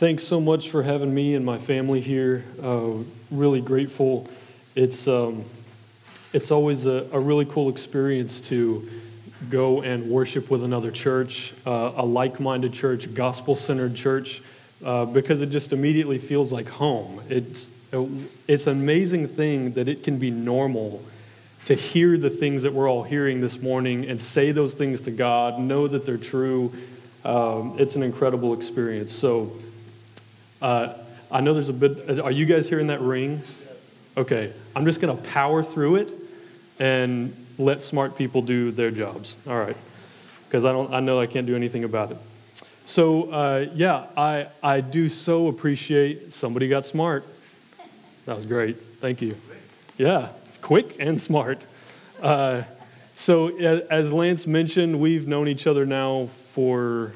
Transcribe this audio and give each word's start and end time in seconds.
thanks 0.00 0.24
so 0.24 0.40
much 0.40 0.70
for 0.70 0.82
having 0.82 1.12
me 1.12 1.34
and 1.34 1.44
my 1.44 1.58
family 1.58 2.00
here. 2.00 2.42
Uh, 2.62 2.90
really 3.30 3.60
grateful. 3.60 4.26
It's, 4.74 5.06
um, 5.06 5.44
it's 6.32 6.50
always 6.50 6.86
a, 6.86 7.06
a, 7.12 7.20
really 7.20 7.44
cool 7.44 7.68
experience 7.68 8.40
to 8.48 8.88
go 9.50 9.82
and 9.82 10.06
worship 10.06 10.50
with 10.50 10.64
another 10.64 10.90
church, 10.90 11.52
uh, 11.66 11.92
a 11.96 12.06
like 12.06 12.40
minded 12.40 12.72
church, 12.72 13.12
gospel 13.12 13.54
centered 13.54 13.94
church, 13.94 14.42
uh, 14.82 15.04
because 15.04 15.42
it 15.42 15.50
just 15.50 15.70
immediately 15.70 16.18
feels 16.18 16.50
like 16.50 16.70
home. 16.70 17.20
It's, 17.28 17.68
it's 18.48 18.66
an 18.66 18.80
amazing 18.80 19.28
thing 19.28 19.72
that 19.72 19.86
it 19.86 20.02
can 20.02 20.18
be 20.18 20.30
normal 20.30 21.04
to 21.66 21.74
hear 21.74 22.16
the 22.16 22.30
things 22.30 22.62
that 22.62 22.72
we're 22.72 22.88
all 22.88 23.02
hearing 23.02 23.42
this 23.42 23.60
morning 23.60 24.06
and 24.08 24.18
say 24.18 24.50
those 24.50 24.72
things 24.72 25.02
to 25.02 25.10
God, 25.10 25.58
know 25.60 25.86
that 25.86 26.06
they're 26.06 26.16
true. 26.16 26.72
Um, 27.22 27.74
it's 27.78 27.96
an 27.96 28.02
incredible 28.02 28.54
experience. 28.54 29.12
So, 29.12 29.52
uh, 30.60 30.94
I 31.30 31.40
know 31.40 31.54
there's 31.54 31.68
a 31.68 31.72
bit. 31.72 32.18
Are 32.20 32.30
you 32.30 32.46
guys 32.46 32.68
hearing 32.68 32.88
that 32.88 33.00
ring? 33.00 33.42
Okay, 34.16 34.52
I'm 34.74 34.84
just 34.84 35.00
going 35.00 35.16
to 35.16 35.22
power 35.30 35.62
through 35.62 35.96
it 35.96 36.08
and 36.78 37.34
let 37.58 37.82
smart 37.82 38.16
people 38.16 38.42
do 38.42 38.70
their 38.70 38.90
jobs. 38.90 39.36
All 39.46 39.58
right, 39.58 39.76
because 40.46 40.64
I 40.64 40.72
don't. 40.72 40.92
I 40.92 41.00
know 41.00 41.20
I 41.20 41.26
can't 41.26 41.46
do 41.46 41.56
anything 41.56 41.84
about 41.84 42.10
it. 42.10 42.18
So 42.84 43.30
uh, 43.30 43.66
yeah, 43.74 44.06
I 44.16 44.48
I 44.62 44.80
do 44.80 45.08
so 45.08 45.46
appreciate 45.46 46.32
somebody 46.32 46.68
got 46.68 46.84
smart. 46.84 47.24
That 48.26 48.36
was 48.36 48.46
great. 48.46 48.76
Thank 48.76 49.22
you. 49.22 49.36
Yeah, 49.96 50.30
quick 50.60 50.96
and 50.98 51.20
smart. 51.20 51.60
Uh, 52.20 52.62
so 53.14 53.56
as 53.56 54.12
Lance 54.12 54.46
mentioned, 54.46 54.98
we've 55.00 55.28
known 55.28 55.46
each 55.46 55.66
other 55.66 55.86
now 55.86 56.26
for 56.26 57.12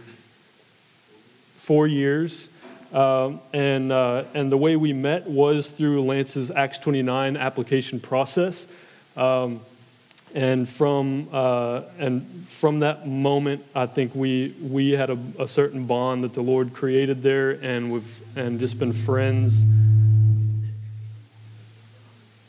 four 1.57 1.87
years. 1.87 2.49
Um, 2.95 3.41
and, 3.53 3.91
uh, 3.91 4.23
and 4.34 4.53
the 4.53 4.57
way 4.57 4.77
we 4.77 4.93
met 4.93 5.27
was 5.29 5.69
through 5.69 6.05
Lance's 6.05 6.52
Acts 6.52 6.79
29 6.79 7.37
application 7.37 7.99
process. 7.99 8.68
Um, 9.16 9.60
and 10.32 10.68
from, 10.68 11.29
uh, 11.33 11.83
and 11.99 12.24
from 12.46 12.80
that 12.80 13.07
moment, 13.07 13.65
I 13.74 13.87
think 13.87 14.15
we, 14.15 14.55
we 14.63 14.93
had 14.93 15.10
a, 15.10 15.18
a, 15.38 15.49
certain 15.49 15.87
bond 15.87 16.23
that 16.24 16.35
the 16.35 16.43
Lord 16.43 16.73
created 16.73 17.23
there, 17.23 17.51
and 17.51 17.93
we've 17.93 18.37
and 18.37 18.59
just 18.59 18.79
been 18.79 18.93
friends. 18.93 19.65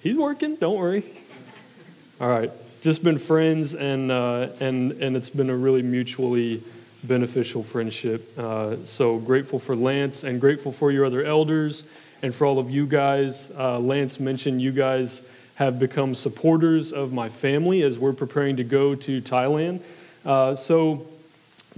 He's 0.01 0.17
working, 0.17 0.55
don't 0.55 0.77
worry. 0.77 1.03
All 2.19 2.29
right, 2.29 2.51
just 2.81 3.03
been 3.03 3.19
friends, 3.19 3.75
and, 3.75 4.11
uh, 4.11 4.47
and, 4.59 4.93
and 4.93 5.15
it's 5.15 5.29
been 5.29 5.51
a 5.51 5.55
really 5.55 5.83
mutually 5.83 6.63
beneficial 7.07 7.63
friendship. 7.63 8.37
Uh, 8.37 8.77
so 8.85 9.17
grateful 9.17 9.59
for 9.59 9.75
Lance 9.75 10.23
and 10.23 10.41
grateful 10.41 10.71
for 10.71 10.91
your 10.91 11.05
other 11.05 11.23
elders 11.23 11.85
and 12.21 12.33
for 12.33 12.45
all 12.45 12.59
of 12.59 12.69
you 12.69 12.85
guys. 12.85 13.51
Uh, 13.57 13.79
Lance 13.79 14.19
mentioned 14.19 14.61
you 14.61 14.71
guys 14.71 15.21
have 15.55 15.79
become 15.79 16.15
supporters 16.15 16.91
of 16.91 17.13
my 17.13 17.29
family 17.29 17.81
as 17.81 17.97
we're 17.97 18.13
preparing 18.13 18.57
to 18.57 18.63
go 18.63 18.95
to 18.95 19.21
Thailand. 19.21 19.81
Uh, 20.25 20.55
so, 20.55 21.05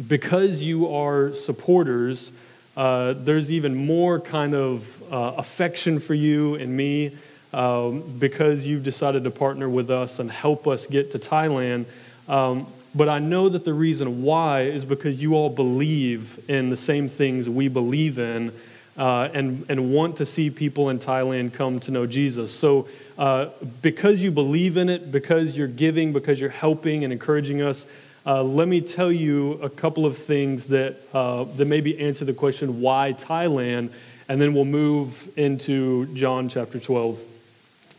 because 0.07 0.61
you 0.61 0.93
are 0.93 1.33
supporters, 1.33 2.31
uh, 2.75 3.13
there's 3.13 3.51
even 3.51 3.75
more 3.75 4.19
kind 4.19 4.53
of 4.53 5.03
uh, 5.11 5.33
affection 5.37 5.99
for 5.99 6.13
you 6.13 6.55
and 6.55 6.75
me 6.75 7.15
um, 7.53 8.03
because 8.19 8.67
you've 8.67 8.83
decided 8.83 9.23
to 9.23 9.31
partner 9.31 9.67
with 9.67 9.89
us 9.89 10.19
and 10.19 10.31
help 10.31 10.67
us 10.67 10.85
get 10.85 11.11
to 11.11 11.19
Thailand. 11.19 11.85
Um, 12.27 12.67
but 12.95 13.09
I 13.09 13.19
know 13.19 13.49
that 13.49 13.65
the 13.65 13.73
reason 13.73 14.23
why 14.23 14.61
is 14.61 14.85
because 14.85 15.21
you 15.21 15.35
all 15.35 15.49
believe 15.49 16.39
in 16.49 16.69
the 16.69 16.77
same 16.77 17.07
things 17.07 17.49
we 17.49 17.67
believe 17.67 18.17
in 18.17 18.51
uh, 18.97 19.29
and, 19.33 19.65
and 19.69 19.93
want 19.93 20.17
to 20.17 20.25
see 20.25 20.49
people 20.49 20.89
in 20.89 20.97
Thailand 20.97 21.53
come 21.53 21.79
to 21.81 21.91
know 21.91 22.07
Jesus. 22.07 22.51
So, 22.51 22.87
uh, 23.17 23.49
because 23.81 24.23
you 24.23 24.31
believe 24.31 24.77
in 24.77 24.89
it, 24.89 25.11
because 25.11 25.57
you're 25.57 25.67
giving, 25.67 26.13
because 26.13 26.39
you're 26.39 26.49
helping 26.49 27.03
and 27.03 27.13
encouraging 27.13 27.61
us, 27.61 27.85
uh, 28.25 28.43
let 28.43 28.67
me 28.67 28.81
tell 28.81 29.11
you 29.11 29.53
a 29.53 29.69
couple 29.69 30.05
of 30.05 30.17
things 30.17 30.65
that, 30.67 30.97
uh, 31.13 31.43
that 31.43 31.65
maybe 31.65 31.99
answer 31.99 32.25
the 32.25 32.33
question 32.33 32.81
why 32.81 33.13
Thailand, 33.13 33.91
and 34.27 34.41
then 34.41 34.53
we'll 34.53 34.65
move 34.65 35.29
into 35.37 36.13
John 36.13 36.49
chapter 36.49 36.79
12. 36.79 37.21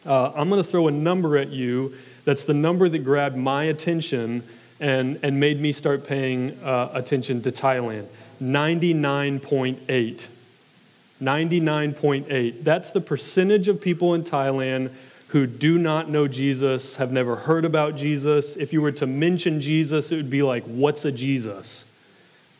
Uh, 0.05 0.33
I'm 0.35 0.49
going 0.49 0.63
to 0.63 0.69
throw 0.69 0.89
a 0.89 0.93
number 0.93 1.39
at 1.39 1.49
you 1.49 1.95
that's 2.29 2.45
the 2.45 2.53
number 2.53 2.91
that 2.91 2.99
grabbed 2.99 3.39
my 3.39 3.65
attention 3.65 4.43
and, 4.81 5.19
and 5.23 5.41
made 5.41 5.61
me 5.61 5.73
start 5.73 6.07
paying 6.07 6.59
uh, 6.63 6.91
attention 6.95 7.43
to 7.43 7.53
Thailand. 7.53 8.07
99.8. 8.41 10.27
99.8. 11.21 12.63
That's 12.63 12.91
the 12.93 13.01
percentage 13.01 13.67
of 13.69 13.81
people 13.81 14.15
in 14.15 14.23
Thailand 14.23 14.93
who 15.29 15.47
do 15.47 15.79
not 15.79 16.09
know 16.09 16.27
Jesus, 16.29 16.97
have 16.97 17.13
never 17.13 17.37
heard 17.37 17.65
about 17.65 17.97
Jesus. 17.97 18.57
If 18.57 18.73
you 18.73 18.81
were 18.81 18.93
to 18.93 19.07
mention 19.07 19.61
Jesus, 19.61 20.11
it 20.11 20.17
would 20.17 20.31
be 20.31 20.43
like, 20.43 20.65
what's 20.65 21.05
a 21.05 21.13
Jesus? 21.13 21.85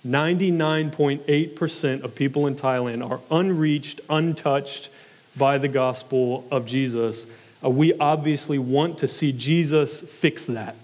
99.8% 0.07 2.03
of 2.03 2.15
people 2.15 2.47
in 2.47 2.55
Thailand 2.57 3.09
are 3.09 3.21
unreached, 3.31 4.01
untouched 4.11 4.91
by 5.37 5.59
the 5.59 5.69
gospel 5.69 6.47
of 6.51 6.67
Jesus. 6.67 7.27
Uh, 7.65 7.71
we 7.71 7.95
obviously 7.95 8.59
want 8.59 8.99
to 8.99 9.09
see 9.09 9.33
Jesus 9.33 10.01
fix 10.01 10.47
that 10.47 10.77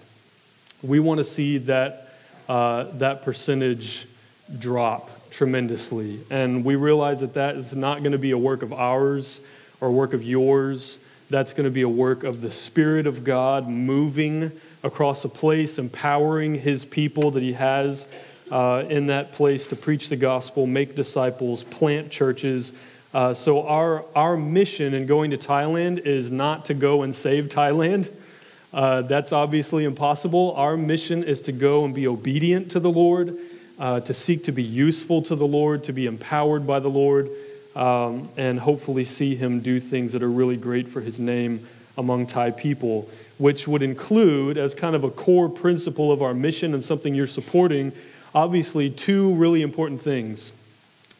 we 0.81 0.99
want 0.99 1.19
to 1.19 1.23
see 1.23 1.57
that, 1.59 2.09
uh, 2.47 2.83
that 2.93 3.23
percentage 3.23 4.07
drop 4.59 5.09
tremendously. 5.31 6.19
And 6.29 6.63
we 6.63 6.75
realize 6.75 7.21
that 7.21 7.33
that 7.33 7.55
is 7.55 7.75
not 7.75 7.99
going 7.99 8.13
to 8.13 8.17
be 8.17 8.31
a 8.31 8.37
work 8.37 8.61
of 8.61 8.71
ours 8.71 9.41
or 9.81 9.89
a 9.89 9.91
work 9.91 10.13
of 10.13 10.23
yours. 10.23 10.97
That's 11.29 11.53
going 11.53 11.65
to 11.65 11.71
be 11.71 11.81
a 11.81 11.89
work 11.89 12.23
of 12.23 12.41
the 12.41 12.51
Spirit 12.51 13.07
of 13.07 13.23
God 13.23 13.67
moving 13.67 14.51
across 14.83 15.25
a 15.25 15.29
place, 15.29 15.79
empowering 15.79 16.55
His 16.55 16.85
people 16.85 17.31
that 17.31 17.43
He 17.43 17.53
has 17.53 18.07
uh, 18.51 18.83
in 18.87 19.07
that 19.07 19.33
place 19.33 19.67
to 19.67 19.75
preach 19.75 20.09
the 20.09 20.15
gospel, 20.15 20.67
make 20.67 20.95
disciples, 20.95 21.63
plant 21.63 22.11
churches. 22.11 22.71
Uh, 23.13 23.33
so, 23.33 23.67
our, 23.67 24.05
our 24.15 24.37
mission 24.37 24.93
in 24.93 25.05
going 25.05 25.31
to 25.31 25.37
Thailand 25.37 25.99
is 25.99 26.31
not 26.31 26.65
to 26.65 26.73
go 26.73 27.01
and 27.01 27.15
save 27.15 27.49
Thailand. 27.49 28.11
Uh, 28.75 29.01
that's 29.03 29.31
obviously 29.31 29.85
impossible. 29.85 30.53
Our 30.57 30.75
mission 30.75 31.23
is 31.23 31.39
to 31.43 31.53
go 31.53 31.85
and 31.85 31.95
be 31.95 32.07
obedient 32.07 32.71
to 32.71 32.81
the 32.81 32.91
Lord, 32.91 33.37
uh, 33.79 34.01
to 34.01 34.13
seek 34.13 34.43
to 34.43 34.51
be 34.51 34.63
useful 34.63 35.21
to 35.21 35.35
the 35.35 35.47
Lord, 35.47 35.85
to 35.85 35.93
be 35.93 36.05
empowered 36.05 36.67
by 36.67 36.81
the 36.81 36.89
Lord, 36.89 37.29
um, 37.73 38.27
and 38.35 38.59
hopefully 38.59 39.05
see 39.05 39.33
Him 39.35 39.61
do 39.61 39.79
things 39.79 40.11
that 40.11 40.21
are 40.21 40.29
really 40.29 40.57
great 40.57 40.89
for 40.89 40.99
His 40.99 41.21
name 41.21 41.65
among 41.97 42.27
Thai 42.27 42.51
people, 42.51 43.09
which 43.37 43.65
would 43.65 43.81
include, 43.81 44.57
as 44.57 44.75
kind 44.75 44.93
of 44.93 45.05
a 45.05 45.09
core 45.09 45.47
principle 45.47 46.11
of 46.11 46.21
our 46.21 46.33
mission 46.33 46.73
and 46.73 46.83
something 46.83 47.15
you're 47.15 47.27
supporting, 47.27 47.93
obviously 48.33 48.89
two 48.89 49.33
really 49.35 49.61
important 49.61 50.01
things. 50.01 50.51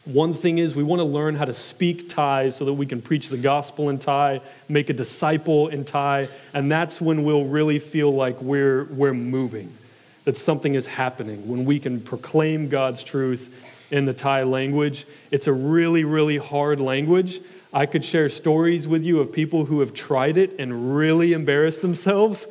One 0.06 0.34
thing 0.34 0.58
is 0.58 0.76
we 0.76 0.84
want 0.84 1.00
to 1.00 1.04
learn 1.04 1.34
how 1.34 1.46
to 1.46 1.52
speak 1.52 2.08
Thai 2.08 2.50
so 2.50 2.64
that 2.64 2.74
we 2.74 2.86
can 2.86 3.02
preach 3.02 3.28
the 3.28 3.36
gospel 3.36 3.88
in 3.88 3.98
Thai, 3.98 4.40
make 4.68 4.88
a 4.88 4.92
disciple 4.92 5.66
in 5.66 5.84
Thai, 5.84 6.28
and 6.54 6.70
that's 6.70 7.00
when 7.00 7.24
we'll 7.24 7.44
really 7.44 7.80
feel 7.80 8.14
like 8.14 8.40
we're, 8.40 8.84
we're 8.84 9.12
moving, 9.12 9.74
that 10.22 10.38
something 10.38 10.74
is 10.74 10.86
happening, 10.86 11.48
when 11.48 11.64
we 11.64 11.80
can 11.80 12.00
proclaim 12.00 12.68
God's 12.68 13.02
truth 13.02 13.64
in 13.90 14.06
the 14.06 14.14
Thai 14.14 14.44
language. 14.44 15.06
It's 15.32 15.48
a 15.48 15.52
really, 15.52 16.04
really 16.04 16.36
hard 16.36 16.78
language. 16.78 17.40
I 17.72 17.86
could 17.86 18.04
share 18.04 18.28
stories 18.28 18.86
with 18.86 19.02
you 19.02 19.18
of 19.18 19.32
people 19.32 19.64
who 19.64 19.80
have 19.80 19.92
tried 19.92 20.36
it 20.36 20.54
and 20.60 20.96
really 20.96 21.32
embarrassed 21.32 21.82
themselves, 21.82 22.46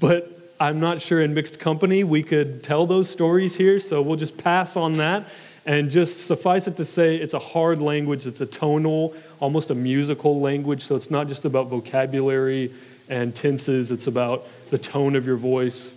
but 0.00 0.30
I'm 0.60 0.80
not 0.80 1.00
sure 1.00 1.22
in 1.22 1.32
mixed 1.32 1.58
company 1.58 2.04
we 2.04 2.22
could 2.22 2.62
tell 2.62 2.84
those 2.84 3.08
stories 3.08 3.56
here, 3.56 3.80
so 3.80 4.02
we'll 4.02 4.16
just 4.16 4.36
pass 4.36 4.76
on 4.76 4.98
that 4.98 5.26
and 5.66 5.90
just 5.90 6.26
suffice 6.26 6.66
it 6.66 6.76
to 6.76 6.84
say, 6.84 7.16
it's 7.16 7.34
a 7.34 7.38
hard 7.38 7.80
language, 7.80 8.26
it's 8.26 8.40
a 8.40 8.46
tonal, 8.46 9.14
almost 9.40 9.70
a 9.70 9.74
musical 9.74 10.40
language. 10.40 10.84
So 10.84 10.96
it's 10.96 11.10
not 11.10 11.28
just 11.28 11.44
about 11.44 11.68
vocabulary 11.68 12.72
and 13.08 13.34
tenses, 13.34 13.90
it's 13.90 14.06
about 14.06 14.46
the 14.70 14.78
tone 14.78 15.16
of 15.16 15.26
your 15.26 15.36
voice. 15.36 15.94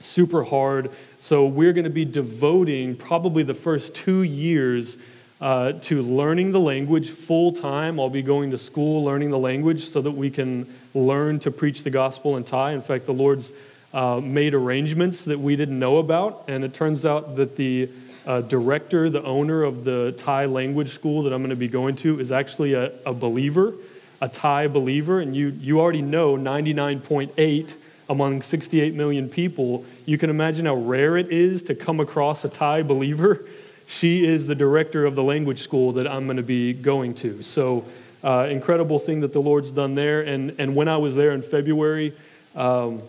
Super 0.00 0.44
hard. 0.44 0.90
So 1.18 1.46
we're 1.46 1.72
going 1.72 1.84
to 1.84 1.90
be 1.90 2.04
devoting 2.04 2.96
probably 2.96 3.42
the 3.42 3.54
first 3.54 3.94
two 3.94 4.22
years 4.22 4.96
uh, 5.40 5.72
to 5.72 6.02
learning 6.02 6.52
the 6.52 6.60
language 6.60 7.10
full 7.10 7.52
time. 7.52 7.98
I'll 7.98 8.10
be 8.10 8.22
going 8.22 8.52
to 8.52 8.58
school 8.58 9.04
learning 9.04 9.30
the 9.30 9.38
language 9.38 9.84
so 9.84 10.00
that 10.00 10.12
we 10.12 10.30
can 10.30 10.66
learn 10.94 11.40
to 11.40 11.50
preach 11.50 11.82
the 11.82 11.90
gospel 11.90 12.36
in 12.36 12.44
Thai. 12.44 12.72
In 12.72 12.82
fact, 12.82 13.06
the 13.06 13.14
Lord's 13.14 13.50
uh, 13.92 14.20
made 14.22 14.54
arrangements 14.54 15.24
that 15.24 15.38
we 15.38 15.56
didn't 15.56 15.78
know 15.78 15.98
about, 15.98 16.44
and 16.48 16.64
it 16.64 16.74
turns 16.74 17.04
out 17.04 17.36
that 17.36 17.56
the 17.56 17.88
uh, 18.26 18.40
director, 18.42 19.10
the 19.10 19.22
owner 19.22 19.62
of 19.62 19.84
the 19.84 20.14
Thai 20.16 20.46
language 20.46 20.90
school 20.90 21.22
that 21.22 21.32
I'm 21.32 21.40
going 21.40 21.50
to 21.50 21.56
be 21.56 21.68
going 21.68 21.96
to, 21.96 22.20
is 22.20 22.30
actually 22.30 22.74
a, 22.74 22.92
a 23.04 23.12
believer, 23.12 23.74
a 24.20 24.28
Thai 24.28 24.68
believer. 24.68 25.20
And 25.20 25.34
you, 25.34 25.48
you 25.48 25.80
already 25.80 26.02
know 26.02 26.36
99.8 26.36 27.74
among 28.08 28.42
68 28.42 28.94
million 28.94 29.28
people. 29.28 29.84
You 30.06 30.18
can 30.18 30.30
imagine 30.30 30.66
how 30.66 30.74
rare 30.74 31.16
it 31.16 31.30
is 31.30 31.62
to 31.64 31.74
come 31.74 32.00
across 32.00 32.44
a 32.44 32.48
Thai 32.48 32.82
believer. 32.82 33.44
she 33.86 34.24
is 34.24 34.46
the 34.46 34.54
director 34.54 35.04
of 35.04 35.14
the 35.14 35.22
language 35.22 35.60
school 35.60 35.92
that 35.92 36.06
I'm 36.06 36.24
going 36.24 36.36
to 36.36 36.42
be 36.42 36.72
going 36.72 37.14
to. 37.16 37.42
So, 37.42 37.84
uh, 38.24 38.46
incredible 38.48 38.98
thing 39.00 39.20
that 39.20 39.32
the 39.32 39.42
Lord's 39.42 39.72
done 39.72 39.96
there. 39.96 40.22
And, 40.22 40.54
and 40.58 40.76
when 40.76 40.86
I 40.86 40.96
was 40.96 41.16
there 41.16 41.32
in 41.32 41.42
February, 41.42 42.12
um, 42.54 43.02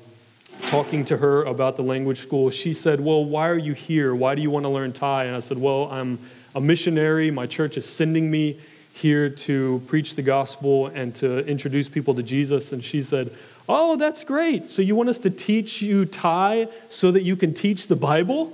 talking 0.62 1.06
to 1.06 1.18
her 1.18 1.44
about 1.44 1.76
the 1.76 1.84
language 1.84 2.20
school, 2.20 2.50
she 2.50 2.74
said, 2.74 3.00
Well, 3.00 3.24
why 3.24 3.50
are 3.50 3.58
you 3.58 3.74
here? 3.74 4.16
Why 4.16 4.36
do 4.36 4.42
you 4.42 4.50
want 4.50 4.66
to 4.66 4.70
learn 4.70 4.94
Thai? 4.94 5.26
And 5.26 5.36
I 5.36 5.40
said, 5.40 5.58
Well, 5.58 5.90
I'm 5.92 6.20
a 6.56 6.62
missionary. 6.62 7.32
My 7.32 7.48
church 7.48 7.78
is 7.78 7.88
sending 7.88 8.30
me 8.30 8.60
here 8.94 9.30
to 9.30 9.82
preach 9.88 10.16
the 10.16 10.22
gospel 10.22 10.88
and 10.88 11.16
to 11.16 11.46
introduce 11.48 11.90
people 11.90 12.14
to 12.16 12.24
Jesus. 12.24 12.72
And 12.72 12.84
she 12.84 13.02
said, 13.02 13.32
Oh, 13.68 13.96
that's 13.96 14.24
great. 14.24 14.70
So 14.70 14.82
you 14.82 14.96
want 14.96 15.10
us 15.10 15.20
to 15.20 15.30
teach 15.30 15.82
you 15.82 16.06
Thai 16.06 16.68
so 16.90 17.12
that 17.12 17.24
you 17.24 17.36
can 17.36 17.54
teach 17.54 17.88
the 17.88 17.96
Bible? 17.96 18.52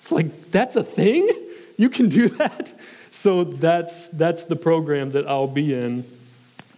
It's 0.00 0.12
like, 0.12 0.50
that's 0.50 0.76
a 0.76 0.82
thing? 0.82 1.28
You 1.76 1.88
can 1.88 2.08
do 2.08 2.28
that? 2.40 2.74
So 3.10 3.44
that's, 3.44 4.08
that's 4.08 4.44
the 4.44 4.56
program 4.56 5.12
that 5.12 5.26
I'll 5.26 5.46
be 5.46 5.74
in. 5.74 6.04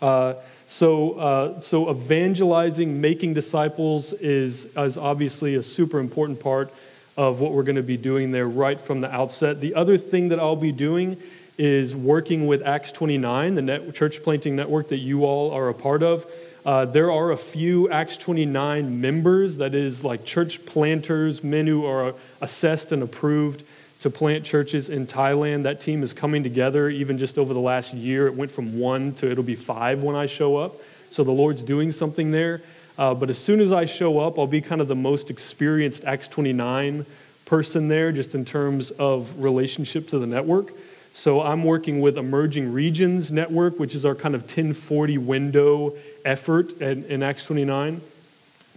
Uh, 0.00 0.34
so, 0.72 1.12
uh, 1.18 1.60
so 1.60 1.90
evangelizing, 1.90 2.98
making 2.98 3.34
disciples 3.34 4.14
is, 4.14 4.64
is 4.74 4.96
obviously 4.96 5.54
a 5.54 5.62
super 5.62 6.00
important 6.00 6.40
part 6.40 6.72
of 7.14 7.40
what 7.40 7.52
we're 7.52 7.62
going 7.62 7.76
to 7.76 7.82
be 7.82 7.98
doing 7.98 8.32
there 8.32 8.48
right 8.48 8.80
from 8.80 9.02
the 9.02 9.14
outset. 9.14 9.60
The 9.60 9.74
other 9.74 9.98
thing 9.98 10.28
that 10.28 10.40
I'll 10.40 10.56
be 10.56 10.72
doing 10.72 11.18
is 11.58 11.94
working 11.94 12.46
with 12.46 12.62
Acts 12.62 12.90
29, 12.90 13.54
the 13.54 13.60
net, 13.60 13.94
church 13.94 14.22
planting 14.22 14.56
network 14.56 14.88
that 14.88 14.96
you 14.96 15.26
all 15.26 15.50
are 15.50 15.68
a 15.68 15.74
part 15.74 16.02
of. 16.02 16.24
Uh, 16.64 16.86
there 16.86 17.12
are 17.12 17.32
a 17.32 17.36
few 17.36 17.90
Acts 17.90 18.16
29 18.16 18.98
members, 18.98 19.58
that 19.58 19.74
is, 19.74 20.02
like 20.02 20.24
church 20.24 20.64
planters, 20.64 21.44
men 21.44 21.66
who 21.66 21.84
are 21.84 22.14
assessed 22.40 22.92
and 22.92 23.02
approved 23.02 23.62
to 24.02 24.10
plant 24.10 24.44
churches 24.44 24.88
in 24.88 25.06
Thailand. 25.06 25.62
That 25.62 25.80
team 25.80 26.02
is 26.02 26.12
coming 26.12 26.42
together 26.42 26.90
even 26.90 27.18
just 27.18 27.38
over 27.38 27.54
the 27.54 27.60
last 27.60 27.94
year. 27.94 28.26
It 28.26 28.34
went 28.34 28.50
from 28.50 28.76
one 28.76 29.12
to 29.14 29.30
it'll 29.30 29.44
be 29.44 29.54
five 29.54 30.02
when 30.02 30.16
I 30.16 30.26
show 30.26 30.56
up. 30.56 30.74
So 31.10 31.22
the 31.22 31.30
Lord's 31.30 31.62
doing 31.62 31.92
something 31.92 32.32
there. 32.32 32.62
Uh, 32.98 33.14
but 33.14 33.30
as 33.30 33.38
soon 33.38 33.60
as 33.60 33.70
I 33.70 33.84
show 33.84 34.18
up, 34.18 34.40
I'll 34.40 34.48
be 34.48 34.60
kind 34.60 34.80
of 34.80 34.88
the 34.88 34.96
most 34.96 35.30
experienced 35.30 36.04
Acts 36.04 36.26
29 36.26 37.06
person 37.44 37.86
there, 37.86 38.10
just 38.10 38.34
in 38.34 38.44
terms 38.44 38.90
of 38.90 39.44
relationship 39.44 40.08
to 40.08 40.18
the 40.18 40.26
network. 40.26 40.72
So 41.12 41.40
I'm 41.40 41.62
working 41.62 42.00
with 42.00 42.18
Emerging 42.18 42.72
Regions 42.72 43.30
Network, 43.30 43.78
which 43.78 43.94
is 43.94 44.04
our 44.04 44.16
kind 44.16 44.34
of 44.34 44.42
1040 44.42 45.16
window 45.18 45.94
effort 46.24 46.72
in, 46.80 47.04
in 47.04 47.22
Acts 47.22 47.44
29. 47.46 48.00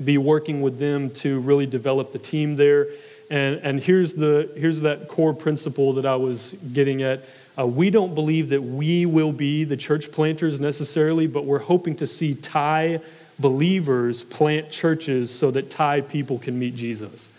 Be 0.03 0.19
working 0.19 0.61
with 0.61 0.77
them 0.77 1.09
to 1.11 1.39
really 1.39 1.65
develop 1.65 2.11
the 2.11 2.19
team 2.19 2.57
there. 2.57 2.87
And, 3.29 3.59
and 3.63 3.79
here's, 3.79 4.15
the, 4.15 4.51
here's 4.55 4.81
that 4.81 5.07
core 5.07 5.33
principle 5.33 5.93
that 5.93 6.05
I 6.05 6.15
was 6.15 6.53
getting 6.73 7.01
at. 7.01 7.21
Uh, 7.57 7.65
we 7.65 7.89
don't 7.89 8.13
believe 8.13 8.49
that 8.49 8.61
we 8.61 9.05
will 9.05 9.31
be 9.31 9.63
the 9.63 9.77
church 9.77 10.11
planters 10.11 10.59
necessarily, 10.59 11.25
but 11.25 11.45
we're 11.45 11.59
hoping 11.59 11.95
to 11.95 12.07
see 12.07 12.35
Thai 12.35 12.99
believers 13.39 14.23
plant 14.23 14.69
churches 14.69 15.33
so 15.33 15.51
that 15.51 15.69
Thai 15.69 16.01
people 16.01 16.37
can 16.37 16.59
meet 16.59 16.75
Jesus. 16.75 17.29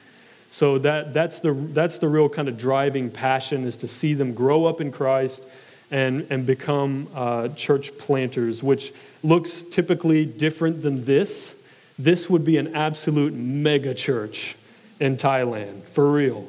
So 0.50 0.78
that, 0.78 1.12
that's, 1.12 1.40
the, 1.40 1.52
that's 1.52 1.98
the 1.98 2.08
real 2.08 2.28
kind 2.28 2.48
of 2.48 2.56
driving 2.56 3.10
passion 3.10 3.64
is 3.64 3.76
to 3.76 3.88
see 3.88 4.14
them 4.14 4.32
grow 4.32 4.64
up 4.64 4.80
in 4.80 4.90
Christ 4.90 5.44
and, 5.90 6.26
and 6.30 6.46
become 6.46 7.08
uh, 7.14 7.48
church 7.48 7.96
planters, 7.98 8.62
which 8.62 8.92
looks 9.22 9.62
typically 9.62 10.24
different 10.24 10.82
than 10.82 11.04
this. 11.04 11.54
This 11.98 12.28
would 12.28 12.44
be 12.44 12.56
an 12.56 12.74
absolute 12.74 13.34
mega 13.34 13.94
church 13.94 14.56
in 15.00 15.16
Thailand, 15.16 15.82
for 15.82 16.10
real. 16.10 16.46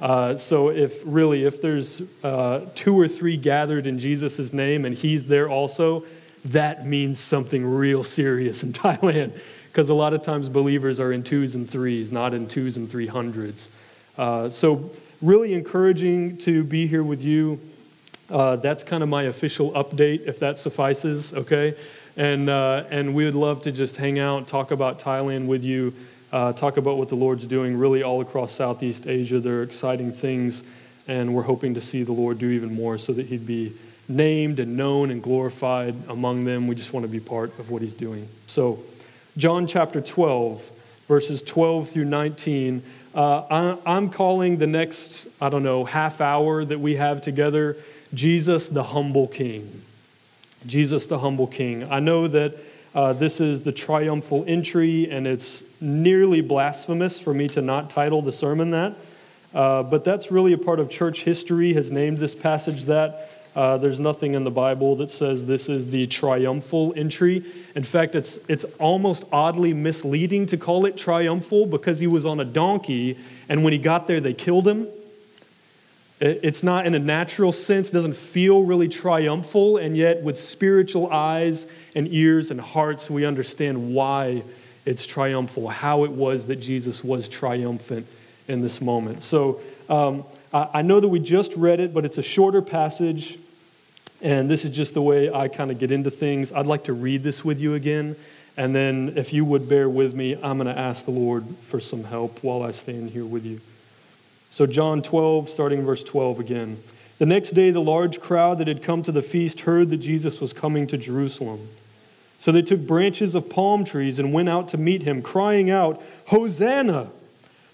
Uh, 0.00 0.36
so 0.36 0.70
if 0.70 1.02
really, 1.04 1.44
if 1.44 1.60
there's 1.62 2.02
uh, 2.22 2.66
two 2.74 2.98
or 2.98 3.08
three 3.08 3.36
gathered 3.36 3.86
in 3.86 3.98
Jesus' 3.98 4.52
name 4.52 4.84
and 4.84 4.94
he's 4.94 5.28
there 5.28 5.48
also, 5.48 6.04
that 6.44 6.86
means 6.86 7.18
something 7.18 7.64
real 7.64 8.02
serious 8.02 8.62
in 8.62 8.72
Thailand 8.72 9.38
because 9.68 9.88
a 9.88 9.94
lot 9.94 10.14
of 10.14 10.22
times 10.22 10.48
believers 10.48 11.00
are 11.00 11.12
in 11.12 11.22
twos 11.22 11.54
and 11.54 11.68
threes, 11.68 12.12
not 12.12 12.34
in 12.34 12.46
twos 12.46 12.76
and 12.76 12.88
three 12.88 13.06
hundreds. 13.06 13.68
Uh, 14.16 14.48
so, 14.48 14.90
really 15.20 15.54
encouraging 15.54 16.36
to 16.36 16.62
be 16.62 16.86
here 16.86 17.02
with 17.02 17.22
you. 17.22 17.58
Uh, 18.30 18.56
that's 18.56 18.84
kind 18.84 19.02
of 19.02 19.08
my 19.08 19.24
official 19.24 19.72
update, 19.72 20.26
if 20.26 20.38
that 20.38 20.58
suffices, 20.58 21.32
okay? 21.32 21.74
And, 22.16 22.48
uh, 22.48 22.84
and 22.90 23.14
we 23.14 23.24
would 23.24 23.34
love 23.34 23.62
to 23.62 23.72
just 23.72 23.96
hang 23.96 24.18
out, 24.18 24.46
talk 24.46 24.70
about 24.70 25.00
Thailand 25.00 25.46
with 25.46 25.64
you, 25.64 25.94
uh, 26.34 26.52
talk 26.52 26.76
about 26.76 26.98
what 26.98 27.08
the 27.08 27.14
Lord's 27.14 27.46
doing 27.46 27.76
really 27.76 28.02
all 28.02 28.20
across 28.20 28.50
Southeast 28.50 29.06
Asia. 29.06 29.38
There 29.38 29.60
are 29.60 29.62
exciting 29.62 30.10
things, 30.10 30.64
and 31.06 31.32
we're 31.32 31.42
hoping 31.42 31.74
to 31.74 31.80
see 31.80 32.02
the 32.02 32.12
Lord 32.12 32.40
do 32.40 32.50
even 32.50 32.74
more 32.74 32.98
so 32.98 33.12
that 33.12 33.26
He'd 33.26 33.46
be 33.46 33.72
named 34.08 34.58
and 34.58 34.76
known 34.76 35.12
and 35.12 35.22
glorified 35.22 35.94
among 36.08 36.44
them. 36.44 36.66
We 36.66 36.74
just 36.74 36.92
want 36.92 37.06
to 37.06 37.12
be 37.12 37.20
part 37.20 37.56
of 37.60 37.70
what 37.70 37.82
He's 37.82 37.94
doing. 37.94 38.28
So, 38.48 38.80
John 39.36 39.68
chapter 39.68 40.00
12, 40.00 40.70
verses 41.06 41.40
12 41.40 41.88
through 41.88 42.06
19. 42.06 42.82
Uh, 43.14 43.76
I, 43.86 43.96
am 43.96 44.10
calling 44.10 44.56
the 44.56 44.66
next, 44.66 45.28
I 45.40 45.48
don't 45.48 45.62
know, 45.62 45.84
half 45.84 46.20
hour 46.20 46.64
that 46.64 46.80
we 46.80 46.96
have 46.96 47.22
together 47.22 47.76
Jesus 48.12 48.66
the 48.66 48.82
Humble 48.82 49.28
King. 49.28 49.82
Jesus 50.66 51.06
the 51.06 51.20
Humble 51.20 51.46
King. 51.46 51.88
I 51.92 52.00
know 52.00 52.26
that 52.26 52.56
uh, 52.94 53.12
this 53.12 53.40
is 53.40 53.62
the 53.62 53.72
triumphal 53.72 54.44
entry, 54.46 55.10
and 55.10 55.26
it's 55.26 55.64
nearly 55.80 56.40
blasphemous 56.40 57.18
for 57.18 57.34
me 57.34 57.48
to 57.48 57.60
not 57.60 57.90
title 57.90 58.22
the 58.22 58.32
sermon 58.32 58.70
that. 58.70 58.94
Uh, 59.52 59.82
but 59.82 60.04
that's 60.04 60.30
really 60.30 60.52
a 60.52 60.58
part 60.58 60.80
of 60.80 60.88
church 60.88 61.24
history, 61.24 61.74
has 61.74 61.90
named 61.90 62.18
this 62.18 62.34
passage 62.34 62.84
that. 62.84 63.30
Uh, 63.56 63.76
there's 63.76 64.00
nothing 64.00 64.34
in 64.34 64.42
the 64.42 64.50
Bible 64.50 64.96
that 64.96 65.12
says 65.12 65.46
this 65.46 65.68
is 65.68 65.90
the 65.90 66.08
triumphal 66.08 66.92
entry. 66.96 67.44
In 67.76 67.84
fact, 67.84 68.16
it's, 68.16 68.38
it's 68.48 68.64
almost 68.80 69.24
oddly 69.30 69.72
misleading 69.72 70.46
to 70.46 70.56
call 70.56 70.86
it 70.86 70.96
triumphal 70.96 71.66
because 71.66 72.00
he 72.00 72.08
was 72.08 72.26
on 72.26 72.40
a 72.40 72.44
donkey, 72.44 73.16
and 73.48 73.62
when 73.62 73.72
he 73.72 73.78
got 73.78 74.08
there, 74.08 74.20
they 74.20 74.34
killed 74.34 74.66
him. 74.66 74.88
It's 76.20 76.62
not 76.62 76.86
in 76.86 76.94
a 76.94 76.98
natural 76.98 77.50
sense, 77.52 77.90
doesn't 77.90 78.16
feel 78.16 78.62
really 78.62 78.88
triumphal, 78.88 79.76
and 79.76 79.96
yet 79.96 80.22
with 80.22 80.38
spiritual 80.38 81.10
eyes 81.10 81.66
and 81.94 82.06
ears 82.10 82.50
and 82.50 82.60
hearts, 82.60 83.10
we 83.10 83.26
understand 83.26 83.94
why 83.94 84.44
it's 84.86 85.06
triumphal, 85.06 85.68
how 85.68 86.04
it 86.04 86.12
was 86.12 86.46
that 86.46 86.56
Jesus 86.56 87.02
was 87.02 87.26
triumphant 87.26 88.06
in 88.46 88.60
this 88.60 88.80
moment. 88.80 89.22
So 89.22 89.60
um, 89.88 90.24
I 90.52 90.82
know 90.82 91.00
that 91.00 91.08
we 91.08 91.18
just 91.18 91.54
read 91.56 91.80
it, 91.80 91.92
but 91.92 92.04
it's 92.04 92.18
a 92.18 92.22
shorter 92.22 92.62
passage. 92.62 93.38
And 94.22 94.48
this 94.48 94.64
is 94.64 94.74
just 94.74 94.94
the 94.94 95.02
way 95.02 95.30
I 95.32 95.48
kind 95.48 95.70
of 95.70 95.78
get 95.78 95.90
into 95.90 96.10
things. 96.10 96.52
I'd 96.52 96.66
like 96.66 96.84
to 96.84 96.92
read 96.92 97.22
this 97.22 97.44
with 97.44 97.60
you 97.60 97.74
again. 97.74 98.16
And 98.56 98.72
then, 98.72 99.14
if 99.16 99.32
you 99.32 99.44
would 99.44 99.68
bear 99.68 99.88
with 99.88 100.14
me, 100.14 100.34
I'm 100.36 100.58
going 100.58 100.72
to 100.72 100.78
ask 100.78 101.04
the 101.04 101.10
Lord 101.10 101.44
for 101.62 101.80
some 101.80 102.04
help 102.04 102.44
while 102.44 102.62
I 102.62 102.70
stand 102.70 103.10
here 103.10 103.24
with 103.24 103.44
you. 103.44 103.60
So, 104.54 104.68
John 104.68 105.02
12, 105.02 105.48
starting 105.48 105.84
verse 105.84 106.04
12 106.04 106.38
again. 106.38 106.76
The 107.18 107.26
next 107.26 107.50
day, 107.50 107.72
the 107.72 107.80
large 107.80 108.20
crowd 108.20 108.58
that 108.58 108.68
had 108.68 108.84
come 108.84 109.02
to 109.02 109.10
the 109.10 109.20
feast 109.20 109.62
heard 109.62 109.90
that 109.90 109.96
Jesus 109.96 110.40
was 110.40 110.52
coming 110.52 110.86
to 110.86 110.96
Jerusalem. 110.96 111.66
So 112.38 112.52
they 112.52 112.62
took 112.62 112.86
branches 112.86 113.34
of 113.34 113.50
palm 113.50 113.84
trees 113.84 114.20
and 114.20 114.32
went 114.32 114.48
out 114.48 114.68
to 114.68 114.78
meet 114.78 115.02
him, 115.02 115.22
crying 115.22 115.70
out, 115.70 116.00
Hosanna! 116.26 117.08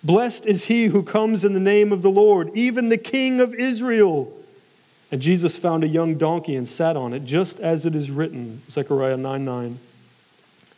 Blessed 0.02 0.46
is 0.46 0.64
he 0.64 0.86
who 0.86 1.02
comes 1.02 1.44
in 1.44 1.52
the 1.52 1.60
name 1.60 1.92
of 1.92 2.00
the 2.00 2.10
Lord, 2.10 2.50
even 2.54 2.88
the 2.88 2.96
King 2.96 3.40
of 3.40 3.52
Israel. 3.52 4.32
And 5.12 5.20
Jesus 5.20 5.58
found 5.58 5.84
a 5.84 5.86
young 5.86 6.14
donkey 6.14 6.56
and 6.56 6.66
sat 6.66 6.96
on 6.96 7.12
it, 7.12 7.26
just 7.26 7.60
as 7.60 7.84
it 7.84 7.94
is 7.94 8.10
written, 8.10 8.62
Zechariah 8.70 9.18
9 9.18 9.44
9. 9.44 9.78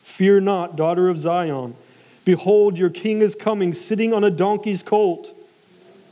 Fear 0.02 0.40
not, 0.40 0.74
daughter 0.74 1.08
of 1.08 1.20
Zion. 1.20 1.76
Behold, 2.24 2.76
your 2.76 2.90
king 2.90 3.22
is 3.22 3.36
coming, 3.36 3.72
sitting 3.72 4.12
on 4.12 4.24
a 4.24 4.30
donkey's 4.32 4.82
colt. 4.82 5.32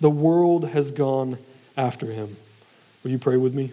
the 0.00 0.10
world 0.10 0.68
has 0.68 0.90
gone 0.90 1.38
after 1.76 2.06
him. 2.06 2.36
Will 3.02 3.10
you 3.10 3.18
pray 3.18 3.36
with 3.36 3.54
me? 3.54 3.72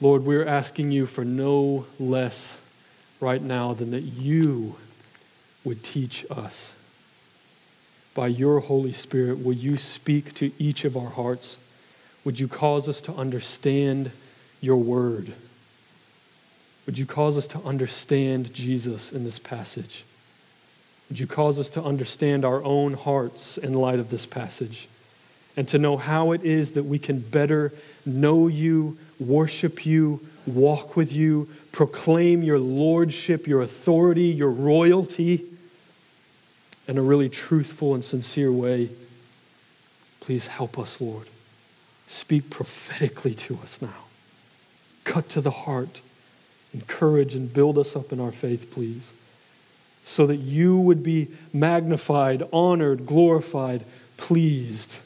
Lord, 0.00 0.24
we're 0.24 0.46
asking 0.46 0.92
you 0.92 1.06
for 1.06 1.24
no 1.24 1.86
less 1.98 2.56
right 3.20 3.42
now 3.42 3.72
than 3.74 3.90
that 3.90 4.02
you 4.02 4.76
would 5.64 5.82
teach 5.82 6.24
us. 6.30 6.72
by 8.18 8.26
your 8.26 8.58
Holy 8.58 8.90
Spirit, 8.90 9.44
will 9.44 9.52
you 9.52 9.76
speak 9.76 10.34
to 10.34 10.50
each 10.58 10.84
of 10.84 10.96
our 10.96 11.10
hearts? 11.10 11.56
Would 12.24 12.40
you 12.40 12.48
cause 12.48 12.88
us 12.88 13.00
to 13.02 13.12
understand 13.12 14.10
your 14.60 14.78
word? 14.78 15.34
Would 16.84 16.98
you 16.98 17.06
cause 17.06 17.38
us 17.38 17.46
to 17.46 17.60
understand 17.60 18.52
Jesus 18.52 19.12
in 19.12 19.22
this 19.22 19.38
passage? 19.38 20.04
Would 21.08 21.18
you 21.18 21.26
cause 21.26 21.58
us 21.58 21.70
to 21.70 21.82
understand 21.82 22.44
our 22.44 22.62
own 22.62 22.94
hearts 22.94 23.56
in 23.56 23.72
light 23.72 23.98
of 23.98 24.10
this 24.10 24.26
passage 24.26 24.88
and 25.56 25.66
to 25.68 25.78
know 25.78 25.96
how 25.96 26.32
it 26.32 26.44
is 26.44 26.72
that 26.72 26.84
we 26.84 26.98
can 26.98 27.20
better 27.20 27.72
know 28.04 28.46
you, 28.46 28.98
worship 29.18 29.86
you, 29.86 30.20
walk 30.46 30.96
with 30.96 31.12
you, 31.12 31.48
proclaim 31.72 32.42
your 32.42 32.58
lordship, 32.58 33.46
your 33.46 33.62
authority, 33.62 34.26
your 34.26 34.50
royalty 34.50 35.44
in 36.86 36.98
a 36.98 37.02
really 37.02 37.28
truthful 37.28 37.94
and 37.94 38.04
sincere 38.04 38.52
way? 38.52 38.90
Please 40.20 40.48
help 40.48 40.78
us, 40.78 41.00
Lord. 41.00 41.28
Speak 42.06 42.50
prophetically 42.50 43.34
to 43.34 43.54
us 43.62 43.80
now. 43.80 44.04
Cut 45.04 45.30
to 45.30 45.40
the 45.40 45.50
heart, 45.50 46.02
encourage 46.74 47.34
and 47.34 47.52
build 47.52 47.78
us 47.78 47.96
up 47.96 48.12
in 48.12 48.20
our 48.20 48.32
faith, 48.32 48.70
please 48.70 49.14
so 50.08 50.24
that 50.24 50.36
you 50.36 50.78
would 50.78 51.02
be 51.02 51.28
magnified, 51.52 52.42
honored, 52.50 53.04
glorified, 53.04 53.84
pleased 54.16 55.00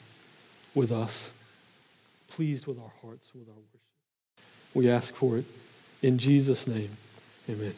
with 0.73 0.93
us, 0.93 1.29
pleased 2.29 2.67
with 2.67 2.79
our 2.79 2.91
hearts, 3.01 3.35
with 3.35 3.49
our 3.49 3.53
worship. 3.53 3.81
We 4.73 4.89
ask 4.89 5.13
for 5.13 5.37
it 5.37 5.45
in 6.01 6.17
Jesus' 6.17 6.65
name. 6.67 6.89
Amen. 7.49 7.73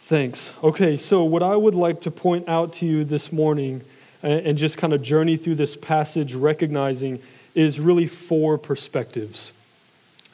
Thanks. 0.00 0.54
Okay, 0.64 0.96
so 0.96 1.22
what 1.22 1.42
I 1.42 1.54
would 1.54 1.74
like 1.74 2.00
to 2.02 2.10
point 2.10 2.48
out 2.48 2.72
to 2.74 2.86
you 2.86 3.04
this 3.04 3.30
morning 3.30 3.82
and 4.22 4.56
just 4.56 4.78
kind 4.78 4.94
of 4.94 5.02
journey 5.02 5.36
through 5.36 5.56
this 5.56 5.76
passage, 5.76 6.34
recognizing 6.34 7.20
is 7.54 7.78
really 7.78 8.06
four 8.06 8.56
perspectives 8.56 9.52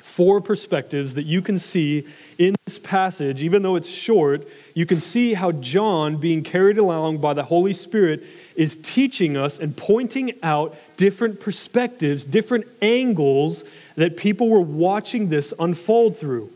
four 0.03 0.41
perspectives 0.41 1.15
that 1.15 1.23
you 1.23 1.41
can 1.41 1.59
see 1.59 2.07
in 2.37 2.57
this 2.67 2.79
passage, 2.79 3.43
even 3.43 3.63
though 3.63 3.77
it's 3.77 3.89
short, 3.89 4.47
you 4.75 4.85
can 4.85 5.01
see 5.01 5.35
how 5.35 5.53
John, 5.53 6.17
being 6.17 6.43
carried 6.43 6.77
along 6.77 7.19
by 7.19 7.35
the 7.35 7.45
Holy 7.45 7.73
Spirit, 7.73 8.23
is 8.57 8.77
teaching 8.77 9.37
us 9.37 9.59
and 9.59 9.77
pointing 9.77 10.33
out 10.43 10.75
different 10.97 11.41
perspectives, 11.41 12.25
different 12.25 12.67
angles 12.83 13.65
that 13.95 14.17
people 14.17 14.49
were 14.49 14.61
watching 14.61 15.29
this 15.29 15.55
unfold 15.59 16.17
through. 16.17 16.51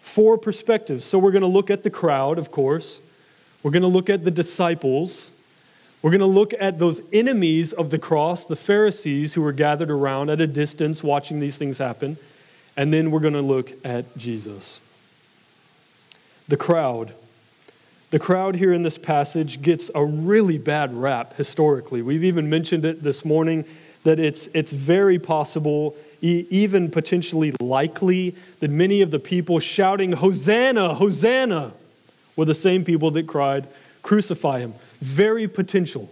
Four 0.00 0.38
perspectives. 0.38 1.04
So 1.04 1.18
we're 1.18 1.32
going 1.32 1.42
to 1.42 1.46
look 1.46 1.70
at 1.70 1.82
the 1.82 1.90
crowd, 1.90 2.38
of 2.38 2.50
course. 2.50 3.00
We're 3.62 3.72
going 3.72 3.82
to 3.82 3.88
look 3.88 4.08
at 4.08 4.24
the 4.24 4.30
disciples. 4.30 5.30
We're 6.02 6.10
going 6.10 6.20
to 6.20 6.26
look 6.26 6.54
at 6.58 6.78
those 6.78 7.02
enemies 7.12 7.72
of 7.72 7.90
the 7.90 7.98
cross, 7.98 8.44
the 8.44 8.56
Pharisees 8.56 9.34
who 9.34 9.42
were 9.42 9.52
gathered 9.52 9.90
around 9.90 10.30
at 10.30 10.40
a 10.40 10.46
distance 10.46 11.02
watching 11.02 11.40
these 11.40 11.56
things 11.56 11.78
happen. 11.78 12.16
And 12.76 12.92
then 12.92 13.10
we're 13.10 13.20
going 13.20 13.34
to 13.34 13.42
look 13.42 13.72
at 13.84 14.16
Jesus. 14.16 14.80
The 16.48 16.56
crowd. 16.56 17.12
The 18.10 18.18
crowd 18.18 18.56
here 18.56 18.72
in 18.72 18.82
this 18.82 18.98
passage 18.98 19.62
gets 19.62 19.90
a 19.94 20.04
really 20.04 20.58
bad 20.58 20.92
rap 20.94 21.34
historically. 21.34 22.02
We've 22.02 22.24
even 22.24 22.48
mentioned 22.48 22.84
it 22.84 23.02
this 23.02 23.24
morning 23.24 23.64
that 24.04 24.18
it's, 24.18 24.48
it's 24.48 24.72
very 24.72 25.18
possible, 25.18 25.96
even 26.20 26.90
potentially 26.90 27.52
likely, 27.60 28.34
that 28.60 28.70
many 28.70 29.00
of 29.00 29.10
the 29.10 29.18
people 29.18 29.58
shouting, 29.58 30.12
Hosanna, 30.12 30.94
Hosanna, 30.94 31.72
were 32.36 32.44
the 32.44 32.54
same 32.54 32.84
people 32.84 33.10
that 33.12 33.26
cried, 33.26 33.66
Crucify 34.02 34.60
him. 34.60 34.74
Very 35.00 35.48
potential. 35.48 36.10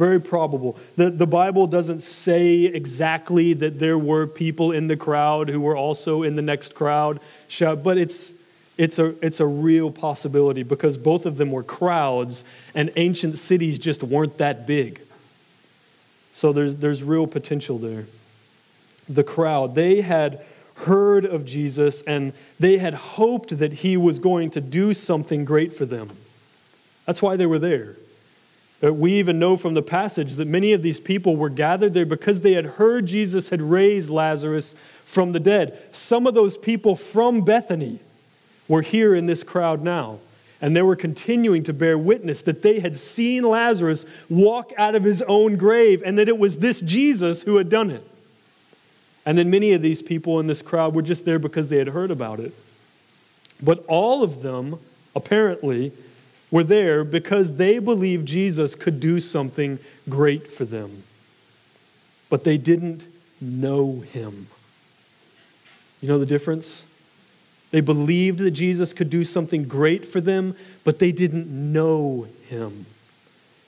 Very 0.00 0.18
probable. 0.18 0.78
The, 0.96 1.10
the 1.10 1.26
Bible 1.26 1.66
doesn't 1.66 2.02
say 2.02 2.64
exactly 2.64 3.52
that 3.52 3.78
there 3.80 3.98
were 3.98 4.26
people 4.26 4.72
in 4.72 4.86
the 4.86 4.96
crowd 4.96 5.50
who 5.50 5.60
were 5.60 5.76
also 5.76 6.22
in 6.22 6.36
the 6.36 6.42
next 6.42 6.74
crowd, 6.74 7.20
but 7.60 7.98
it's, 7.98 8.32
it's, 8.78 8.98
a, 8.98 9.14
it's 9.22 9.40
a 9.40 9.46
real 9.46 9.90
possibility 9.90 10.62
because 10.62 10.96
both 10.96 11.26
of 11.26 11.36
them 11.36 11.52
were 11.52 11.62
crowds 11.62 12.44
and 12.74 12.90
ancient 12.96 13.38
cities 13.38 13.78
just 13.78 14.02
weren't 14.02 14.38
that 14.38 14.66
big. 14.66 15.02
So 16.32 16.54
there's, 16.54 16.76
there's 16.76 17.02
real 17.02 17.26
potential 17.26 17.76
there. 17.76 18.06
The 19.06 19.22
crowd, 19.22 19.74
they 19.74 20.00
had 20.00 20.42
heard 20.86 21.26
of 21.26 21.44
Jesus 21.44 22.00
and 22.06 22.32
they 22.58 22.78
had 22.78 22.94
hoped 22.94 23.58
that 23.58 23.74
he 23.74 23.98
was 23.98 24.18
going 24.18 24.48
to 24.52 24.62
do 24.62 24.94
something 24.94 25.44
great 25.44 25.74
for 25.74 25.84
them. 25.84 26.08
That's 27.04 27.20
why 27.20 27.36
they 27.36 27.44
were 27.44 27.58
there. 27.58 27.96
Uh, 28.82 28.92
we 28.92 29.12
even 29.14 29.38
know 29.38 29.56
from 29.56 29.74
the 29.74 29.82
passage 29.82 30.36
that 30.36 30.48
many 30.48 30.72
of 30.72 30.82
these 30.82 30.98
people 30.98 31.36
were 31.36 31.50
gathered 31.50 31.92
there 31.92 32.06
because 32.06 32.40
they 32.40 32.52
had 32.52 32.64
heard 32.64 33.06
Jesus 33.06 33.50
had 33.50 33.60
raised 33.60 34.08
Lazarus 34.08 34.74
from 35.04 35.32
the 35.32 35.40
dead. 35.40 35.78
Some 35.92 36.26
of 36.26 36.34
those 36.34 36.56
people 36.56 36.96
from 36.96 37.42
Bethany 37.42 37.98
were 38.68 38.82
here 38.82 39.14
in 39.14 39.26
this 39.26 39.42
crowd 39.42 39.82
now. 39.82 40.18
And 40.62 40.76
they 40.76 40.82
were 40.82 40.96
continuing 40.96 41.62
to 41.64 41.72
bear 41.72 41.96
witness 41.96 42.42
that 42.42 42.62
they 42.62 42.80
had 42.80 42.96
seen 42.96 43.44
Lazarus 43.44 44.04
walk 44.28 44.72
out 44.76 44.94
of 44.94 45.04
his 45.04 45.22
own 45.22 45.56
grave 45.56 46.02
and 46.04 46.18
that 46.18 46.28
it 46.28 46.38
was 46.38 46.58
this 46.58 46.80
Jesus 46.80 47.42
who 47.42 47.56
had 47.56 47.68
done 47.68 47.90
it. 47.90 48.06
And 49.24 49.38
then 49.38 49.50
many 49.50 49.72
of 49.72 49.82
these 49.82 50.02
people 50.02 50.38
in 50.38 50.46
this 50.46 50.62
crowd 50.62 50.94
were 50.94 51.02
just 51.02 51.24
there 51.24 51.38
because 51.38 51.68
they 51.68 51.78
had 51.78 51.88
heard 51.88 52.10
about 52.10 52.40
it. 52.40 52.52
But 53.62 53.84
all 53.86 54.22
of 54.22 54.42
them, 54.42 54.78
apparently, 55.14 55.92
were 56.50 56.64
there 56.64 57.04
because 57.04 57.56
they 57.56 57.78
believed 57.78 58.26
Jesus 58.26 58.74
could 58.74 59.00
do 59.00 59.20
something 59.20 59.78
great 60.08 60.48
for 60.48 60.64
them. 60.64 61.04
But 62.28 62.44
they 62.44 62.58
didn't 62.58 63.06
know 63.40 64.00
him. 64.00 64.48
You 66.00 66.08
know 66.08 66.18
the 66.18 66.26
difference? 66.26 66.84
They 67.70 67.80
believed 67.80 68.40
that 68.40 68.50
Jesus 68.50 68.92
could 68.92 69.10
do 69.10 69.22
something 69.22 69.64
great 69.64 70.04
for 70.04 70.20
them, 70.20 70.56
but 70.84 70.98
they 70.98 71.12
didn't 71.12 71.48
know 71.48 72.26
him. 72.48 72.86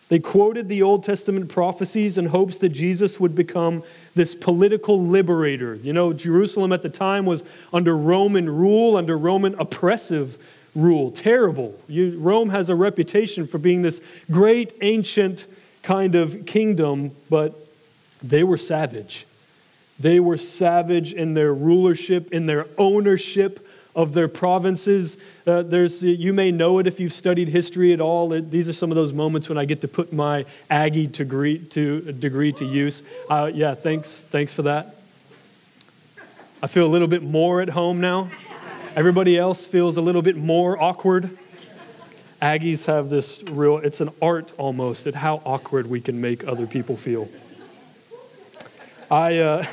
They 0.09 0.19
quoted 0.19 0.69
the 0.69 0.83
Old 0.83 1.05
Testament 1.05 1.49
prophecies 1.49 2.19
in 2.19 2.27
hopes 2.27 2.59
that 2.59 2.71
Jesus 2.71 3.19
would 3.19 3.35
become 3.35 3.83
this 4.15 4.35
political 4.35 5.01
liberator. 5.01 5.77
You 5.77 5.93
know, 5.95 6.13
Jerusalem 6.13 6.73
at 6.73 6.83
the 6.83 6.91
time 6.91 7.25
was 7.25 7.43
under 7.73 7.97
Roman 7.97 8.51
rule, 8.51 8.97
under 8.97 9.17
Roman 9.17 9.55
oppressive 9.55 10.37
rule. 10.75 11.11
Terrible. 11.11 11.79
You, 11.89 12.19
Rome 12.19 12.51
has 12.51 12.69
a 12.69 12.75
reputation 12.75 13.47
for 13.47 13.59
being 13.59 13.83
this 13.83 14.01
great 14.31 14.73
ancient 14.81 15.47
kind 15.83 16.15
of 16.15 16.47
kingdom, 16.47 17.13
but 17.29 17.55
they 18.23 18.43
were 18.45 18.57
savage. 18.57 19.27
They 19.99 20.21
were 20.21 20.37
savage 20.37 21.13
in 21.13 21.35
their 21.35 21.53
rulership, 21.53 22.33
in 22.33 22.47
their 22.47 22.67
ownership 22.79 23.67
of 23.95 24.15
their 24.15 24.29
provinces. 24.29 25.17
Uh, 25.47 25.63
there's, 25.63 26.03
you 26.03 26.33
may 26.33 26.51
know 26.51 26.79
it 26.79 26.87
if 26.87 26.99
you've 26.99 27.13
studied 27.13 27.49
history 27.49 27.93
at 27.93 28.01
all. 28.01 28.33
It, 28.33 28.51
these 28.51 28.69
are 28.69 28.73
some 28.73 28.91
of 28.91 28.95
those 28.95 29.13
moments 29.13 29.49
when 29.49 29.59
I 29.59 29.65
get 29.65 29.83
to 29.83 29.89
put 29.89 30.13
my 30.13 30.47
Aggie 30.71 31.09
degree 31.09 31.59
to, 31.59 32.13
degree 32.13 32.53
to 32.53 32.65
use. 32.65 33.03
Uh, 33.29 33.51
yeah, 33.53 33.75
thanks, 33.75 34.23
thanks 34.23 34.55
for 34.55 34.63
that. 34.63 34.97
I 36.63 36.69
feel 36.69 36.87
a 36.87 36.89
little 36.89 37.09
bit 37.09 37.23
more 37.23 37.61
at 37.61 37.69
home 37.69 38.01
now. 38.01 38.31
Everybody 38.95 39.39
else 39.39 39.67
feels 39.67 39.97
a 39.97 40.03
little 40.03 40.21
bit 40.21 40.37
more 40.37 40.81
awkward. 40.81 41.39
Aggies 42.43 42.85
have 42.87 43.09
this 43.09 43.43
real, 43.51 43.79
it's 43.79 44.03
an 44.03 44.11
art 44.21 44.53
almost 44.59 45.07
at 45.07 45.15
how 45.15 45.41
awkward 45.47 45.87
we 45.87 45.99
can 45.99 46.21
make 46.21 46.47
other 46.47 46.67
people 46.67 46.97
feel. 46.97 47.27
I, 49.11 49.39
uh, 49.39 49.65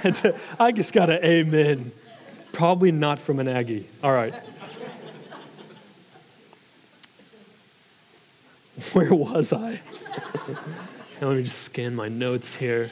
I 0.60 0.72
just 0.72 0.94
got 0.94 1.10
an 1.10 1.22
amen. 1.22 1.92
Probably 2.54 2.94
not 2.94 3.20
from 3.20 3.42
an 3.42 3.50
Aggie. 3.50 3.88
All 4.02 4.14
right. 4.14 4.34
Where 8.94 9.14
was 9.14 9.52
I? 9.52 9.82
Let 11.22 11.36
me 11.36 11.44
just 11.44 11.60
scan 11.64 11.94
my 11.94 12.08
notes 12.08 12.56
here. 12.56 12.92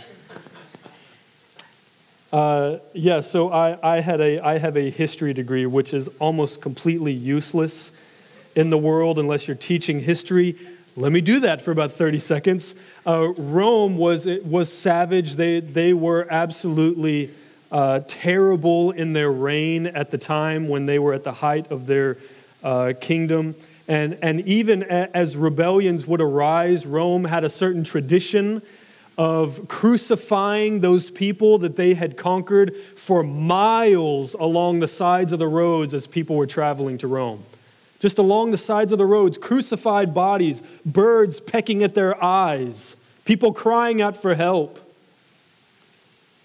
Uh, 2.32 2.78
yeah, 2.94 3.22
so 3.22 3.52
I, 3.52 3.78
I, 3.82 4.02
had 4.02 4.20
a, 4.20 4.40
I 4.46 4.58
have 4.58 4.76
a 4.76 4.90
history 4.90 5.34
degree, 5.34 5.66
which 5.66 5.94
is 5.94 6.10
almost 6.20 6.62
completely 6.62 7.14
useless 7.14 7.92
in 8.54 8.70
the 8.70 8.78
world 8.78 9.18
unless 9.18 9.48
you're 9.48 9.56
teaching 9.56 10.02
history. 10.02 10.56
Let 10.98 11.12
me 11.12 11.22
do 11.22 11.40
that 11.42 11.62
for 11.62 11.72
about 11.72 11.92
30 11.92 12.20
seconds. 12.20 12.76
Uh, 13.06 13.32
Rome 13.38 13.98
was, 13.98 14.26
was 14.44 14.72
savage. 14.72 15.36
They, 15.36 15.62
they 15.62 15.94
were 15.94 16.28
absolutely 16.30 17.30
uh, 17.72 18.02
terrible 18.08 18.92
in 18.92 19.14
their 19.14 19.32
reign 19.32 19.88
at 19.88 20.12
the 20.12 20.18
time 20.18 20.68
when 20.68 20.86
they 20.86 21.00
were 21.00 21.14
at 21.14 21.24
the 21.24 21.34
height 21.34 21.72
of 21.72 21.86
their 21.86 22.18
uh, 22.62 22.94
kingdom. 23.00 23.56
And, 23.88 24.18
and 24.22 24.42
even 24.42 24.84
as 24.84 25.38
rebellions 25.38 26.06
would 26.08 26.20
arise, 26.20 26.86
Rome 26.86 27.24
had 27.24 27.46
a 27.46 27.50
certain 27.50 27.86
tradition 27.86 28.62
of 29.18 29.68
crucifying 29.68 30.82
those 30.82 31.10
people 31.10 31.58
that 31.58 31.76
they 31.76 31.96
had 31.96 32.18
conquered 32.18 32.76
for 32.96 33.24
miles 33.24 34.36
along 34.36 34.80
the 34.80 34.88
sides 34.88 35.34
of 35.34 35.40
the 35.40 35.48
roads 35.48 35.94
as 35.94 36.06
people 36.06 36.36
were 36.36 36.46
traveling 36.46 36.98
to 37.00 37.08
Rome. 37.08 37.44
just 38.00 38.20
along 38.20 38.52
the 38.52 38.58
sides 38.58 38.92
of 38.92 38.98
the 38.98 39.06
roads, 39.06 39.38
crucified 39.38 40.14
bodies, 40.14 40.62
birds 40.86 41.40
pecking 41.40 41.82
at 41.84 41.96
their 41.96 42.22
eyes, 42.24 42.96
people 43.26 43.52
crying 43.52 44.02
out 44.02 44.16
for 44.16 44.36
help, 44.36 44.80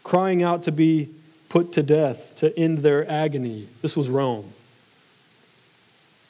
crying 0.02 0.42
out 0.42 0.62
to 0.62 0.72
be 0.72 1.08
put 1.48 1.72
to 1.72 1.82
death, 1.82 2.34
to 2.36 2.58
end 2.58 2.78
their 2.78 3.08
agony. 3.10 3.68
This 3.82 3.96
was 3.96 4.08
Rome. 4.08 4.46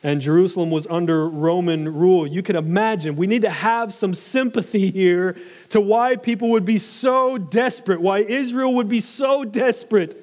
And 0.04 0.20
Jerusalem 0.20 0.70
was 0.70 0.86
under 0.88 1.28
Roman 1.28 1.94
rule. 1.94 2.26
You 2.26 2.42
can 2.42 2.56
imagine, 2.56 3.14
we 3.14 3.28
need 3.28 3.42
to 3.42 3.50
have 3.50 3.94
some 3.94 4.14
sympathy 4.14 4.90
here 4.90 5.36
to 5.70 5.80
why 5.80 6.16
people 6.16 6.50
would 6.50 6.64
be 6.64 6.78
so 6.78 7.38
desperate, 7.38 8.00
why 8.00 8.18
Israel 8.18 8.74
would 8.74 8.88
be 8.88 9.00
so 9.00 9.44
desperate 9.44 10.16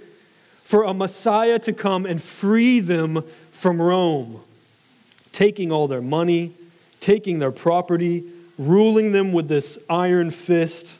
for 0.63 0.83
a 0.83 0.93
Messiah 0.93 1.59
to 1.59 1.71
come 1.71 2.05
and 2.05 2.21
free 2.21 2.79
them 2.81 3.23
from 3.51 3.81
Rome 3.81 4.41
taking 5.31 5.71
all 5.71 5.87
their 5.87 6.01
money, 6.01 6.53
taking 6.99 7.39
their 7.39 7.51
property, 7.51 8.23
ruling 8.57 9.13
them 9.13 9.31
with 9.31 9.47
this 9.47 9.79
iron 9.89 10.31
fist. 10.31 10.99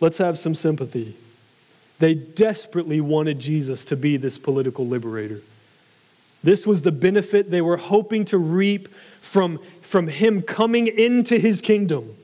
Let's 0.00 0.18
have 0.18 0.38
some 0.38 0.54
sympathy. 0.54 1.16
They 2.00 2.14
desperately 2.14 3.00
wanted 3.00 3.38
Jesus 3.38 3.84
to 3.86 3.96
be 3.96 4.16
this 4.16 4.36
political 4.38 4.86
liberator. 4.86 5.40
This 6.44 6.66
was 6.66 6.82
the 6.82 6.92
benefit 6.92 7.50
they 7.50 7.62
were 7.62 7.78
hoping 7.78 8.26
to 8.26 8.36
reap 8.36 8.88
from, 8.88 9.58
from 9.80 10.08
him 10.08 10.42
coming 10.42 10.86
into 10.86 11.38
his 11.38 11.62
kingdom. 11.62 12.14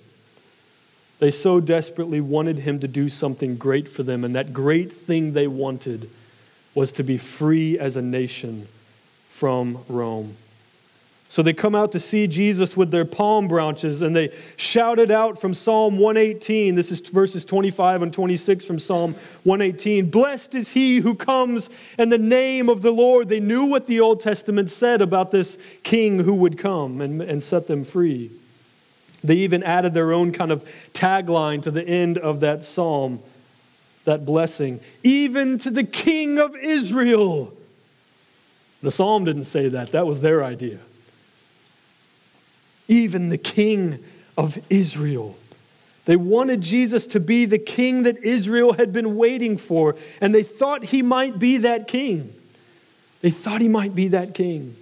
They 1.21 1.31
so 1.31 1.59
desperately 1.59 2.21
wanted 2.21 2.61
him 2.61 2.81
to 2.81 2.89
do 2.89 3.09
something 3.09 3.57
great 3.57 3.89
for 3.89 4.03
them, 4.03 4.23
and 4.23 4.35
that 4.35 4.53
great 4.53 4.93
thing 4.93 5.33
they 5.33 5.47
wanted 5.47 6.11
was 6.75 6.93
to 6.93 7.03
be 7.03 7.17
free 7.17 7.79
as 7.79 7.97
a 7.97 8.03
nation 8.03 8.69
from 9.31 9.79
Rome. 9.89 10.37
So 11.31 11.45
they 11.45 11.53
come 11.53 11.77
out 11.77 11.93
to 11.93 12.01
see 12.01 12.27
Jesus 12.27 12.77
with 12.77 12.91
their 12.91 13.05
palm 13.05 13.47
branches 13.47 14.03
and 14.03 14.17
they 14.17 14.35
shouted 14.57 15.13
out 15.13 15.41
from 15.41 15.55
Psalm 15.55 15.97
118. 15.97 16.75
This 16.75 16.91
is 16.91 17.01
verses 17.03 17.45
25 17.45 18.03
and 18.03 18.13
26 18.13 18.65
from 18.65 18.81
Psalm 18.81 19.15
118. 19.45 20.11
Blessed 20.11 20.57
is 20.57 20.73
he 20.73 20.97
who 20.97 21.15
comes 21.15 21.71
in 21.97 22.09
the 22.09 22.19
name 22.19 22.69
of 22.69 22.83
the 22.83 22.91
Lord. 22.91 23.29
They 23.29 23.39
knew 23.39 23.67
what 23.67 23.87
the 23.87 24.01
Old 24.01 24.21
Testament 24.21 24.71
said 24.71 25.01
about 25.01 25.31
this 25.31 25.57
king 25.85 26.19
who 26.19 26.35
would 26.35 26.59
come 26.59 27.01
and, 27.01 27.23
and 27.23 27.45
set 27.45 27.69
them 27.69 27.85
free. 27.85 28.33
They 29.23 29.37
even 29.37 29.63
added 29.63 29.95
their 29.95 30.13
own 30.13 30.33
kind 30.33 30.51
of 30.51 30.69
tagline 30.95 31.63
to 31.63 31.71
the 31.71 31.87
end 31.87 32.19
of 32.19 32.41
that 32.41 32.65
psalm, 32.65 33.21
that 34.05 34.27
blessing. 34.27 34.81
Even 35.05 35.59
to 35.59 35.71
the 35.71 35.85
king 35.85 36.41
of 36.41 36.57
Israel. 36.57 37.53
The 38.83 38.91
psalm 38.91 39.27
didn't 39.27 39.45
say 39.45 39.69
that, 39.69 39.93
that 39.93 40.09
was 40.09 40.23
their 40.23 40.43
idea. 40.43 40.81
Even 42.91 43.29
the 43.29 43.39
king 43.39 44.03
of 44.37 44.59
Israel. 44.69 45.37
They 46.07 46.17
wanted 46.17 46.61
Jesus 46.61 47.07
to 47.09 47.21
be 47.21 47.45
the 47.45 47.59
king 47.59 48.03
that 48.03 48.19
Israel 48.25 48.73
had 48.73 48.93
been 48.93 49.17
waiting 49.17 49.57
for, 49.57 49.95
and 50.21 50.35
they 50.35 50.43
thought 50.43 50.85
he 50.85 51.03
might 51.03 51.39
be 51.39 51.59
that 51.59 51.87
king. 51.87 52.35
They 53.21 53.31
thought 53.31 53.61
he 53.61 53.69
might 53.69 53.95
be 53.95 54.09
that 54.09 54.35
king. 54.35 54.75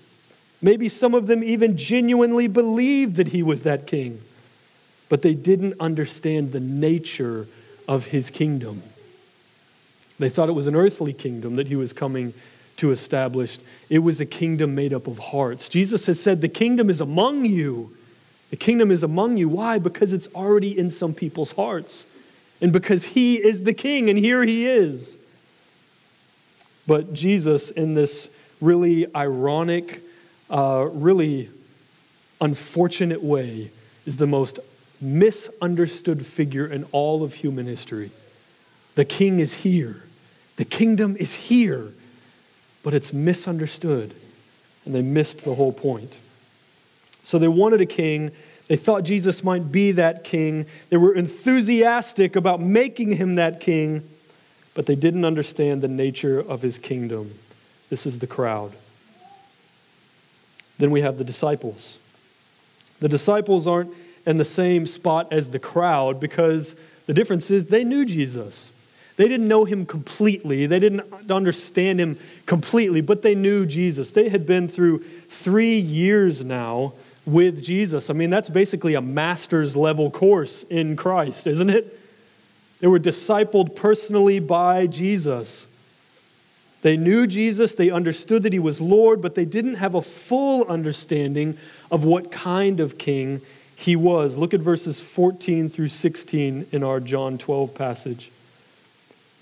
Maybe 0.63 0.89
some 0.89 1.13
of 1.13 1.27
them 1.27 1.45
even 1.45 1.77
genuinely 1.77 2.49
believed 2.49 3.17
that 3.17 3.29
he 3.29 3.43
was 3.43 3.63
that 3.65 3.87
king, 3.87 4.21
but 5.11 5.21
they 5.21 5.35
didn't 5.35 5.75
understand 5.79 6.53
the 6.53 6.61
nature 6.61 7.47
of 7.87 8.07
his 8.07 8.31
kingdom. 8.31 8.83
They 10.19 10.31
thought 10.31 10.49
it 10.49 10.53
was 10.53 10.67
an 10.67 10.75
earthly 10.75 11.13
kingdom 11.13 11.57
that 11.57 11.67
he 11.67 11.77
was 11.77 11.93
coming 11.93 12.33
to 12.79 12.91
establish. 12.91 13.59
It 13.91 13.99
was 13.99 14.19
a 14.19 14.27
kingdom 14.27 14.75
made 14.75 14.95
up 14.95 15.07
of 15.07 15.19
hearts. 15.19 15.69
Jesus 15.69 16.07
has 16.07 16.23
said, 16.23 16.41
The 16.41 16.49
kingdom 16.49 16.89
is 16.89 17.01
among 17.01 17.45
you. 17.45 17.95
The 18.51 18.57
kingdom 18.57 18.91
is 18.91 19.03
among 19.03 19.37
you. 19.37 19.49
Why? 19.49 19.79
Because 19.79 20.13
it's 20.13 20.27
already 20.35 20.77
in 20.77 20.91
some 20.91 21.15
people's 21.15 21.53
hearts. 21.53 22.07
And 22.61 22.73
because 22.73 23.07
he 23.07 23.37
is 23.37 23.63
the 23.63 23.75
king, 23.75 24.09
and 24.09 24.19
here 24.19 24.43
he 24.45 24.67
is. 24.67 25.17
But 26.87 27.13
Jesus, 27.13 27.71
in 27.71 27.95
this 27.95 28.31
really 28.61 29.15
ironic, 29.15 30.03
uh, 30.51 30.89
really 30.91 31.51
unfortunate 32.41 33.23
way, 33.23 33.71
is 34.07 34.17
the 34.17 34.27
most 34.27 34.59
misunderstood 35.01 36.27
figure 36.27 36.67
in 36.67 36.85
all 36.91 37.23
of 37.23 37.35
human 37.35 37.67
history. 37.67 38.11
The 38.95 39.05
king 39.05 39.39
is 39.39 39.55
here, 39.55 40.03
the 40.57 40.65
kingdom 40.65 41.17
is 41.17 41.35
here 41.35 41.93
but 42.83 42.95
it's 42.95 43.13
misunderstood, 43.13 44.15
and 44.85 44.95
they 44.95 45.03
missed 45.03 45.45
the 45.45 45.55
whole 45.55 45.73
point. 45.73 46.17
So 47.29 47.39
they 47.39 47.47
wanted 47.47 47.83
a 47.83 47.87
king. 47.87 48.31
They 48.69 48.77
thought 48.77 49.03
Jesus 49.03 49.45
might 49.45 49.71
be 49.71 49.93
that 49.93 50.25
king. 50.25 50.65
They 50.89 50.97
were 50.97 51.15
enthusiastic 51.15 52.35
about 52.37 52.59
making 52.59 53.17
him 53.17 53.35
that 53.35 53.61
king, 53.61 54.03
but 54.73 54.87
they 54.87 54.95
didn't 54.95 55.27
understand 55.27 55.83
the 55.83 55.89
nature 55.89 56.41
of 56.41 56.63
his 56.63 56.79
kingdom. 56.79 57.35
This 57.91 58.07
is 58.07 58.21
the 58.21 58.27
crowd. 58.27 58.73
Then 60.79 60.91
we 60.91 61.03
have 61.03 61.19
the 61.19 61.25
disciples. 61.25 61.99
The 63.01 63.11
disciples 63.11 63.67
aren't 63.67 63.93
in 64.25 64.39
the 64.39 64.45
same 64.47 64.87
spot 64.87 65.31
as 65.31 65.51
the 65.51 65.59
crowd 65.59 66.21
because 66.21 66.77
the 67.05 67.13
difference 67.13 67.51
is 67.51 67.67
they 67.67 67.85
knew 67.85 68.07
Jesus. 68.07 68.73
They 69.17 69.29
didn't 69.29 69.49
know 69.49 69.67
him 69.67 69.85
completely, 69.85 70.65
they 70.65 70.79
didn't 70.79 71.03
understand 71.31 72.01
him 72.01 72.19
completely, 72.47 73.03
but 73.03 73.21
they 73.21 73.35
knew 73.35 73.67
Jesus. 73.67 74.13
They 74.13 74.31
had 74.31 74.47
been 74.47 74.67
through 74.67 75.01
three 75.29 75.79
years 75.79 76.43
now 76.43 76.95
with 77.29 77.63
Jesus. 77.63 78.11
I 78.11 78.15
mean, 78.15 78.31
that's 78.31 78.49
basically 78.49 78.95
a 78.95 79.01
master's 79.01 79.77
level 79.77 80.11
course 80.11 80.63
in 80.65 80.97
Christ, 80.97 81.47
isn't 81.47 81.71
it? 81.71 81.99
They 82.81 82.87
were 82.87 82.99
discipled 82.99 83.75
personally 83.75 84.41
by 84.41 84.87
Jesus. 84.87 85.67
They 86.83 86.97
knew 86.97 87.27
Jesus, 87.27 87.75
they 87.75 87.91
understood 87.91 88.45
that 88.45 88.53
he 88.53 88.59
was 88.59 88.81
Lord, 88.81 89.21
but 89.21 89.35
they 89.35 89.45
didn't 89.45 89.75
have 89.75 89.95
a 89.95 90.03
full 90.03 90.65
understanding 90.69 91.59
of 91.91 92.05
what 92.05 92.31
kind 92.31 92.79
of 92.79 92.99
king 92.99 93.41
he 93.75 93.97
was. 93.97 94.37
Look 94.37 94.55
at 94.55 94.61
verses 94.61 95.01
14 95.01 95.69
through 95.69 95.89
16 95.89 96.67
in 96.71 96.85
our 96.85 97.01
John 97.01 97.37
12 97.37 97.75
passage. 97.75 98.31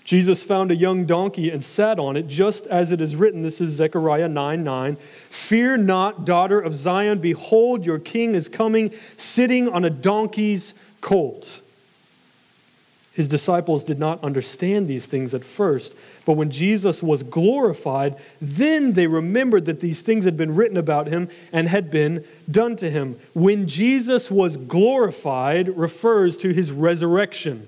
Jesus 0.07 0.41
found 0.41 0.71
a 0.71 0.75
young 0.75 1.03
donkey 1.03 1.51
and 1.51 1.61
sat 1.61 1.99
on 1.99 2.15
it, 2.15 2.29
just 2.29 2.65
as 2.67 2.93
it 2.93 3.01
is 3.01 3.17
written. 3.17 3.41
This 3.41 3.59
is 3.59 3.71
Zechariah 3.71 4.29
9 4.29 4.63
9. 4.63 4.95
Fear 4.95 5.77
not, 5.79 6.23
daughter 6.23 6.61
of 6.61 6.77
Zion. 6.77 7.19
Behold, 7.19 7.85
your 7.85 7.99
king 7.99 8.33
is 8.33 8.47
coming, 8.47 8.93
sitting 9.17 9.67
on 9.67 9.83
a 9.83 9.89
donkey's 9.89 10.73
colt. 11.01 11.59
His 13.15 13.27
disciples 13.27 13.83
did 13.83 13.99
not 13.99 14.23
understand 14.23 14.87
these 14.87 15.07
things 15.07 15.33
at 15.33 15.43
first, 15.43 15.93
but 16.25 16.37
when 16.37 16.51
Jesus 16.51 17.03
was 17.03 17.21
glorified, 17.23 18.15
then 18.39 18.93
they 18.93 19.07
remembered 19.07 19.65
that 19.65 19.81
these 19.81 20.01
things 20.01 20.23
had 20.23 20.37
been 20.37 20.55
written 20.55 20.77
about 20.77 21.07
him 21.07 21.27
and 21.51 21.67
had 21.67 21.91
been 21.91 22.23
done 22.49 22.77
to 22.77 22.89
him. 22.89 23.19
When 23.33 23.67
Jesus 23.67 24.31
was 24.31 24.55
glorified 24.55 25.77
refers 25.77 26.37
to 26.37 26.53
his 26.53 26.71
resurrection 26.71 27.67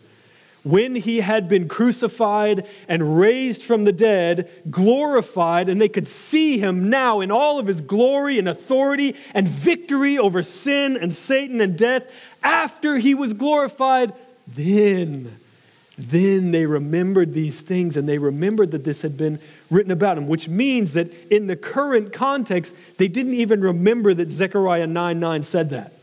when 0.64 0.96
he 0.96 1.22
had 1.22 1.48
been 1.48 1.68
crucified 1.68 2.68
and 2.88 3.18
raised 3.18 3.64
from 3.64 3.86
the 3.86 3.92
dead, 3.92 4.50
glorified, 4.70 5.70
and 5.70 5.80
they 5.80 5.90
could 5.90 6.08
see 6.08 6.58
him 6.58 6.90
now 6.90 7.22
in 7.22 7.32
all 7.32 7.60
of 7.60 7.68
his 7.68 7.82
glory 7.82 8.38
and 8.38 8.50
authority 8.50 9.16
and 9.34 9.48
victory 9.48 10.18
over 10.18 10.44
sin 10.44 10.98
and 10.98 11.14
Satan 11.14 11.62
and 11.62 11.78
death, 11.78 12.12
after 12.44 12.98
he 12.98 13.16
was 13.16 13.34
glorified, 13.34 14.14
then, 14.48 15.38
then 15.98 16.52
they 16.52 16.66
remembered 16.66 17.34
these 17.34 17.62
things 17.62 17.96
and 17.96 18.08
they 18.08 18.18
remembered 18.18 18.72
that 18.72 18.84
this 18.84 19.02
had 19.02 19.18
been 19.18 19.40
written 19.70 19.92
about 19.92 20.18
him, 20.18 20.28
which 20.28 20.50
means 20.50 20.94
that 20.94 21.12
in 21.32 21.48
the 21.48 21.56
current 21.56 22.12
context, 22.12 22.76
they 22.98 23.08
didn't 23.08 23.36
even 23.36 23.62
remember 23.62 24.14
that 24.14 24.30
Zechariah 24.30 24.88
9 24.88 25.20
9 25.20 25.44
said 25.44 25.70
that. 25.70 25.94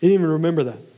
They 0.00 0.08
didn't 0.08 0.22
even 0.22 0.30
remember 0.30 0.64
that. 0.64 0.89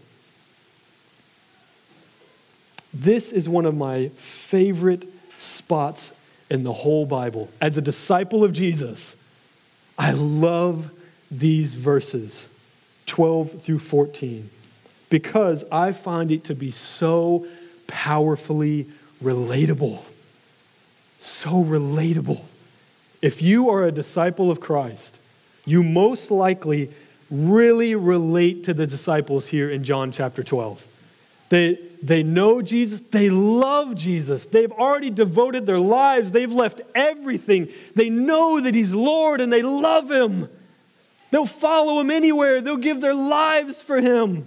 This 2.94 3.32
is 3.32 3.48
one 3.48 3.64
of 3.64 3.74
my 3.74 4.08
favorite 4.08 5.06
spots 5.38 6.12
in 6.50 6.62
the 6.62 6.72
whole 6.72 7.06
Bible. 7.06 7.48
As 7.60 7.78
a 7.78 7.82
disciple 7.82 8.44
of 8.44 8.52
Jesus, 8.52 9.16
I 9.98 10.12
love 10.12 10.90
these 11.30 11.74
verses 11.74 12.48
12 13.06 13.62
through 13.62 13.78
14 13.78 14.50
because 15.08 15.64
I 15.72 15.92
find 15.92 16.30
it 16.30 16.44
to 16.44 16.54
be 16.54 16.70
so 16.70 17.46
powerfully 17.86 18.86
relatable. 19.22 20.02
So 21.18 21.64
relatable. 21.64 22.42
If 23.22 23.40
you 23.40 23.70
are 23.70 23.84
a 23.84 23.92
disciple 23.92 24.50
of 24.50 24.60
Christ, 24.60 25.18
you 25.64 25.82
most 25.82 26.30
likely 26.30 26.90
really 27.30 27.94
relate 27.94 28.64
to 28.64 28.74
the 28.74 28.86
disciples 28.86 29.48
here 29.48 29.70
in 29.70 29.84
John 29.84 30.12
chapter 30.12 30.42
12 30.42 30.86
They, 31.52 31.78
they 32.02 32.22
know 32.22 32.62
Jesus. 32.62 33.02
They 33.02 33.28
love 33.28 33.94
Jesus. 33.94 34.46
They've 34.46 34.72
already 34.72 35.10
devoted 35.10 35.66
their 35.66 35.78
lives. 35.78 36.30
They've 36.30 36.50
left 36.50 36.80
everything. 36.94 37.68
They 37.94 38.08
know 38.08 38.58
that 38.58 38.74
He's 38.74 38.94
Lord 38.94 39.42
and 39.42 39.52
they 39.52 39.60
love 39.60 40.10
Him. 40.10 40.48
They'll 41.30 41.44
follow 41.44 42.00
Him 42.00 42.10
anywhere, 42.10 42.62
they'll 42.62 42.78
give 42.78 43.02
their 43.02 43.12
lives 43.12 43.82
for 43.82 44.00
Him. 44.00 44.46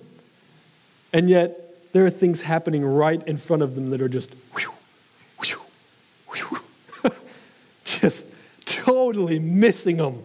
And 1.13 1.30
yet, 1.30 1.94
there 1.94 2.08
are 2.08 2.10
things 2.10 2.41
happening 2.41 2.84
right 2.84 3.22
in 3.28 3.38
front 3.38 3.62
of 3.62 3.76
them 3.76 3.91
that 3.91 4.02
are 4.02 4.10
just 4.10 4.34
whew, 4.58 4.74
whew, 5.44 5.62
whew. 6.34 6.60
just 7.86 8.26
totally 8.65 9.38
missing 9.38 9.98
them. 9.98 10.24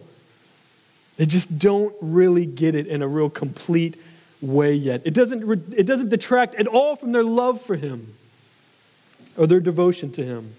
They 1.17 1.27
just 1.27 1.59
don't 1.59 1.93
really 2.01 2.47
get 2.47 2.73
it 2.73 2.87
in 2.87 3.03
a 3.03 3.07
real 3.07 3.29
complete 3.29 4.01
way 4.41 4.73
yet. 4.73 5.01
It 5.05 5.13
doesn't, 5.13 5.73
it 5.73 5.85
doesn't 5.85 6.09
detract 6.09 6.55
at 6.55 6.67
all 6.67 6.95
from 6.95 7.11
their 7.11 7.23
love 7.23 7.61
for 7.61 7.75
Him 7.75 8.13
or 9.37 9.47
their 9.47 9.59
devotion 9.59 10.11
to 10.13 10.25
Him. 10.25 10.55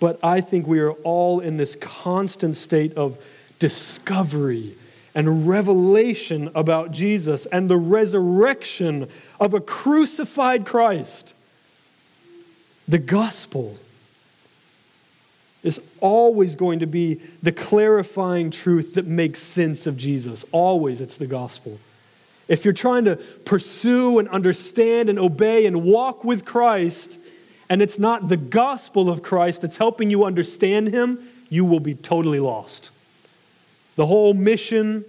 But 0.00 0.18
I 0.22 0.40
think 0.40 0.66
we 0.66 0.80
are 0.80 0.92
all 0.92 1.40
in 1.40 1.58
this 1.58 1.76
constant 1.76 2.56
state 2.56 2.94
of 2.94 3.22
discovery 3.58 4.74
and 5.14 5.46
revelation 5.46 6.50
about 6.54 6.92
Jesus 6.92 7.44
and 7.46 7.68
the 7.68 7.76
resurrection 7.76 9.08
of 9.38 9.52
a 9.52 9.60
crucified 9.60 10.64
Christ. 10.64 11.34
The 12.88 12.98
gospel 12.98 13.76
is 15.62 15.80
always 16.00 16.56
going 16.56 16.78
to 16.78 16.86
be 16.86 17.20
the 17.42 17.52
clarifying 17.52 18.50
truth 18.50 18.94
that 18.94 19.06
makes 19.06 19.40
sense 19.40 19.86
of 19.86 19.96
Jesus. 19.96 20.44
Always, 20.52 21.02
it's 21.02 21.16
the 21.16 21.26
gospel. 21.26 21.78
If 22.50 22.64
you're 22.64 22.74
trying 22.74 23.04
to 23.04 23.14
pursue 23.44 24.18
and 24.18 24.28
understand 24.28 25.08
and 25.08 25.20
obey 25.20 25.66
and 25.66 25.84
walk 25.84 26.24
with 26.24 26.44
Christ, 26.44 27.16
and 27.70 27.80
it's 27.80 27.96
not 27.96 28.28
the 28.28 28.36
gospel 28.36 29.08
of 29.08 29.22
Christ 29.22 29.62
that's 29.62 29.76
helping 29.76 30.10
you 30.10 30.24
understand 30.24 30.88
Him, 30.88 31.20
you 31.48 31.64
will 31.64 31.78
be 31.78 31.94
totally 31.94 32.40
lost. 32.40 32.90
The 33.94 34.06
whole 34.06 34.34
mission, 34.34 35.04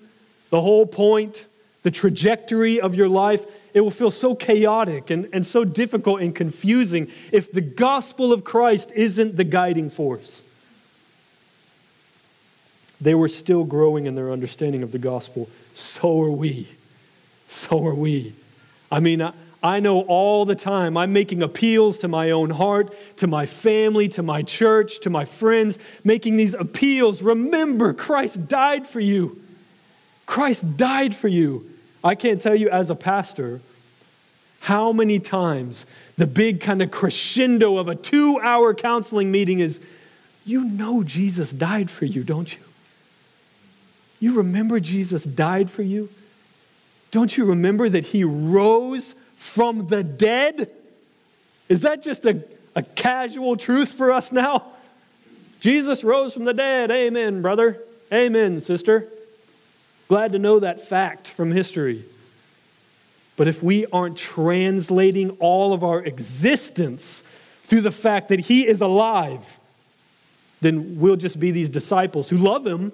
the 0.52 0.62
whole 0.62 0.86
point, 0.86 1.48
the 1.82 1.90
trajectory 1.90 2.80
of 2.80 2.94
your 2.94 3.10
life, 3.10 3.44
it 3.74 3.82
will 3.82 3.90
feel 3.90 4.12
so 4.12 4.36
chaotic 4.36 5.10
and, 5.10 5.28
and 5.34 5.46
so 5.46 5.66
difficult 5.66 6.22
and 6.22 6.36
confusing 6.36 7.08
if 7.32 7.52
the 7.52 7.62
gospel 7.62 8.32
of 8.32 8.44
Christ 8.44 8.92
isn't 8.96 9.36
the 9.36 9.44
guiding 9.44 9.90
force. 9.90 10.44
They 13.02 13.16
were 13.16 13.30
still 13.30 13.64
growing 13.64 14.06
in 14.06 14.14
their 14.14 14.32
understanding 14.32 14.84
of 14.84 14.92
the 14.92 15.00
gospel. 15.00 15.50
So 15.74 16.22
are 16.22 16.30
we 16.30 16.68
so 17.52 17.86
are 17.86 17.94
we. 17.94 18.34
I 18.90 19.02
mean, 19.02 19.22
I, 19.22 19.34
I 19.62 19.82
know 19.82 20.02
all 20.02 20.46
the 20.46 20.56
time 20.56 20.96
I'm 20.96 21.12
making 21.12 21.42
appeals 21.44 21.98
to 22.00 22.08
my 22.08 22.32
own 22.32 22.50
heart, 22.50 22.96
to 23.18 23.28
my 23.28 23.46
family, 23.46 24.08
to 24.10 24.24
my 24.24 24.42
church, 24.42 25.02
to 25.02 25.10
my 25.10 25.26
friends, 25.26 25.78
making 26.04 26.38
these 26.38 26.54
appeals. 26.54 27.22
Remember, 27.22 27.94
Christ 27.94 28.48
died 28.48 28.88
for 28.88 29.02
you. 29.02 29.38
Christ 30.26 30.78
died 30.78 31.14
for 31.14 31.28
you. 31.28 31.70
I 32.04 32.16
can't 32.16 32.42
tell 32.42 32.56
you 32.56 32.70
as 32.70 32.90
a 32.90 32.96
pastor 32.96 33.60
how 34.62 34.94
many 34.94 35.20
times 35.20 35.86
the 36.18 36.28
big 36.28 36.62
kind 36.62 36.82
of 36.82 36.90
crescendo 36.90 37.78
of 37.78 37.90
a 37.90 37.96
two 37.96 38.40
hour 38.40 38.74
counseling 38.74 39.30
meeting 39.30 39.60
is 39.60 39.82
you 40.46 40.64
know 40.64 41.04
Jesus 41.04 41.52
died 41.52 41.90
for 41.90 42.06
you, 42.06 42.24
don't 42.24 42.56
you? 42.56 42.64
You 44.22 44.38
remember 44.38 44.80
Jesus 44.80 45.26
died 45.26 45.70
for 45.70 45.82
you? 45.82 46.10
Don't 47.12 47.38
you 47.38 47.46
remember 47.46 47.90
that 47.90 48.06
he 48.08 48.24
rose 48.24 49.16
from 49.36 49.88
the 49.88 50.04
dead? 50.04 50.72
Is 51.68 51.82
that 51.82 52.02
just 52.02 52.26
a, 52.26 52.44
a 52.76 52.82
casual 52.82 53.58
truth 53.58 53.92
for 53.92 54.12
us 54.12 54.32
now? 54.32 54.64
Jesus 55.60 56.04
rose 56.04 56.34
from 56.34 56.46
the 56.46 56.54
dead. 56.54 56.90
Amen, 56.90 57.42
brother. 57.42 57.80
Amen, 58.12 58.60
sister. 58.62 59.08
Glad 60.08 60.32
to 60.32 60.40
know 60.40 60.60
that 60.60 60.82
fact 60.82 61.28
from 61.28 61.52
history. 61.52 62.04
But 63.38 63.48
if 63.48 63.64
we 63.64 63.86
aren't 63.88 64.18
translating 64.18 65.32
all 65.40 65.74
of 65.74 65.84
our 65.84 66.04
existence 66.04 67.24
through 67.64 67.82
the 67.82 67.92
fact 67.92 68.28
that 68.30 68.42
he 68.42 68.68
is 68.68 68.82
alive, 68.82 69.60
then 70.62 71.00
we'll 71.00 71.16
just 71.16 71.40
be 71.40 71.52
these 71.52 71.70
disciples 71.70 72.30
who 72.30 72.38
love 72.38 72.68
him, 72.68 72.92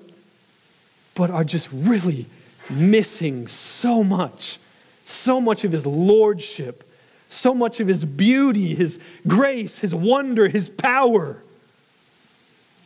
but 1.16 1.30
are 1.30 1.44
just 1.44 1.70
really 1.72 2.28
missing 2.70 3.48
so 3.48 4.04
much, 4.04 4.60
so 5.06 5.40
much 5.40 5.64
of 5.64 5.72
his 5.72 5.86
lordship, 5.86 6.84
so 7.30 7.54
much 7.54 7.80
of 7.80 7.88
his 7.88 8.06
beauty, 8.06 8.76
his 8.76 9.00
grace, 9.28 9.80
his 9.80 9.94
wonder, 9.94 10.48
his 10.48 10.70
power. 10.70 11.42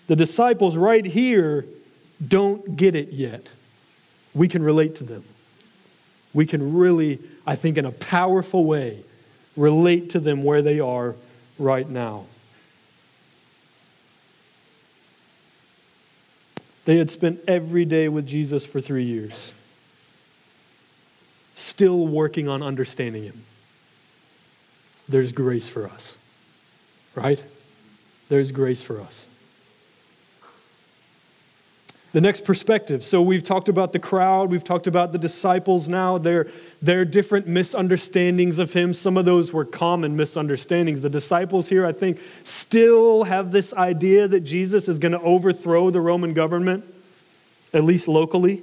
The 0.08 0.16
disciples 0.16 0.76
right 0.76 1.06
here 1.06 1.66
don't 2.26 2.76
get 2.76 2.96
it 2.96 3.10
yet. 3.10 3.52
We 4.34 4.48
can 4.48 4.64
relate 4.64 4.96
to 4.96 5.04
them. 5.04 5.24
We 6.34 6.46
can 6.46 6.76
really, 6.76 7.20
I 7.46 7.56
think, 7.56 7.78
in 7.78 7.86
a 7.86 7.92
powerful 7.92 8.66
way, 8.66 9.04
relate 9.58 10.12
to 10.12 10.20
them 10.20 10.44
where 10.44 10.62
they 10.62 10.80
are 10.80 11.16
right 11.60 11.88
now. 11.88 12.26
They 16.86 16.98
had 16.98 17.12
spent 17.12 17.42
every 17.48 17.86
day 17.86 18.10
with 18.10 18.26
Jesus 18.26 18.66
for 18.66 18.82
three 18.82 19.04
years 19.04 19.54
still 21.62 22.08
working 22.08 22.50
on 22.50 22.62
understanding 22.64 23.24
Him. 23.24 23.44
There's 25.08 25.32
grace 25.32 25.68
for 25.68 25.86
us, 25.86 26.18
right? 27.16 27.44
There's 28.30 28.52
grace 28.52 28.82
for 28.82 29.02
us. 29.02 29.28
The 32.14 32.22
next 32.22 32.44
perspective. 32.44 33.06
So 33.06 33.22
we've 33.22 33.44
talked 33.44 33.70
about 33.70 33.94
the 33.94 34.00
crowd, 34.00 34.50
we've 34.50 34.66
talked 34.66 34.86
about 34.86 35.14
the 35.14 35.18
disciples 35.18 35.88
now, 35.88 36.18
their, 36.18 36.48
their 36.82 37.06
different 37.06 37.48
misunderstandings 37.48 38.60
of 38.60 38.74
him. 38.74 38.94
Some 38.94 39.16
of 39.16 39.24
those 39.24 39.54
were 39.54 39.64
common 39.64 40.18
misunderstandings. 40.18 41.00
The 41.00 41.10
disciples 41.10 41.70
here, 41.70 41.86
I 41.86 41.94
think, 41.94 42.20
still 42.44 43.24
have 43.24 43.52
this 43.52 43.74
idea 43.74 44.28
that 44.28 44.42
Jesus 44.42 44.90
is 44.90 45.00
going 45.00 45.14
to 45.14 45.22
overthrow 45.22 45.90
the 45.90 46.02
Roman 46.02 46.34
government, 46.34 46.84
at 47.74 47.86
least 47.86 48.10
locally. 48.10 48.62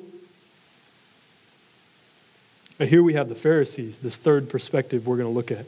But 2.78 2.88
here 2.88 3.02
we 3.02 3.14
have 3.14 3.28
the 3.28 3.34
Pharisees, 3.34 3.98
this 3.98 4.16
third 4.16 4.48
perspective 4.48 5.06
we're 5.06 5.16
going 5.16 5.28
to 5.28 5.34
look 5.34 5.50
at. 5.50 5.66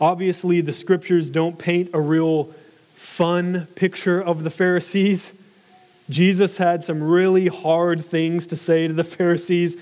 Obviously, 0.00 0.60
the 0.60 0.72
scriptures 0.72 1.30
don't 1.30 1.58
paint 1.58 1.90
a 1.94 2.00
real 2.00 2.44
fun 2.94 3.68
picture 3.76 4.20
of 4.20 4.42
the 4.42 4.50
Pharisees. 4.50 5.32
Jesus 6.10 6.58
had 6.58 6.82
some 6.82 7.02
really 7.02 7.46
hard 7.46 8.04
things 8.04 8.46
to 8.48 8.56
say 8.56 8.88
to 8.88 8.94
the 8.94 9.04
Pharisees. 9.04 9.76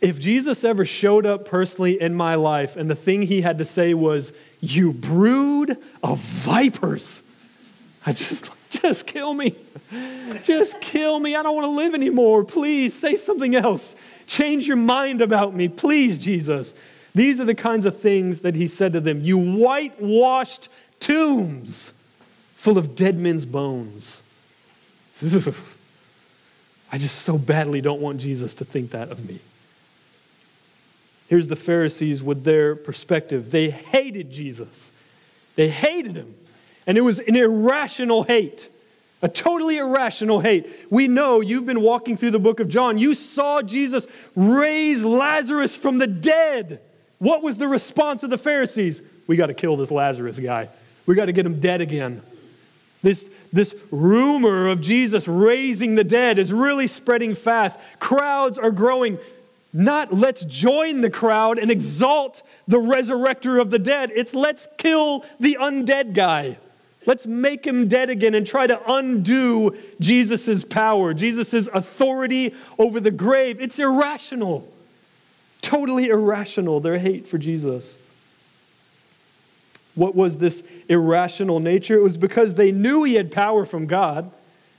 If 0.00 0.18
Jesus 0.18 0.64
ever 0.64 0.84
showed 0.84 1.26
up 1.26 1.46
personally 1.46 2.00
in 2.00 2.14
my 2.14 2.34
life 2.34 2.76
and 2.76 2.88
the 2.88 2.94
thing 2.94 3.22
he 3.22 3.42
had 3.42 3.58
to 3.58 3.64
say 3.64 3.92
was, 3.94 4.32
You 4.60 4.92
brood 4.92 5.76
of 6.02 6.20
vipers, 6.20 7.22
I 8.06 8.12
just, 8.12 8.50
just 8.82 9.06
kill 9.06 9.34
me. 9.34 9.54
Just 10.42 10.80
kill 10.80 11.20
me. 11.20 11.36
I 11.36 11.42
don't 11.42 11.54
want 11.54 11.66
to 11.66 11.70
live 11.70 11.94
anymore. 11.94 12.44
Please 12.44 12.94
say 12.94 13.14
something 13.14 13.54
else. 13.54 13.94
Change 14.26 14.66
your 14.66 14.76
mind 14.76 15.20
about 15.20 15.54
me. 15.54 15.68
Please, 15.68 16.18
Jesus. 16.18 16.74
These 17.14 17.40
are 17.40 17.44
the 17.44 17.54
kinds 17.54 17.86
of 17.86 17.98
things 17.98 18.40
that 18.40 18.56
he 18.56 18.66
said 18.66 18.92
to 18.92 19.00
them. 19.00 19.22
You 19.22 19.38
whitewashed 19.38 20.68
tombs 21.00 21.92
full 22.54 22.78
of 22.78 22.96
dead 22.96 23.16
men's 23.16 23.46
bones. 23.46 24.22
I 25.22 26.98
just 26.98 27.16
so 27.22 27.38
badly 27.38 27.80
don't 27.80 28.00
want 28.00 28.20
Jesus 28.20 28.54
to 28.54 28.64
think 28.64 28.90
that 28.90 29.10
of 29.10 29.28
me. 29.28 29.38
Here's 31.28 31.48
the 31.48 31.56
Pharisees 31.56 32.22
with 32.22 32.44
their 32.44 32.76
perspective. 32.76 33.50
They 33.50 33.70
hated 33.70 34.30
Jesus, 34.30 34.92
they 35.54 35.68
hated 35.68 36.16
him. 36.16 36.34
And 36.86 36.96
it 36.96 37.02
was 37.02 37.18
an 37.18 37.36
irrational 37.36 38.24
hate. 38.24 38.68
A 39.22 39.28
totally 39.28 39.78
irrational 39.78 40.40
hate. 40.40 40.68
We 40.90 41.08
know 41.08 41.40
you've 41.40 41.66
been 41.66 41.80
walking 41.80 42.16
through 42.16 42.32
the 42.32 42.38
book 42.38 42.60
of 42.60 42.68
John. 42.68 42.98
You 42.98 43.14
saw 43.14 43.62
Jesus 43.62 44.06
raise 44.34 45.04
Lazarus 45.04 45.74
from 45.74 45.98
the 45.98 46.06
dead. 46.06 46.80
What 47.18 47.42
was 47.42 47.56
the 47.56 47.66
response 47.66 48.22
of 48.22 48.30
the 48.30 48.38
Pharisees? 48.38 49.02
We 49.26 49.36
got 49.36 49.46
to 49.46 49.54
kill 49.54 49.76
this 49.76 49.90
Lazarus 49.90 50.38
guy. 50.38 50.68
We 51.06 51.14
got 51.14 51.26
to 51.26 51.32
get 51.32 51.46
him 51.46 51.60
dead 51.60 51.80
again. 51.80 52.20
This, 53.02 53.30
this 53.52 53.74
rumor 53.90 54.68
of 54.68 54.80
Jesus 54.80 55.26
raising 55.26 55.94
the 55.94 56.04
dead 56.04 56.38
is 56.38 56.52
really 56.52 56.86
spreading 56.86 57.34
fast. 57.34 57.80
Crowds 58.00 58.58
are 58.58 58.70
growing. 58.70 59.18
Not 59.72 60.12
let's 60.12 60.44
join 60.44 61.00
the 61.00 61.10
crowd 61.10 61.58
and 61.58 61.70
exalt 61.70 62.42
the 62.68 62.78
resurrector 62.78 63.60
of 63.60 63.70
the 63.70 63.78
dead. 63.78 64.10
It's 64.14 64.34
let's 64.34 64.68
kill 64.76 65.24
the 65.40 65.56
undead 65.60 66.12
guy. 66.12 66.58
Let's 67.06 67.24
make 67.24 67.64
him 67.64 67.86
dead 67.86 68.10
again 68.10 68.34
and 68.34 68.44
try 68.44 68.66
to 68.66 68.80
undo 68.92 69.76
Jesus' 70.00 70.64
power, 70.64 71.14
Jesus' 71.14 71.68
authority 71.68 72.52
over 72.78 72.98
the 72.98 73.12
grave. 73.12 73.60
It's 73.60 73.78
irrational. 73.78 74.66
Totally 75.62 76.08
irrational, 76.08 76.80
their 76.80 76.98
hate 76.98 77.26
for 77.28 77.38
Jesus. 77.38 77.96
What 79.94 80.14
was 80.14 80.38
this 80.38 80.62
irrational 80.88 81.60
nature? 81.60 81.94
It 81.94 82.02
was 82.02 82.18
because 82.18 82.54
they 82.54 82.70
knew 82.70 83.04
he 83.04 83.14
had 83.14 83.30
power 83.30 83.64
from 83.64 83.86
God. 83.86 84.30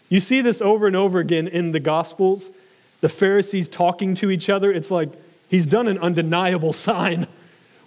You 0.10 0.20
see 0.20 0.42
this 0.42 0.62
over 0.62 0.86
and 0.86 0.96
over 0.96 1.20
again 1.20 1.48
in 1.48 1.72
the 1.72 1.80
Gospels. 1.80 2.52
The 3.02 3.10
Pharisees 3.10 3.68
talking 3.68 4.16
to 4.16 4.30
each 4.30 4.50
other. 4.50 4.72
It's 4.72 4.92
like 4.92 5.10
he's 5.50 5.66
done 5.66 5.88
an 5.88 5.98
undeniable 5.98 6.74
sign. 6.88 7.28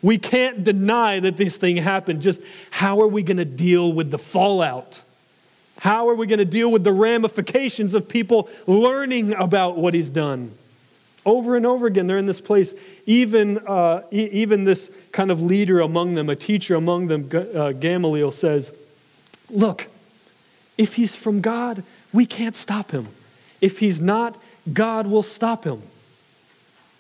We 0.02 0.18
can't 0.18 0.64
deny 0.64 1.20
that 1.20 1.36
this 1.36 1.56
thing 1.56 1.76
happened. 1.76 2.22
Just 2.22 2.42
how 2.70 3.00
are 3.00 3.08
we 3.08 3.22
going 3.22 3.36
to 3.36 3.44
deal 3.44 3.92
with 3.92 4.10
the 4.10 4.18
fallout? 4.18 5.02
How 5.80 6.08
are 6.08 6.14
we 6.14 6.26
going 6.26 6.38
to 6.38 6.44
deal 6.44 6.70
with 6.70 6.84
the 6.84 6.92
ramifications 6.92 7.94
of 7.94 8.08
people 8.08 8.48
learning 8.66 9.34
about 9.34 9.76
what 9.76 9.94
he's 9.94 10.10
done? 10.10 10.52
Over 11.26 11.56
and 11.56 11.66
over 11.66 11.86
again, 11.86 12.06
they're 12.06 12.16
in 12.16 12.26
this 12.26 12.40
place. 12.40 12.74
Even, 13.04 13.58
uh, 13.66 14.02
e- 14.10 14.28
even 14.32 14.64
this 14.64 14.90
kind 15.12 15.30
of 15.30 15.42
leader 15.42 15.80
among 15.80 16.14
them, 16.14 16.30
a 16.30 16.36
teacher 16.36 16.74
among 16.74 17.08
them, 17.08 17.28
uh, 17.54 17.72
Gamaliel 17.72 18.30
says, 18.30 18.72
Look, 19.50 19.88
if 20.78 20.94
he's 20.94 21.14
from 21.14 21.40
God, 21.40 21.82
we 22.12 22.24
can't 22.24 22.56
stop 22.56 22.90
him. 22.92 23.08
If 23.60 23.80
he's 23.80 24.00
not, 24.00 24.40
God 24.72 25.06
will 25.06 25.22
stop 25.22 25.64
him. 25.64 25.82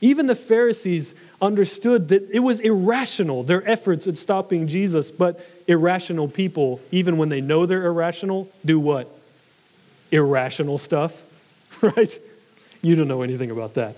Even 0.00 0.26
the 0.26 0.34
Pharisees 0.34 1.14
understood 1.42 2.08
that 2.08 2.30
it 2.30 2.40
was 2.40 2.60
irrational, 2.60 3.42
their 3.42 3.68
efforts 3.68 4.06
at 4.06 4.16
stopping 4.16 4.66
Jesus, 4.66 5.10
but 5.10 5.46
irrational 5.66 6.26
people, 6.26 6.80
even 6.90 7.18
when 7.18 7.28
they 7.28 7.40
know 7.40 7.66
they're 7.66 7.84
irrational, 7.84 8.48
do 8.64 8.80
what? 8.80 9.08
Irrational 10.10 10.78
stuff, 10.78 11.22
right? 11.82 12.18
You 12.82 12.94
don't 12.94 13.08
know 13.08 13.22
anything 13.22 13.50
about 13.50 13.74
that. 13.74 13.96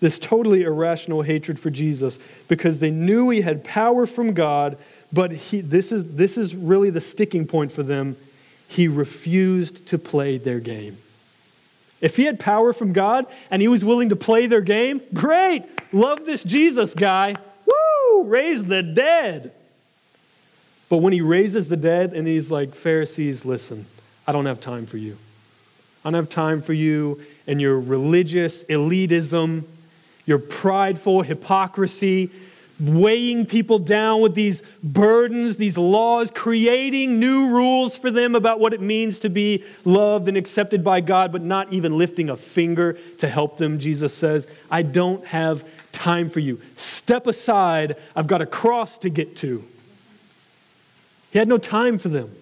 This 0.00 0.18
totally 0.18 0.62
irrational 0.62 1.20
hatred 1.20 1.60
for 1.60 1.68
Jesus 1.68 2.18
because 2.48 2.78
they 2.78 2.90
knew 2.90 3.28
he 3.28 3.42
had 3.42 3.62
power 3.62 4.06
from 4.06 4.32
God, 4.32 4.78
but 5.12 5.30
he, 5.30 5.60
this, 5.60 5.92
is, 5.92 6.14
this 6.16 6.38
is 6.38 6.56
really 6.56 6.88
the 6.88 7.02
sticking 7.02 7.46
point 7.46 7.70
for 7.70 7.82
them. 7.82 8.16
He 8.70 8.86
refused 8.86 9.88
to 9.88 9.98
play 9.98 10.38
their 10.38 10.60
game. 10.60 10.96
If 12.00 12.16
he 12.16 12.24
had 12.24 12.38
power 12.38 12.72
from 12.72 12.92
God 12.92 13.26
and 13.50 13.60
he 13.60 13.66
was 13.66 13.84
willing 13.84 14.10
to 14.10 14.16
play 14.16 14.46
their 14.46 14.60
game, 14.60 15.02
great. 15.12 15.64
Love 15.92 16.24
this 16.24 16.44
Jesus 16.44 16.94
guy. 16.94 17.34
Woo! 17.66 18.22
Raise 18.22 18.64
the 18.64 18.84
dead. 18.84 19.50
But 20.88 20.98
when 20.98 21.12
he 21.12 21.20
raises 21.20 21.68
the 21.68 21.76
dead 21.76 22.12
and 22.12 22.28
he's 22.28 22.52
like, 22.52 22.76
Pharisees, 22.76 23.44
listen, 23.44 23.86
I 24.24 24.30
don't 24.30 24.46
have 24.46 24.60
time 24.60 24.86
for 24.86 24.98
you. 24.98 25.16
I 26.04 26.10
don't 26.10 26.14
have 26.14 26.30
time 26.30 26.62
for 26.62 26.72
you 26.72 27.20
and 27.48 27.60
your 27.60 27.80
religious 27.80 28.62
elitism, 28.64 29.64
your 30.26 30.38
prideful 30.38 31.22
hypocrisy, 31.22 32.30
weighing 32.80 33.44
people 33.46 33.78
down 33.78 34.20
with 34.20 34.34
these 34.34 34.62
burdens, 34.82 35.56
these 35.58 35.76
laws, 35.76 36.30
creating 36.30 37.20
new 37.20 37.48
rules 37.48 37.96
for 37.96 38.10
them 38.10 38.34
about 38.34 38.58
what 38.58 38.72
it 38.72 38.80
means 38.80 39.20
to 39.20 39.28
be 39.28 39.62
loved 39.84 40.28
and 40.28 40.36
accepted 40.36 40.82
by 40.82 41.00
God, 41.00 41.30
but 41.30 41.42
not 41.42 41.72
even 41.72 41.98
lifting 41.98 42.30
a 42.30 42.36
finger 42.36 42.94
to 43.18 43.28
help 43.28 43.58
them. 43.58 43.78
Jesus 43.78 44.14
says, 44.14 44.46
I 44.70 44.82
don't 44.82 45.24
have 45.26 45.64
time 45.92 46.30
for 46.30 46.40
you. 46.40 46.60
Step 46.76 47.26
aside. 47.26 47.96
I've 48.16 48.26
got 48.26 48.40
a 48.40 48.46
cross 48.46 48.98
to 49.00 49.10
get 49.10 49.36
to. 49.36 49.62
He 51.32 51.38
had 51.38 51.48
no 51.48 51.58
time 51.58 51.98
for 51.98 52.08
them. 52.08 52.34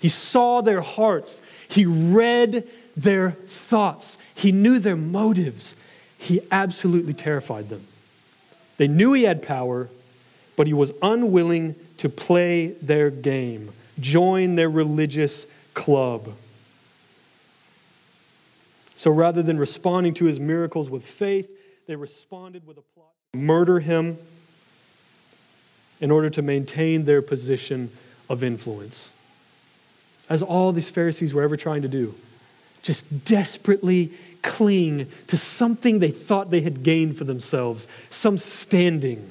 He 0.00 0.08
saw 0.08 0.62
their 0.62 0.80
hearts, 0.80 1.40
he 1.68 1.86
read 1.86 2.68
their 2.96 3.30
thoughts, 3.30 4.18
he 4.34 4.50
knew 4.50 4.80
their 4.80 4.96
motives. 4.96 5.76
He 6.18 6.40
absolutely 6.50 7.14
terrified 7.14 7.68
them. 7.68 7.84
They 8.82 8.88
knew 8.88 9.12
he 9.12 9.22
had 9.22 9.42
power, 9.42 9.88
but 10.56 10.66
he 10.66 10.72
was 10.72 10.90
unwilling 11.02 11.76
to 11.98 12.08
play 12.08 12.72
their 12.82 13.10
game, 13.10 13.70
join 14.00 14.56
their 14.56 14.68
religious 14.68 15.46
club. 15.72 16.34
So 18.96 19.12
rather 19.12 19.40
than 19.40 19.56
responding 19.56 20.14
to 20.14 20.24
his 20.24 20.40
miracles 20.40 20.90
with 20.90 21.04
faith, 21.04 21.48
they 21.86 21.94
responded 21.94 22.66
with 22.66 22.76
a 22.76 22.80
plot 22.80 23.12
to 23.34 23.38
murder 23.38 23.78
him 23.78 24.18
in 26.00 26.10
order 26.10 26.28
to 26.30 26.42
maintain 26.42 27.04
their 27.04 27.22
position 27.22 27.88
of 28.28 28.42
influence. 28.42 29.12
As 30.28 30.42
all 30.42 30.72
these 30.72 30.90
Pharisees 30.90 31.32
were 31.32 31.42
ever 31.44 31.56
trying 31.56 31.82
to 31.82 31.88
do, 31.88 32.16
just 32.82 33.24
desperately 33.24 34.12
cling 34.42 35.06
to 35.28 35.36
something 35.36 35.98
they 35.98 36.10
thought 36.10 36.50
they 36.50 36.60
had 36.60 36.82
gained 36.82 37.16
for 37.16 37.24
themselves, 37.24 37.86
some 38.10 38.36
standing, 38.36 39.30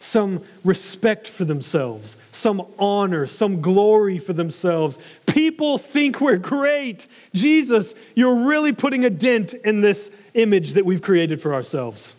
some 0.00 0.42
respect 0.64 1.26
for 1.26 1.44
themselves, 1.44 2.16
some 2.30 2.64
honor, 2.78 3.26
some 3.26 3.60
glory 3.60 4.18
for 4.18 4.32
themselves. 4.32 4.98
People 5.26 5.78
think 5.78 6.20
we're 6.20 6.36
great. 6.36 7.06
Jesus, 7.32 7.94
you're 8.14 8.46
really 8.46 8.72
putting 8.72 9.04
a 9.04 9.10
dent 9.10 9.54
in 9.54 9.80
this 9.80 10.10
image 10.34 10.74
that 10.74 10.84
we've 10.84 11.02
created 11.02 11.40
for 11.40 11.54
ourselves. 11.54 12.14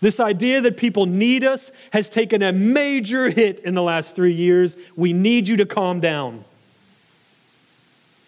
This 0.00 0.20
idea 0.20 0.60
that 0.60 0.76
people 0.76 1.06
need 1.06 1.44
us 1.44 1.70
has 1.92 2.10
taken 2.10 2.42
a 2.42 2.52
major 2.52 3.30
hit 3.30 3.60
in 3.60 3.74
the 3.74 3.82
last 3.82 4.14
three 4.14 4.34
years. 4.34 4.76
We 4.96 5.14
need 5.14 5.48
you 5.48 5.56
to 5.56 5.64
calm 5.64 6.00
down. 6.00 6.44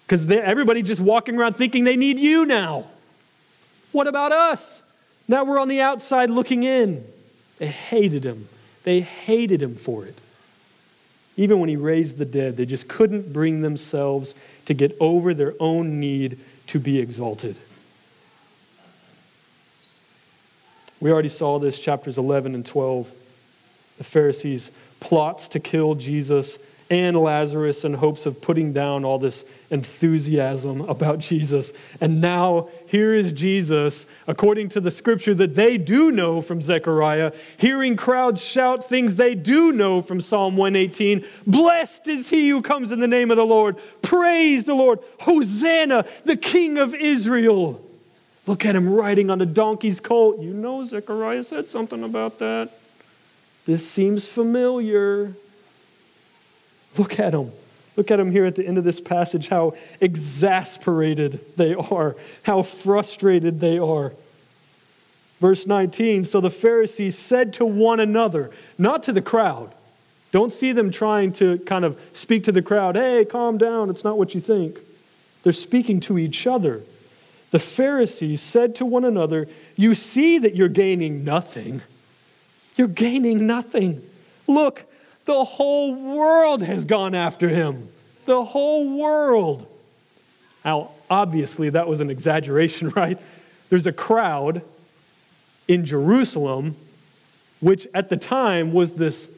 Because 0.07 0.31
everybody 0.31 0.83
just 0.83 1.01
walking 1.01 1.37
around 1.37 1.55
thinking 1.55 1.83
they 1.85 1.97
need 1.97 2.19
you 2.19 2.47
now. 2.47 2.87
What 3.91 4.07
about 4.07 4.31
us? 4.31 4.83
Now 5.27 5.45
we're 5.45 5.59
on 5.59 5.67
the 5.67 5.81
outside 5.81 6.31
looking 6.31 6.63
in. 6.63 7.05
They 7.59 7.67
hated 7.67 8.25
him. 8.25 8.49
They 8.85 9.01
hated 9.01 9.61
him 9.61 9.75
for 9.75 10.07
it. 10.07 10.17
Even 11.37 11.59
when 11.59 11.69
he 11.69 11.77
raised 11.77 12.19
the 12.19 12.25
dead, 12.25 12.57
they 12.57 12.65
just 12.65 12.89
couldn't 12.89 13.33
bring 13.33 13.63
themselves 13.63 14.35
to 14.67 14.75
get 14.75 14.97
over 15.01 15.35
their 15.35 15.55
own 15.59 15.99
need 15.99 16.39
to 16.69 16.79
be 16.79 17.01
exalted. 17.01 17.57
We 21.01 21.11
already 21.11 21.29
saw 21.29 21.59
this, 21.59 21.79
chapters 21.79 22.17
11 22.17 22.55
and 22.55 22.65
12. 22.65 23.13
The 23.99 24.05
Pharisees' 24.05 24.71
plots 25.01 25.49
to 25.51 25.61
kill 25.61 25.95
Jesus 25.95 26.59
and 26.89 27.17
Lazarus 27.17 27.85
in 27.85 27.95
hopes 27.95 28.27
of 28.27 28.41
putting 28.41 28.73
down 28.73 29.05
all 29.05 29.19
this 29.19 29.45
enthusiasm 29.71 30.83
about 30.83 31.19
Jesus. 31.19 31.73
And 32.01 32.21
now 32.21 32.69
here 32.87 33.13
is 33.13 33.33
Jesus, 33.33 34.07
according 34.29 34.69
to 34.71 34.81
the 34.81 34.93
scripture 34.93 35.35
that 35.35 35.57
they 35.57 35.79
do 35.79 36.13
know 36.13 36.41
from 36.41 36.63
Zechariah, 36.63 37.33
hearing 37.57 37.97
crowds 37.97 38.43
shout 38.43 38.85
things 38.85 39.17
they 39.17 39.35
do 39.35 39.73
know 39.73 40.01
from 40.01 40.21
Psalm 40.21 40.57
118 40.57 41.25
Blessed 41.47 42.09
is 42.09 42.31
he 42.31 42.49
who 42.51 42.63
comes 42.63 42.93
in 42.93 43.01
the 43.01 43.09
name 43.09 43.31
of 43.31 43.37
the 43.37 43.47
Lord. 43.47 43.77
Praise 44.03 44.65
the 44.65 44.75
Lord. 44.75 45.01
Hosanna, 45.21 46.05
the 46.25 46.37
King 46.37 46.79
of 46.79 46.95
Israel. 46.95 47.83
Look 48.47 48.65
at 48.65 48.77
him 48.77 48.89
riding 48.89 49.29
on 49.29 49.41
a 49.41 49.47
donkey's 49.47 49.99
colt. 49.99 50.41
You 50.41 50.55
know, 50.55 50.85
Zechariah 50.85 51.43
said 51.43 51.69
something 51.69 52.05
about 52.05 52.39
that. 52.39 52.71
This 53.65 53.89
seems 53.91 54.29
familiar. 54.29 55.35
Look 56.99 57.19
at 57.21 57.33
them. 57.33 57.53
Look 57.97 58.11
at 58.11 58.17
them 58.17 58.31
here 58.31 58.45
at 58.45 58.57
the 58.57 58.67
end 58.67 58.77
of 58.79 58.85
this 58.85 59.01
passage, 59.01 59.49
how 59.49 59.75
exasperated 60.01 61.41
they 61.57 61.75
are, 61.75 62.15
how 62.43 62.63
frustrated 62.63 63.61
they 63.61 63.79
are. 63.79 64.13
Verse 65.41 65.67
19 65.67 66.25
So 66.25 66.41
the 66.41 66.51
Pharisees 66.51 67.17
said 67.17 67.53
to 67.55 67.65
one 67.65 68.01
another, 68.01 68.51
not 68.79 69.03
to 69.05 69.13
the 69.13 69.23
crowd. 69.23 69.73
Don't 70.33 70.53
see 70.53 70.73
them 70.73 70.91
trying 70.91 71.33
to 71.35 71.59
kind 71.61 71.85
of 71.85 71.99
speak 72.13 72.45
to 72.45 72.53
the 72.53 72.61
crowd, 72.61 72.97
hey, 72.97 73.25
calm 73.25 73.57
down, 73.57 73.89
it's 73.89 74.05
not 74.05 74.19
what 74.19 74.35
you 74.35 74.41
think. 74.41 74.79
They're 75.43 75.53
speaking 75.53 76.01
to 76.01 76.19
each 76.19 76.47
other. 76.47 76.83
The 77.53 77.59
Pharisees 77.59 78.43
said 78.43 78.75
to 78.77 78.85
one 78.85 79.05
another, 79.05 79.49
You 79.77 79.95
see 79.95 80.39
that 80.39 80.57
you're 80.57 80.69
gaining 80.69 81.25
nothing. 81.25 81.83
You're 82.77 82.89
gaining 82.89 83.47
nothing. 83.47 84.03
Look, 84.47 84.85
the 85.27 85.45
whole 85.45 85.95
world 85.95 86.63
has 86.63 86.85
gone 86.85 87.15
after 87.15 87.49
him. 87.49 87.89
The 88.25 88.45
whole 88.45 88.97
world. 88.97 89.67
Now, 90.65 90.93
obviously, 91.11 91.69
that 91.71 91.87
was 91.87 92.01
an 92.01 92.11
exaggeration, 92.11 92.89
right? 92.97 93.19
There's 93.69 93.87
a 93.87 93.93
crowd 93.93 94.63
in 95.69 95.85
Jerusalem, 95.85 96.77
which 97.61 97.87
at 97.93 98.09
the 98.09 98.17
time 98.17 98.73
was 98.73 98.95
this 98.95 99.31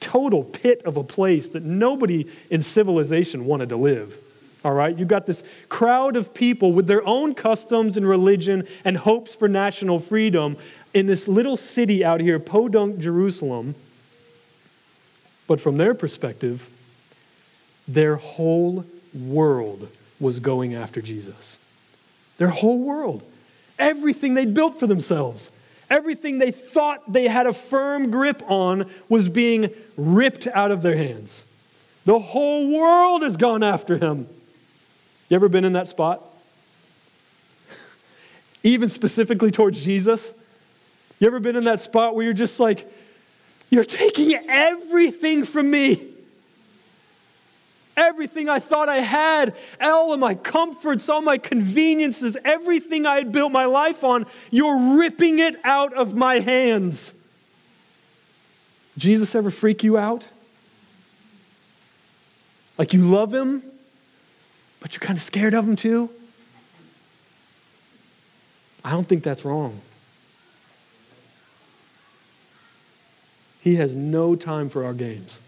total 0.00 0.44
pit 0.44 0.80
of 0.84 0.96
a 0.96 1.04
place 1.04 1.48
that 1.48 1.62
nobody 1.62 2.26
in 2.50 2.62
civilization 2.62 3.44
wanted 3.44 3.68
to 3.68 3.76
live. 3.76 4.16
All 4.64 4.72
right? 4.72 4.96
You've 4.96 5.08
got 5.08 5.26
this 5.26 5.44
crowd 5.68 6.16
of 6.16 6.32
people 6.32 6.72
with 6.72 6.86
their 6.86 7.06
own 7.06 7.34
customs 7.34 7.96
and 7.96 8.08
religion 8.08 8.66
and 8.84 8.96
hopes 8.96 9.34
for 9.34 9.46
national 9.46 9.98
freedom 9.98 10.56
in 10.94 11.06
this 11.06 11.28
little 11.28 11.56
city 11.56 12.04
out 12.04 12.20
here, 12.20 12.40
Podunk, 12.40 12.98
Jerusalem 12.98 13.74
but 15.48 15.60
from 15.60 15.78
their 15.78 15.94
perspective, 15.94 16.70
their 17.88 18.16
whole 18.16 18.84
world 19.12 19.88
was 20.20 20.38
going 20.38 20.74
after 20.74 21.00
Jesus. 21.02 21.58
Their 22.36 22.48
whole 22.48 22.80
world. 22.80 23.22
Everything 23.78 24.34
they'd 24.34 24.54
built 24.54 24.78
for 24.78 24.86
themselves. 24.86 25.50
Everything 25.90 26.38
they 26.38 26.50
thought 26.50 27.12
they 27.12 27.28
had 27.28 27.46
a 27.46 27.52
firm 27.52 28.10
grip 28.10 28.42
on 28.46 28.88
was 29.08 29.28
being 29.28 29.70
ripped 29.96 30.46
out 30.48 30.70
of 30.70 30.82
their 30.82 30.96
hands. 30.96 31.46
The 32.04 32.18
whole 32.18 32.70
world 32.70 33.22
has 33.22 33.36
gone 33.36 33.62
after 33.62 33.96
him. 33.96 34.28
You 35.28 35.34
ever 35.34 35.48
been 35.48 35.64
in 35.64 35.72
that 35.72 35.88
spot? 35.88 36.22
Even 38.62 38.88
specifically 38.88 39.50
towards 39.50 39.80
Jesus? 39.80 40.32
You 41.20 41.26
ever 41.26 41.40
been 41.40 41.56
in 41.56 41.64
that 41.64 41.80
spot 41.80 42.14
where 42.14 42.24
you're 42.24 42.34
just 42.34 42.60
like, 42.60 42.86
you're 43.70 43.84
taking 43.84 44.34
everything 44.48 45.44
from 45.44 45.70
me? 45.70 46.06
Everything 47.96 48.48
I 48.48 48.60
thought 48.60 48.88
I 48.88 48.98
had, 48.98 49.56
all 49.80 50.12
of 50.12 50.20
my 50.20 50.34
comforts, 50.34 51.08
all 51.08 51.20
my 51.20 51.36
conveniences, 51.36 52.36
everything 52.44 53.06
I 53.06 53.16
had 53.16 53.32
built 53.32 53.50
my 53.50 53.64
life 53.64 54.04
on, 54.04 54.26
you're 54.50 54.96
ripping 54.98 55.40
it 55.40 55.56
out 55.64 55.92
of 55.94 56.14
my 56.14 56.38
hands. 56.38 57.12
Jesus 58.96 59.34
ever 59.34 59.50
freak 59.50 59.82
you 59.82 59.98
out? 59.98 60.24
Like 62.78 62.92
you 62.92 63.02
love 63.02 63.34
him, 63.34 63.62
but 64.80 64.92
you're 64.92 65.00
kind 65.00 65.16
of 65.16 65.22
scared 65.22 65.54
of 65.54 65.68
him 65.68 65.74
too? 65.74 66.08
I 68.84 68.90
don't 68.90 69.06
think 69.06 69.24
that's 69.24 69.44
wrong. 69.44 69.80
He 73.68 73.74
has 73.74 73.94
no 73.94 74.34
time 74.34 74.70
for 74.70 74.82
our 74.82 74.94
games. 74.94 75.38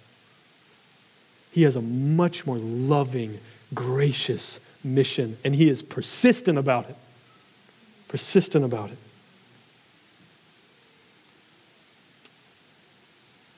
He 1.53 1.63
has 1.63 1.75
a 1.75 1.81
much 1.81 2.45
more 2.45 2.59
loving, 2.59 3.39
gracious 3.73 4.61
mission, 4.85 5.39
and 5.43 5.55
he 5.55 5.71
is 5.71 5.83
persistent 5.83 6.59
about 6.59 6.91
it. 6.91 6.97
Persistent 8.09 8.63
about 8.63 8.91
it. 8.91 8.99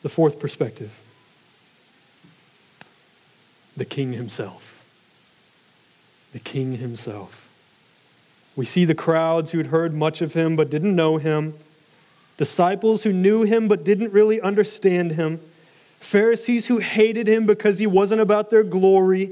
The 0.04 0.08
fourth 0.08 0.38
perspective 0.38 0.96
the 3.76 3.84
king 3.84 4.12
himself. 4.12 4.78
The 6.32 6.38
king 6.38 6.76
himself. 6.76 7.50
We 8.54 8.64
see 8.64 8.84
the 8.84 8.94
crowds 8.94 9.50
who 9.50 9.58
had 9.58 9.68
heard 9.68 9.92
much 9.92 10.22
of 10.22 10.34
him 10.34 10.54
but 10.54 10.70
didn't 10.70 10.94
know 10.94 11.16
him, 11.16 11.54
disciples 12.36 13.02
who 13.02 13.12
knew 13.12 13.42
him 13.42 13.68
but 13.68 13.84
didn't 13.84 14.12
really 14.12 14.40
understand 14.40 15.12
him 15.12 15.40
Pharisees 16.02 16.66
who 16.66 16.78
hated 16.78 17.28
him 17.28 17.46
because 17.46 17.78
he 17.78 17.86
wasn't 17.86 18.20
about 18.20 18.50
their 18.50 18.64
glory. 18.64 19.30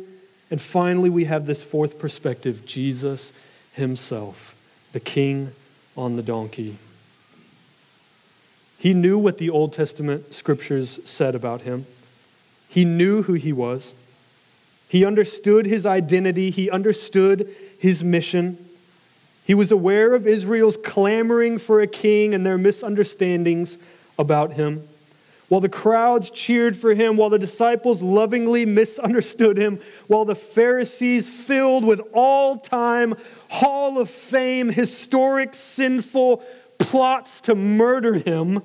And 0.52 0.60
finally, 0.60 1.10
we 1.10 1.24
have 1.24 1.46
this 1.46 1.64
fourth 1.64 1.98
perspective 1.98 2.64
Jesus 2.64 3.32
himself, 3.72 4.54
the 4.92 5.00
king 5.00 5.50
on 5.96 6.14
the 6.14 6.22
donkey. 6.22 6.76
He 8.78 8.94
knew 8.94 9.18
what 9.18 9.38
the 9.38 9.50
Old 9.50 9.72
Testament 9.72 10.32
scriptures 10.32 11.00
said 11.04 11.34
about 11.34 11.62
him, 11.62 11.86
he 12.68 12.84
knew 12.84 13.22
who 13.22 13.32
he 13.34 13.52
was. 13.52 13.92
He 14.88 15.04
understood 15.04 15.66
his 15.66 15.84
identity, 15.84 16.50
he 16.50 16.70
understood 16.70 17.48
his 17.78 18.04
mission. 18.04 18.58
He 19.50 19.54
was 19.54 19.72
aware 19.72 20.14
of 20.14 20.28
Israel's 20.28 20.76
clamoring 20.76 21.58
for 21.58 21.80
a 21.80 21.86
king 21.88 22.34
and 22.34 22.46
their 22.46 22.56
misunderstandings 22.56 23.78
about 24.16 24.52
him. 24.52 24.86
While 25.48 25.60
the 25.60 25.68
crowds 25.68 26.30
cheered 26.30 26.76
for 26.76 26.94
him, 26.94 27.16
while 27.16 27.30
the 27.30 27.38
disciples 27.40 28.00
lovingly 28.00 28.64
misunderstood 28.64 29.58
him, 29.58 29.80
while 30.06 30.24
the 30.24 30.36
Pharisees 30.36 31.28
filled 31.28 31.84
with 31.84 32.00
all 32.12 32.58
time, 32.58 33.16
Hall 33.48 33.98
of 33.98 34.08
Fame, 34.08 34.68
historic, 34.68 35.52
sinful 35.52 36.44
plots 36.78 37.40
to 37.40 37.56
murder 37.56 38.18
him, 38.18 38.62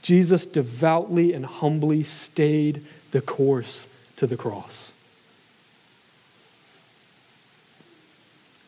Jesus 0.00 0.46
devoutly 0.46 1.34
and 1.34 1.44
humbly 1.44 2.02
stayed 2.02 2.86
the 3.10 3.20
course 3.20 3.86
to 4.16 4.26
the 4.26 4.38
cross. 4.38 4.93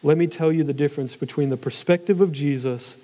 Let 0.06 0.18
me 0.18 0.28
tell 0.28 0.52
you 0.52 0.62
the 0.62 0.72
difference 0.72 1.16
between 1.16 1.50
the 1.50 1.56
perspective 1.56 2.20
of 2.20 2.30
Jesus 2.30 2.96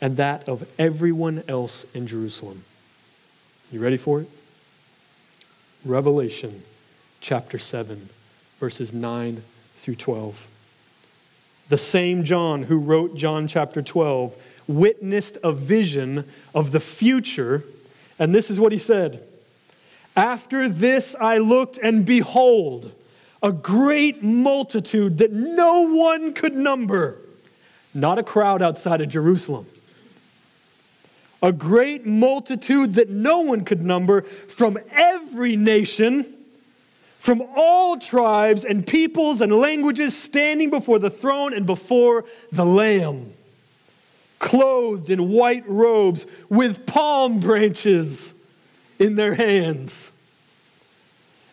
and 0.00 0.16
that 0.16 0.48
of 0.48 0.66
everyone 0.78 1.42
else 1.46 1.84
in 1.92 2.06
Jerusalem. 2.06 2.64
You 3.70 3.80
ready 3.80 3.98
for 3.98 4.22
it? 4.22 4.30
Revelation 5.84 6.62
chapter 7.20 7.58
7, 7.58 8.08
verses 8.58 8.94
9 8.94 9.42
through 9.76 9.96
12. 9.96 10.48
The 11.68 11.76
same 11.76 12.24
John 12.24 12.62
who 12.62 12.78
wrote 12.78 13.14
John 13.14 13.46
chapter 13.46 13.82
12 13.82 14.34
witnessed 14.66 15.36
a 15.44 15.52
vision 15.52 16.24
of 16.54 16.72
the 16.72 16.80
future, 16.80 17.62
and 18.18 18.34
this 18.34 18.50
is 18.50 18.58
what 18.58 18.72
he 18.72 18.78
said 18.78 19.22
After 20.16 20.66
this 20.66 21.14
I 21.20 21.36
looked, 21.36 21.76
and 21.82 22.06
behold, 22.06 22.92
a 23.42 23.52
great 23.52 24.22
multitude 24.22 25.18
that 25.18 25.32
no 25.32 25.82
one 25.82 26.32
could 26.32 26.54
number, 26.54 27.18
not 27.94 28.18
a 28.18 28.22
crowd 28.22 28.62
outside 28.62 29.00
of 29.00 29.08
Jerusalem 29.08 29.66
a 31.42 31.52
great 31.52 32.04
multitude 32.04 32.94
that 32.94 33.10
no 33.10 33.40
one 33.40 33.64
could 33.64 33.82
number 33.82 34.22
from 34.22 34.78
every 34.90 35.56
nation, 35.56 36.24
from 37.18 37.42
all 37.56 37.98
tribes 37.98 38.64
and 38.64 38.86
peoples 38.86 39.40
and 39.40 39.52
languages, 39.52 40.16
standing 40.16 40.70
before 40.70 40.98
the 40.98 41.10
throne 41.10 41.54
and 41.54 41.64
before 41.64 42.24
the 42.50 42.66
Lamb, 42.66 43.26
clothed 44.38 45.10
in 45.10 45.30
white 45.30 45.68
robes 45.68 46.26
with 46.48 46.86
palm 46.86 47.38
branches 47.38 48.34
in 48.98 49.14
their 49.14 49.34
hands. 49.34 50.10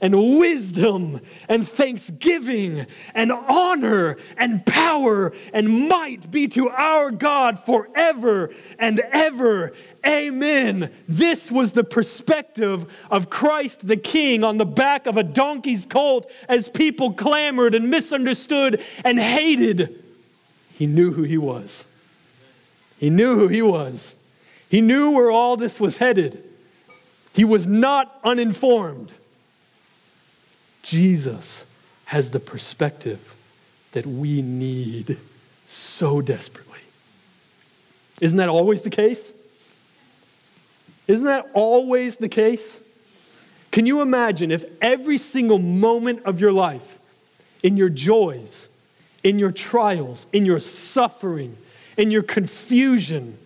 and 0.00 0.38
wisdom 0.38 1.20
and 1.48 1.66
thanksgiving 1.66 2.86
and 3.14 3.32
honor 3.32 4.16
and 4.36 4.64
power 4.66 5.32
and 5.52 5.88
might 5.88 6.30
be 6.30 6.48
to 6.48 6.68
our 6.70 7.10
God 7.10 7.58
forever 7.58 8.50
and 8.78 9.00
ever. 9.12 9.72
Amen. 10.06 10.90
This 11.08 11.50
was 11.50 11.72
the 11.72 11.84
perspective 11.84 12.86
of 13.10 13.30
Christ 13.30 13.86
the 13.86 13.96
King 13.96 14.44
on 14.44 14.58
the 14.58 14.66
back 14.66 15.06
of 15.06 15.16
a 15.16 15.22
donkey's 15.22 15.86
colt 15.86 16.30
as 16.48 16.68
people 16.68 17.12
clamored 17.12 17.74
and 17.74 17.90
misunderstood 17.90 18.82
and 19.04 19.18
hated. 19.18 20.02
He 20.74 20.86
knew 20.86 21.12
who 21.12 21.22
he 21.22 21.38
was. 21.38 21.86
He 22.98 23.10
knew 23.10 23.34
who 23.34 23.48
he 23.48 23.62
was. 23.62 24.14
He 24.68 24.80
knew 24.80 25.12
where 25.12 25.30
all 25.30 25.56
this 25.56 25.80
was 25.80 25.98
headed. 25.98 26.42
He 27.34 27.44
was 27.44 27.66
not 27.66 28.18
uninformed. 28.24 29.12
Jesus 30.86 31.66
has 32.04 32.30
the 32.30 32.38
perspective 32.38 33.34
that 33.90 34.06
we 34.06 34.40
need 34.40 35.18
so 35.66 36.20
desperately. 36.20 36.78
Isn't 38.20 38.36
that 38.38 38.48
always 38.48 38.82
the 38.82 38.90
case? 38.90 39.32
Isn't 41.08 41.26
that 41.26 41.50
always 41.54 42.18
the 42.18 42.28
case? 42.28 42.80
Can 43.72 43.84
you 43.84 44.00
imagine 44.00 44.52
if 44.52 44.64
every 44.80 45.18
single 45.18 45.58
moment 45.58 46.22
of 46.24 46.40
your 46.40 46.52
life, 46.52 47.00
in 47.64 47.76
your 47.76 47.88
joys, 47.88 48.68
in 49.24 49.40
your 49.40 49.50
trials, 49.50 50.28
in 50.32 50.46
your 50.46 50.60
suffering, 50.60 51.56
in 51.96 52.12
your 52.12 52.22
confusion, 52.22 53.38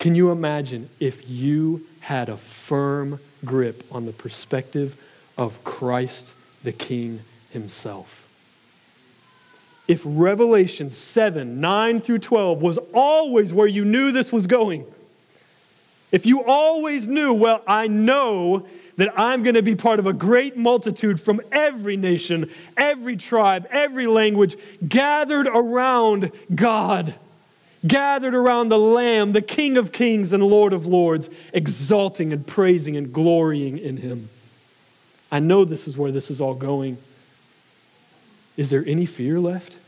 can 0.00 0.16
you 0.16 0.32
imagine 0.32 0.88
if 0.98 1.30
you 1.30 1.86
had 2.00 2.28
a 2.28 2.36
firm 2.36 3.20
grip 3.44 3.82
on 3.90 4.06
the 4.06 4.12
perspective 4.12 5.00
of 5.36 5.62
Christ 5.64 6.34
the 6.62 6.72
King 6.72 7.20
himself? 7.50 8.20
If 9.86 10.02
Revelation 10.04 10.90
7 10.90 11.60
9 11.60 12.00
through 12.00 12.18
12 12.18 12.62
was 12.62 12.78
always 12.92 13.52
where 13.52 13.66
you 13.66 13.84
knew 13.84 14.12
this 14.12 14.32
was 14.32 14.46
going, 14.46 14.86
if 16.10 16.26
you 16.26 16.44
always 16.44 17.08
knew, 17.08 17.34
well, 17.34 17.62
I 17.66 17.88
know 17.88 18.66
that 18.96 19.12
I'm 19.16 19.42
going 19.42 19.56
to 19.56 19.62
be 19.62 19.74
part 19.74 19.98
of 19.98 20.06
a 20.06 20.12
great 20.12 20.56
multitude 20.56 21.20
from 21.20 21.40
every 21.50 21.96
nation, 21.96 22.48
every 22.76 23.16
tribe, 23.16 23.66
every 23.70 24.06
language 24.06 24.56
gathered 24.86 25.48
around 25.48 26.30
God. 26.54 27.14
Gathered 27.86 28.34
around 28.34 28.68
the 28.68 28.78
Lamb, 28.78 29.32
the 29.32 29.42
King 29.42 29.76
of 29.76 29.92
kings 29.92 30.32
and 30.32 30.42
Lord 30.42 30.72
of 30.72 30.86
lords, 30.86 31.28
exalting 31.52 32.32
and 32.32 32.46
praising 32.46 32.96
and 32.96 33.12
glorying 33.12 33.78
in 33.78 33.98
him. 33.98 34.28
I 35.30 35.40
know 35.40 35.64
this 35.64 35.88
is 35.88 35.96
where 35.96 36.12
this 36.12 36.30
is 36.30 36.40
all 36.40 36.54
going. 36.54 36.98
Is 38.56 38.70
there 38.70 38.84
any 38.86 39.06
fear 39.06 39.40
left? 39.40 39.78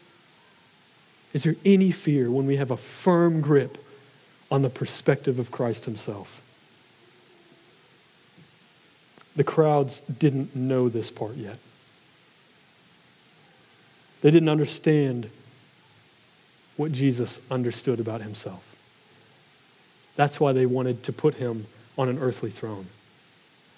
Is 1.32 1.44
there 1.44 1.56
any 1.64 1.90
fear 1.90 2.30
when 2.30 2.46
we 2.46 2.56
have 2.56 2.70
a 2.70 2.76
firm 2.76 3.40
grip 3.40 3.78
on 4.50 4.62
the 4.62 4.70
perspective 4.70 5.38
of 5.38 5.50
Christ 5.50 5.84
Himself? 5.84 6.42
The 9.36 9.44
crowds 9.44 10.00
didn't 10.00 10.56
know 10.56 10.88
this 10.88 11.10
part 11.10 11.36
yet. 11.36 11.58
They 14.22 14.30
didn't 14.30 14.48
understand 14.48 15.30
what 16.76 16.92
Jesus 16.92 17.40
understood 17.50 18.00
about 18.00 18.20
Himself. 18.20 18.76
That's 20.16 20.40
why 20.40 20.52
they 20.52 20.66
wanted 20.66 21.02
to 21.04 21.12
put 21.12 21.34
Him 21.34 21.66
on 21.98 22.08
an 22.08 22.18
earthly 22.18 22.50
throne. 22.50 22.86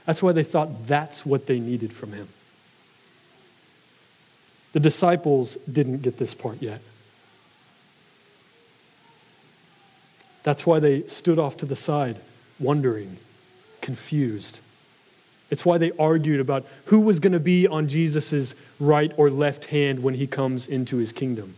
That's 0.07 0.23
why 0.23 0.33
they 0.33 0.45
thought 0.45 0.87
that's 0.87 1.27
what 1.27 1.47
they 1.47 1.61
needed 1.61 1.93
from 1.93 2.13
Him. 2.13 2.29
The 4.73 4.81
disciples 4.81 5.57
didn't 5.71 6.03
get 6.03 6.19
this 6.19 6.35
part 6.35 6.63
yet. 6.63 6.81
That's 10.43 10.67
why 10.67 10.79
they 10.79 11.03
stood 11.07 11.39
off 11.39 11.57
to 11.59 11.67
the 11.67 11.77
side, 11.77 12.17
wondering, 12.59 13.19
confused. 13.81 14.61
It's 15.51 15.65
why 15.65 15.79
they 15.79 15.93
argued 15.99 16.41
about 16.41 16.67
who 16.87 17.01
was 17.01 17.21
going 17.21 17.33
to 17.33 17.41
be 17.41 17.67
on 17.67 17.89
Jesus' 17.89 18.55
right 18.79 19.13
or 19.17 19.31
left 19.31 19.67
hand 19.67 20.03
when 20.03 20.15
he 20.15 20.27
comes 20.27 20.69
into 20.69 20.97
his 20.97 21.13
kingdom. 21.13 21.55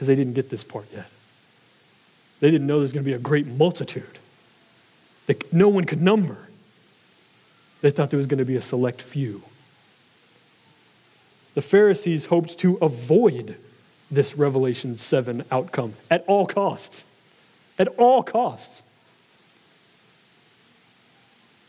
Because 0.00 0.08
they 0.08 0.16
didn't 0.16 0.32
get 0.32 0.48
this 0.48 0.64
part 0.64 0.86
yet. 0.94 1.10
They 2.40 2.50
didn't 2.50 2.66
know 2.66 2.78
there's 2.78 2.90
going 2.90 3.04
to 3.04 3.10
be 3.10 3.12
a 3.12 3.18
great 3.18 3.46
multitude 3.46 4.16
that 5.26 5.52
no 5.52 5.68
one 5.68 5.84
could 5.84 6.00
number. 6.00 6.38
They 7.82 7.90
thought 7.90 8.08
there 8.08 8.16
was 8.16 8.26
going 8.26 8.38
to 8.38 8.46
be 8.46 8.56
a 8.56 8.62
select 8.62 9.02
few. 9.02 9.42
The 11.52 11.60
Pharisees 11.60 12.26
hoped 12.26 12.58
to 12.60 12.76
avoid 12.76 13.56
this 14.10 14.38
Revelation 14.38 14.96
7 14.96 15.44
outcome 15.50 15.92
at 16.10 16.24
all 16.26 16.46
costs. 16.46 17.04
At 17.78 17.88
all 17.98 18.22
costs. 18.22 18.82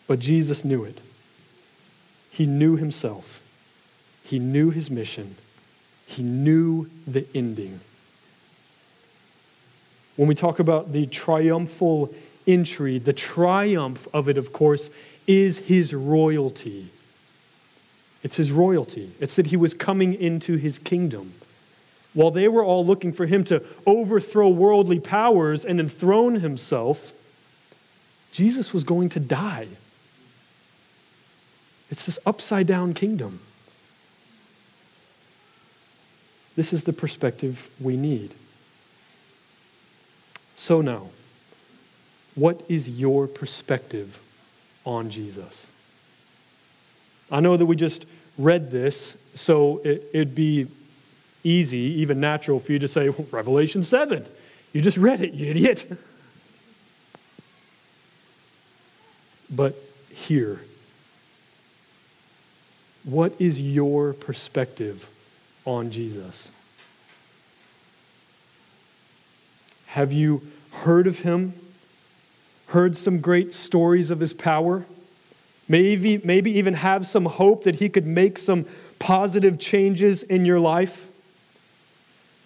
But 0.08 0.20
Jesus 0.20 0.64
knew 0.64 0.86
it. 0.86 1.02
He 2.30 2.46
knew 2.46 2.78
himself. 2.78 3.42
He 4.24 4.40
knew 4.40 4.70
his 4.70 4.90
mission. 4.90 5.36
He 6.08 6.24
knew 6.24 6.90
the 7.06 7.28
ending. 7.36 7.82
When 10.16 10.28
we 10.28 10.36
talk 10.36 10.59
about 10.59 10.91
the 10.91 11.05
triumphal 11.05 12.14
entry, 12.45 12.97
the 12.97 13.14
triumph 13.14 14.07
of 14.14 14.28
it, 14.28 14.38
of 14.38 14.51
course, 14.53 14.89
is 15.28 15.59
his 15.59 15.93
royalty. 15.93 16.89
It's 18.24 18.38
his 18.38 18.51
royalty. 18.51 19.12
It's 19.20 19.36
that 19.36 19.47
he 19.47 19.57
was 19.57 19.74
coming 19.74 20.14
into 20.14 20.57
his 20.57 20.78
kingdom. 20.78 21.34
While 22.14 22.32
they 22.32 22.47
were 22.47 22.64
all 22.64 22.86
looking 22.86 23.14
for 23.14 23.26
him 23.26 23.43
to 23.45 23.64
overthrow 23.86 24.49
worldly 24.49 24.99
powers 24.99 25.64
and 25.64 25.80
enthrone 25.80 26.36
himself, 26.36 27.14
Jesus 28.32 28.74
was 28.74 28.84
going 28.84 29.09
to 29.09 29.20
die. 29.20 29.68
It's 31.89 32.05
this 32.05 32.20
upside 32.26 32.68
down 32.68 32.93
kingdom. 32.93 33.39
This 36.55 36.74
is 36.74 36.84
the 36.84 36.93
perspective 36.93 37.70
we 37.80 37.95
need. 37.95 38.34
So 40.56 40.82
now, 40.82 41.08
what 42.36 42.64
is 42.70 42.89
your 42.89 43.28
perspective 43.28 44.20
on 44.86 45.10
Jesus? 45.10 45.68
I 47.32 47.39
know 47.39 47.58
that 47.58 47.66
we 47.66 47.76
just 47.76 48.06
read 48.38 48.72
this, 48.72 49.18
so 49.36 49.82
it, 49.84 50.04
would 50.14 50.36
be 50.36 50.68
easy, 51.43 51.78
even 51.78 52.20
natural, 52.20 52.60
for 52.60 52.72
you 52.74 52.80
to 52.80 52.88
say, 52.88 53.10
well, 53.10 53.28
Revelation 53.32 53.84
7. 53.84 54.26
You 54.74 54.82
just 54.82 54.97
read 54.97 55.22
it, 55.22 55.34
you 55.34 55.49
idiot. 55.49 55.86
But 59.54 59.76
here, 60.10 60.62
what 63.04 63.34
is 63.39 63.62
your 63.62 64.14
perspective 64.14 65.10
on 65.66 65.91
Jesus? 65.91 66.49
Have 69.92 70.14
you 70.14 70.42
heard 70.72 71.06
of 71.06 71.20
him? 71.20 71.54
Heard 72.68 72.96
some 72.96 73.20
great 73.20 73.54
stories 73.54 74.10
of 74.10 74.22
his 74.22 74.32
power? 74.34 74.86
Maybe, 75.68 76.18
maybe 76.24 76.50
even 76.52 76.76
have 76.76 77.06
some 77.06 77.26
hope 77.26 77.64
that 77.64 77.76
he 77.76 77.89
could 77.89 78.06
make 78.06 78.38
some 78.38 78.66
positive 79.00 79.60
changes 79.60 80.24
in 80.24 80.46
your 80.46 80.62
life, 80.62 81.12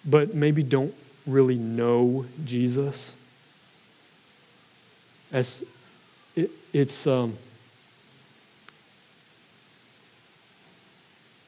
but 0.04 0.34
maybe 0.34 0.64
don't 0.64 0.92
really 1.24 1.54
know 1.54 2.26
Jesus? 2.44 3.14
As 5.32 5.64
it, 6.34 6.50
it's 6.72 7.06
um, 7.06 7.36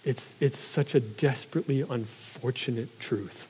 It's, 0.04 0.34
it's 0.40 0.58
such 0.58 0.94
a 0.94 1.00
desperately 1.00 1.82
unfortunate 1.82 2.98
truth 2.98 3.46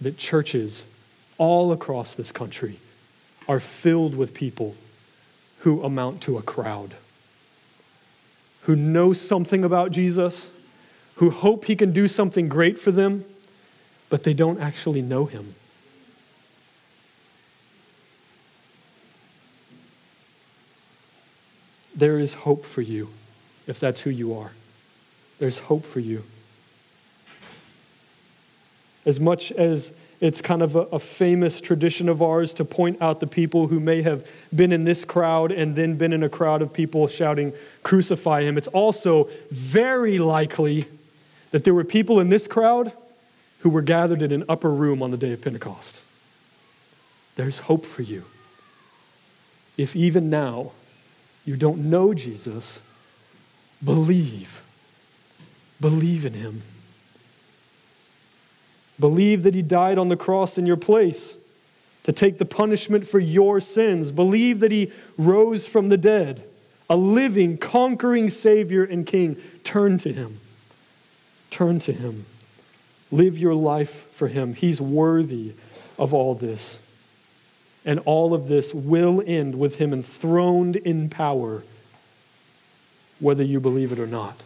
that 0.00 0.16
churches 0.16 0.86
all 1.38 1.72
across 1.72 2.14
this 2.14 2.32
country 2.32 2.76
are 3.48 3.60
filled 3.60 4.14
with 4.14 4.34
people 4.34 4.76
who 5.60 5.82
amount 5.82 6.20
to 6.22 6.38
a 6.38 6.42
crowd, 6.42 6.94
who 8.62 8.76
know 8.76 9.12
something 9.12 9.64
about 9.64 9.90
Jesus, 9.90 10.50
who 11.16 11.30
hope 11.30 11.66
he 11.66 11.76
can 11.76 11.92
do 11.92 12.08
something 12.08 12.48
great 12.48 12.78
for 12.78 12.90
them, 12.90 13.24
but 14.08 14.24
they 14.24 14.34
don't 14.34 14.60
actually 14.60 15.02
know 15.02 15.26
him. 15.26 15.54
There 21.94 22.18
is 22.18 22.32
hope 22.32 22.64
for 22.64 22.80
you 22.80 23.10
if 23.66 23.78
that's 23.78 24.02
who 24.02 24.10
you 24.10 24.34
are. 24.34 24.52
There's 25.38 25.58
hope 25.58 25.84
for 25.84 26.00
you. 26.00 26.24
As 29.06 29.18
much 29.18 29.50
as 29.52 29.92
it's 30.20 30.42
kind 30.42 30.62
of 30.62 30.76
a, 30.76 30.80
a, 30.80 30.98
famous 30.98 31.60
tradition 31.60 32.08
of 32.08 32.20
ours 32.20 32.52
to 32.54 32.64
point 32.64 33.00
out 33.00 33.20
the 33.20 33.26
people 33.26 33.68
who 33.68 33.80
may 33.80 34.02
have 34.02 34.28
been 34.54 34.72
in 34.72 34.84
this 34.84 35.04
crowd 35.04 35.50
and 35.50 35.74
then 35.74 35.96
been 35.96 36.12
in 36.12 36.22
a 36.22 36.28
crowd 36.28 36.60
of 36.60 36.72
people 36.72 37.08
shouting, 37.08 37.52
Crucify 37.82 38.42
him. 38.42 38.58
It's 38.58 38.68
also 38.68 39.30
very 39.50 40.18
likely 40.18 40.86
that 41.50 41.64
there 41.64 41.72
were 41.72 41.84
people 41.84 42.20
in 42.20 42.28
this 42.28 42.46
crowd 42.46 42.92
who 43.60 43.70
were 43.70 43.82
gathered 43.82 44.20
in 44.20 44.32
an 44.32 44.44
upper 44.48 44.70
room 44.70 45.02
on 45.02 45.10
the 45.10 45.16
day 45.16 45.32
of 45.32 45.40
Pentecost. 45.40 46.02
There's 47.36 47.60
hope 47.60 47.86
for 47.86 48.02
you. 48.02 48.24
If 49.78 49.96
even 49.96 50.28
now 50.28 50.72
you 51.46 51.56
don't 51.56 51.88
know 51.88 52.12
Jesus, 52.12 52.82
believe 53.82 54.62
Believe 55.80 56.26
in 56.26 56.34
him. 56.34 56.62
Believe 59.00 59.42
that 59.42 59.54
he 59.54 59.62
died 59.62 59.98
on 59.98 60.10
the 60.10 60.16
cross 60.16 60.58
in 60.58 60.66
your 60.66 60.76
place 60.76 61.36
to 62.04 62.12
take 62.12 62.38
the 62.38 62.44
punishment 62.44 63.06
for 63.06 63.18
your 63.18 63.58
sins. 63.58 64.12
Believe 64.12 64.60
that 64.60 64.70
he 64.70 64.92
rose 65.16 65.66
from 65.66 65.88
the 65.88 65.96
dead, 65.96 66.42
a 66.88 66.96
living, 66.96 67.56
conquering 67.56 68.28
Savior 68.28 68.84
and 68.84 69.06
King. 69.06 69.36
Turn 69.64 69.98
to 69.98 70.12
him. 70.12 70.38
Turn 71.50 71.80
to 71.80 71.92
him. 71.92 72.26
Live 73.10 73.38
your 73.38 73.54
life 73.54 74.06
for 74.10 74.28
him. 74.28 74.54
He's 74.54 74.80
worthy 74.80 75.54
of 75.98 76.14
all 76.14 76.34
this. 76.34 76.78
And 77.84 77.98
all 78.00 78.34
of 78.34 78.48
this 78.48 78.74
will 78.74 79.22
end 79.26 79.58
with 79.58 79.76
him 79.76 79.92
enthroned 79.92 80.76
in 80.76 81.08
power, 81.08 81.62
whether 83.18 83.42
you 83.42 83.58
believe 83.58 83.90
it 83.90 83.98
or 83.98 84.06
not. 84.06 84.42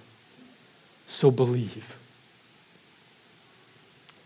So 1.09 1.31
believe. 1.31 1.97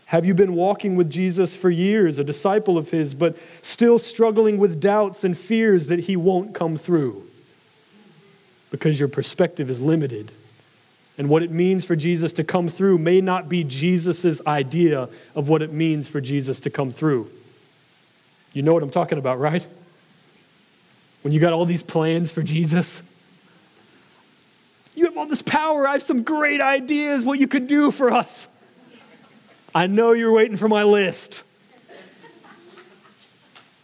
Have 0.09 0.25
you 0.25 0.33
been 0.33 0.55
walking 0.55 0.95
with 0.95 1.11
Jesus 1.11 1.55
for 1.55 1.69
years, 1.69 2.17
a 2.17 2.23
disciple 2.23 2.79
of 2.79 2.89
his, 2.89 3.13
but 3.13 3.37
still 3.61 3.99
struggling 3.99 4.57
with 4.57 4.81
doubts 4.81 5.23
and 5.23 5.37
fears 5.37 5.85
that 5.85 5.99
he 5.99 6.15
won't 6.15 6.55
come 6.55 6.77
through? 6.77 7.27
Because 8.71 8.99
your 8.99 9.07
perspective 9.07 9.69
is 9.69 9.83
limited. 9.83 10.31
And 11.19 11.29
what 11.29 11.43
it 11.43 11.51
means 11.51 11.85
for 11.85 11.95
Jesus 11.95 12.33
to 12.33 12.43
come 12.43 12.69
through 12.69 12.97
may 12.97 13.21
not 13.21 13.49
be 13.49 13.63
Jesus' 13.63 14.43
idea 14.47 15.09
of 15.35 15.47
what 15.47 15.61
it 15.61 15.71
means 15.71 16.09
for 16.09 16.19
Jesus 16.19 16.59
to 16.61 16.71
come 16.71 16.89
through. 16.89 17.29
You 18.51 18.63
know 18.63 18.73
what 18.73 18.81
I'm 18.81 18.89
talking 18.89 19.19
about, 19.19 19.37
right? 19.37 19.67
When 21.21 21.33
you 21.33 21.39
got 21.39 21.53
all 21.53 21.65
these 21.65 21.83
plans 21.83 22.31
for 22.31 22.41
Jesus, 22.41 23.03
you 24.95 25.05
have 25.05 25.15
all 25.15 25.27
this 25.27 25.43
power. 25.43 25.87
I 25.87 25.91
have 25.91 26.01
some 26.01 26.23
great 26.23 26.61
ideas 26.61 27.23
what 27.23 27.37
you 27.37 27.47
could 27.47 27.67
do 27.67 27.91
for 27.91 28.09
us. 28.09 28.47
I 29.73 29.87
know 29.87 30.13
you're 30.13 30.31
waiting 30.31 30.57
for 30.57 30.67
my 30.67 30.83
list. 30.83 31.43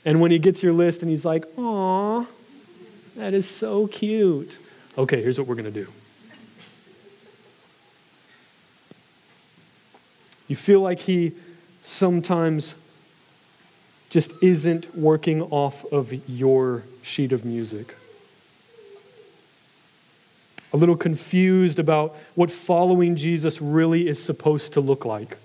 And 0.04 0.22
when 0.22 0.32
he 0.32 0.40
gets 0.40 0.62
your 0.62 0.74
list 0.74 1.02
and 1.02 1.10
he's 1.10 1.26
like, 1.26 1.46
Aw, 1.58 2.26
that 3.16 3.34
is 3.34 3.48
so 3.48 3.88
cute. 3.88 4.58
Okay, 4.98 5.22
here's 5.22 5.38
what 5.38 5.48
we're 5.48 5.56
going 5.56 5.66
to 5.66 5.72
do. 5.72 5.88
You 10.48 10.56
feel 10.56 10.80
like 10.80 11.02
he 11.02 11.34
sometimes 11.84 12.76
just 14.10 14.32
isn't 14.44 14.96
working 14.96 15.42
off 15.42 15.84
of 15.92 16.14
your 16.30 16.84
sheet 17.02 17.32
of 17.32 17.44
music. 17.44 17.96
A 20.72 20.78
little 20.78 20.96
confused 20.96 21.80
about 21.80 22.16
what 22.36 22.52
following 22.52 23.16
Jesus 23.16 23.62
really 23.62 24.08
is 24.08 24.22
supposed 24.22 24.74
to 24.74 24.82
look 24.82 25.04
like. 25.04 25.38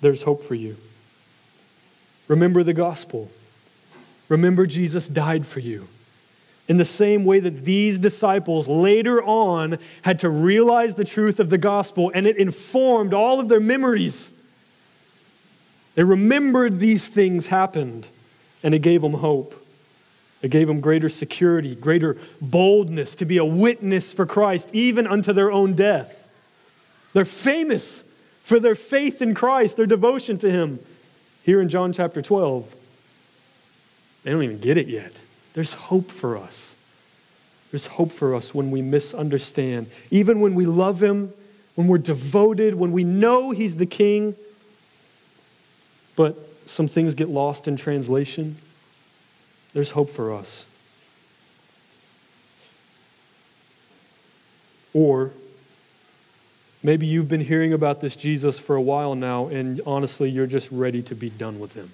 There's 0.00 0.22
hope 0.22 0.42
for 0.42 0.54
you. 0.54 0.76
Remember 2.28 2.62
the 2.62 2.72
gospel. 2.72 3.30
Remember 4.28 4.66
Jesus 4.66 5.08
died 5.08 5.46
for 5.46 5.60
you 5.60 5.88
in 6.68 6.76
the 6.76 6.84
same 6.84 7.24
way 7.24 7.40
that 7.40 7.64
these 7.64 7.98
disciples 7.98 8.68
later 8.68 9.20
on 9.24 9.76
had 10.02 10.20
to 10.20 10.28
realize 10.28 10.94
the 10.94 11.04
truth 11.04 11.40
of 11.40 11.50
the 11.50 11.58
gospel 11.58 12.12
and 12.14 12.28
it 12.28 12.36
informed 12.36 13.12
all 13.12 13.40
of 13.40 13.48
their 13.48 13.58
memories. 13.58 14.30
They 15.96 16.04
remembered 16.04 16.76
these 16.76 17.08
things 17.08 17.48
happened 17.48 18.06
and 18.62 18.72
it 18.72 18.78
gave 18.82 19.02
them 19.02 19.14
hope. 19.14 19.52
It 20.42 20.52
gave 20.52 20.68
them 20.68 20.80
greater 20.80 21.08
security, 21.08 21.74
greater 21.74 22.16
boldness 22.40 23.16
to 23.16 23.24
be 23.24 23.36
a 23.36 23.44
witness 23.44 24.14
for 24.14 24.24
Christ, 24.24 24.70
even 24.72 25.08
unto 25.08 25.32
their 25.32 25.50
own 25.50 25.74
death. 25.74 26.28
They're 27.12 27.24
famous 27.24 28.04
for 28.50 28.58
their 28.58 28.74
faith 28.74 29.22
in 29.22 29.32
Christ, 29.32 29.76
their 29.76 29.86
devotion 29.86 30.36
to 30.38 30.50
Him. 30.50 30.80
Here 31.44 31.60
in 31.60 31.68
John 31.68 31.92
chapter 31.92 32.20
12, 32.20 32.74
they 34.24 34.32
don't 34.32 34.42
even 34.42 34.58
get 34.58 34.76
it 34.76 34.88
yet. 34.88 35.12
There's 35.52 35.74
hope 35.74 36.10
for 36.10 36.36
us. 36.36 36.74
There's 37.70 37.86
hope 37.86 38.10
for 38.10 38.34
us 38.34 38.52
when 38.52 38.72
we 38.72 38.82
misunderstand. 38.82 39.86
Even 40.10 40.40
when 40.40 40.56
we 40.56 40.66
love 40.66 41.00
Him, 41.00 41.32
when 41.76 41.86
we're 41.86 41.98
devoted, 41.98 42.74
when 42.74 42.90
we 42.90 43.04
know 43.04 43.52
He's 43.52 43.76
the 43.76 43.86
King, 43.86 44.34
but 46.16 46.36
some 46.66 46.88
things 46.88 47.14
get 47.14 47.28
lost 47.28 47.68
in 47.68 47.76
translation, 47.76 48.56
there's 49.74 49.92
hope 49.92 50.10
for 50.10 50.34
us. 50.34 50.66
Or 54.92 55.30
maybe 56.82 57.06
you've 57.06 57.28
been 57.28 57.42
hearing 57.42 57.72
about 57.72 58.00
this 58.00 58.16
Jesus 58.16 58.58
for 58.58 58.76
a 58.76 58.82
while 58.82 59.14
now, 59.14 59.46
and 59.46 59.80
honestly, 59.86 60.30
you're 60.30 60.46
just 60.46 60.70
ready 60.70 61.02
to 61.02 61.14
be 61.14 61.30
done 61.30 61.60
with 61.60 61.74
Him. 61.74 61.90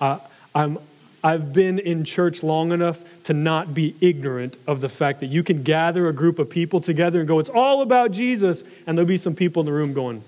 Uh, 0.00 0.18
I'm, 0.54 0.78
I've 1.22 1.52
been 1.52 1.78
in 1.78 2.04
church 2.04 2.42
long 2.42 2.72
enough 2.72 3.04
to 3.24 3.32
not 3.32 3.74
be 3.74 3.94
ignorant 4.00 4.56
of 4.66 4.80
the 4.80 4.88
fact 4.88 5.20
that 5.20 5.26
you 5.26 5.42
can 5.42 5.62
gather 5.62 6.08
a 6.08 6.12
group 6.12 6.38
of 6.38 6.48
people 6.48 6.80
together 6.80 7.18
and 7.18 7.26
go, 7.26 7.38
it's 7.38 7.50
all 7.50 7.82
about 7.82 8.12
Jesus, 8.12 8.62
and 8.86 8.96
there'll 8.96 9.08
be 9.08 9.16
some 9.16 9.34
people 9.34 9.60
in 9.60 9.66
the 9.66 9.72
room 9.72 9.92
going, 9.92 10.22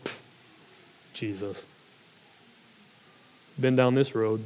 Jesus. 1.14 1.64
Been 3.59 3.76
down 3.76 3.95
this 3.95 4.14
road. 4.14 4.43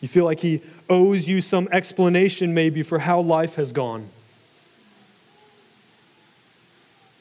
You 0.00 0.08
feel 0.08 0.24
like 0.24 0.40
he 0.40 0.62
owes 0.88 1.28
you 1.28 1.40
some 1.40 1.68
explanation, 1.70 2.54
maybe, 2.54 2.82
for 2.82 3.00
how 3.00 3.20
life 3.20 3.56
has 3.56 3.72
gone. 3.72 4.08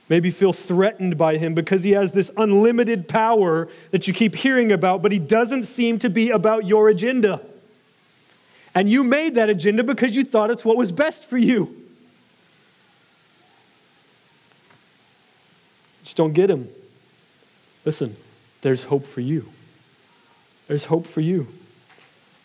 Maybe 0.07 0.31
feel 0.31 0.53
threatened 0.53 1.17
by 1.17 1.37
him 1.37 1.53
because 1.53 1.83
he 1.83 1.91
has 1.91 2.13
this 2.13 2.31
unlimited 2.35 3.07
power 3.07 3.67
that 3.91 4.07
you 4.07 4.13
keep 4.13 4.35
hearing 4.35 4.71
about, 4.71 5.03
but 5.03 5.11
he 5.11 5.19
doesn't 5.19 5.65
seem 5.65 5.99
to 5.99 6.09
be 6.09 6.31
about 6.31 6.65
your 6.65 6.89
agenda. 6.89 7.41
And 8.73 8.89
you 8.89 9.03
made 9.03 9.35
that 9.35 9.49
agenda 9.49 9.83
because 9.83 10.15
you 10.15 10.23
thought 10.23 10.49
it's 10.49 10.65
what 10.65 10.77
was 10.77 10.91
best 10.91 11.25
for 11.25 11.37
you. 11.37 11.75
Just 16.03 16.15
don't 16.15 16.33
get 16.33 16.49
him. 16.49 16.67
Listen, 17.85 18.15
there's 18.61 18.85
hope 18.85 19.05
for 19.05 19.21
you. 19.21 19.45
There's 20.67 20.85
hope 20.85 21.05
for 21.05 21.21
you. 21.21 21.47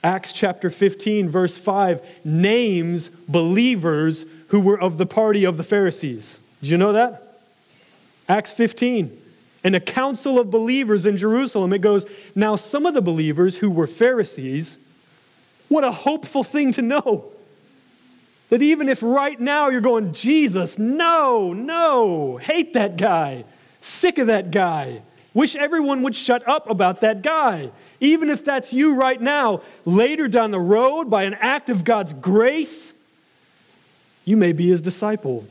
Acts 0.04 0.34
chapter 0.34 0.68
15, 0.68 1.30
verse 1.30 1.56
5 1.56 2.26
names 2.26 3.08
believers 3.08 4.26
who 4.48 4.60
were 4.60 4.78
of 4.78 4.98
the 4.98 5.06
party 5.06 5.44
of 5.44 5.56
the 5.56 5.64
Pharisees. 5.64 6.38
Did 6.60 6.70
you 6.70 6.76
know 6.76 6.92
that? 6.92 7.40
Acts 8.28 8.52
15. 8.52 9.10
In 9.64 9.74
a 9.74 9.80
council 9.80 10.38
of 10.38 10.50
believers 10.50 11.06
in 11.06 11.16
Jerusalem, 11.16 11.72
it 11.72 11.80
goes, 11.80 12.04
Now 12.36 12.54
some 12.54 12.84
of 12.84 12.92
the 12.92 13.00
believers 13.00 13.58
who 13.58 13.70
were 13.70 13.86
Pharisees, 13.86 14.76
what 15.68 15.84
a 15.84 15.90
hopeful 15.90 16.44
thing 16.44 16.70
to 16.72 16.82
know. 16.82 17.32
That 18.50 18.60
even 18.60 18.90
if 18.90 19.02
right 19.02 19.40
now 19.40 19.70
you're 19.70 19.80
going, 19.80 20.12
Jesus, 20.12 20.78
no, 20.78 21.54
no, 21.54 22.36
hate 22.36 22.74
that 22.74 22.98
guy, 22.98 23.44
sick 23.80 24.18
of 24.18 24.26
that 24.26 24.50
guy, 24.50 25.00
wish 25.32 25.56
everyone 25.56 26.02
would 26.02 26.14
shut 26.14 26.46
up 26.46 26.68
about 26.68 27.00
that 27.00 27.22
guy. 27.22 27.70
Even 28.00 28.30
if 28.30 28.44
that's 28.44 28.72
you 28.72 28.94
right 28.94 29.20
now, 29.20 29.62
later 29.84 30.28
down 30.28 30.50
the 30.50 30.60
road, 30.60 31.10
by 31.10 31.24
an 31.24 31.34
act 31.34 31.70
of 31.70 31.84
God's 31.84 32.12
grace, 32.12 32.92
you 34.24 34.36
may 34.36 34.52
be 34.52 34.68
his 34.68 34.82
disciple. 34.82 35.44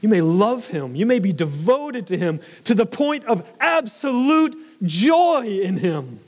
You 0.00 0.08
may 0.08 0.20
love 0.20 0.68
him. 0.68 0.96
You 0.96 1.06
may 1.06 1.20
be 1.20 1.32
devoted 1.32 2.08
to 2.08 2.18
him 2.18 2.40
to 2.64 2.74
the 2.74 2.86
point 2.86 3.24
of 3.26 3.48
absolute 3.60 4.56
joy 4.82 5.60
in 5.62 5.76
him. 5.78 6.18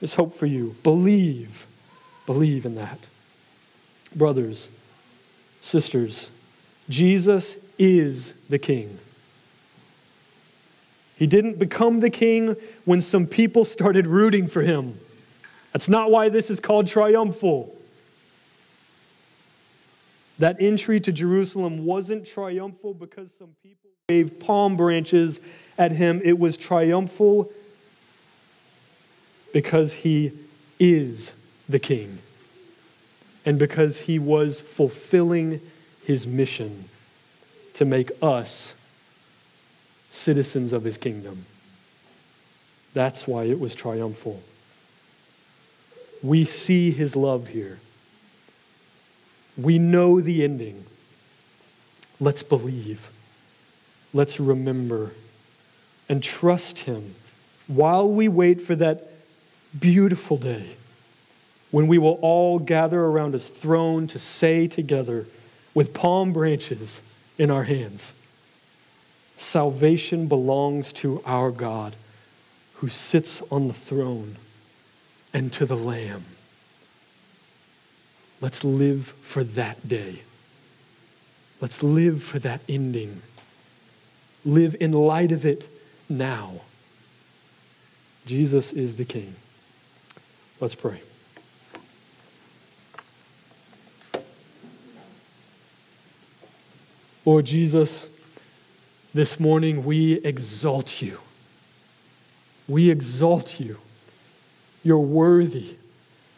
There's 0.00 0.14
hope 0.14 0.34
for 0.34 0.46
you. 0.46 0.76
Believe. 0.82 1.66
Believe 2.24 2.64
in 2.64 2.74
that. 2.76 2.98
Brothers, 4.16 4.70
sisters, 5.60 6.30
Jesus 6.88 7.58
is 7.78 8.32
the 8.48 8.58
King. 8.58 8.98
He 11.20 11.26
didn't 11.26 11.58
become 11.58 12.00
the 12.00 12.08
king 12.08 12.56
when 12.86 13.02
some 13.02 13.26
people 13.26 13.66
started 13.66 14.06
rooting 14.06 14.48
for 14.48 14.62
him. 14.62 14.98
That's 15.70 15.86
not 15.86 16.10
why 16.10 16.30
this 16.30 16.48
is 16.48 16.60
called 16.60 16.86
triumphal. 16.86 17.76
That 20.38 20.56
entry 20.58 20.98
to 21.00 21.12
Jerusalem 21.12 21.84
wasn't 21.84 22.26
triumphal 22.26 22.94
because 22.94 23.34
some 23.34 23.50
people 23.62 23.90
waved 24.08 24.40
palm 24.40 24.78
branches 24.78 25.42
at 25.76 25.92
him. 25.92 26.22
It 26.24 26.38
was 26.38 26.56
triumphal 26.56 27.52
because 29.52 29.92
he 29.92 30.32
is 30.78 31.32
the 31.68 31.78
king 31.78 32.20
and 33.44 33.58
because 33.58 34.00
he 34.00 34.18
was 34.18 34.62
fulfilling 34.62 35.60
his 36.02 36.26
mission 36.26 36.84
to 37.74 37.84
make 37.84 38.10
us 38.22 38.74
citizens 40.10 40.72
of 40.72 40.84
his 40.84 40.98
kingdom. 40.98 41.46
That's 42.92 43.26
why 43.26 43.44
it 43.44 43.58
was 43.58 43.74
triumphal. 43.74 44.42
We 46.22 46.44
see 46.44 46.90
his 46.90 47.16
love 47.16 47.48
here. 47.48 47.78
We 49.56 49.78
know 49.78 50.20
the 50.20 50.44
ending. 50.44 50.84
Let's 52.20 52.42
believe. 52.42 53.10
Let's 54.12 54.38
remember 54.38 55.12
and 56.10 56.22
trust 56.22 56.80
Him 56.80 57.14
while 57.68 58.10
we 58.10 58.26
wait 58.26 58.60
for 58.60 58.74
that 58.74 59.08
beautiful 59.78 60.36
day 60.36 60.70
when 61.70 61.86
we 61.86 61.98
will 61.98 62.18
all 62.20 62.58
gather 62.58 63.00
around 63.00 63.32
His 63.32 63.48
throne 63.48 64.08
to 64.08 64.18
say 64.18 64.66
together 64.66 65.26
with 65.72 65.94
palm 65.94 66.32
branches 66.32 67.00
in 67.38 67.48
our 67.48 67.62
hands 67.62 68.12
Salvation 69.40 70.26
belongs 70.26 70.92
to 70.92 71.22
our 71.24 71.50
God 71.50 71.96
who 72.74 72.90
sits 72.90 73.40
on 73.50 73.68
the 73.68 73.74
throne 73.74 74.36
and 75.32 75.50
to 75.54 75.64
the 75.64 75.78
Lamb. 75.78 76.26
Let's 78.42 78.64
live 78.64 79.06
for 79.06 79.42
that 79.42 79.88
day. 79.88 80.20
Let's 81.58 81.82
live 81.82 82.22
for 82.22 82.38
that 82.38 82.60
ending. 82.68 83.22
Live 84.44 84.76
in 84.78 84.92
light 84.92 85.32
of 85.32 85.46
it 85.46 85.68
now. 86.06 86.60
Jesus 88.26 88.74
is 88.74 88.96
the 88.96 89.06
King. 89.06 89.36
Let's 90.60 90.74
pray. 90.74 91.00
Lord 97.24 97.46
Jesus, 97.46 98.06
this 99.12 99.40
morning 99.40 99.84
we 99.84 100.14
exalt 100.24 101.02
you. 101.02 101.18
We 102.68 102.90
exalt 102.90 103.58
you. 103.60 103.78
You're 104.82 104.98
worthy. 104.98 105.76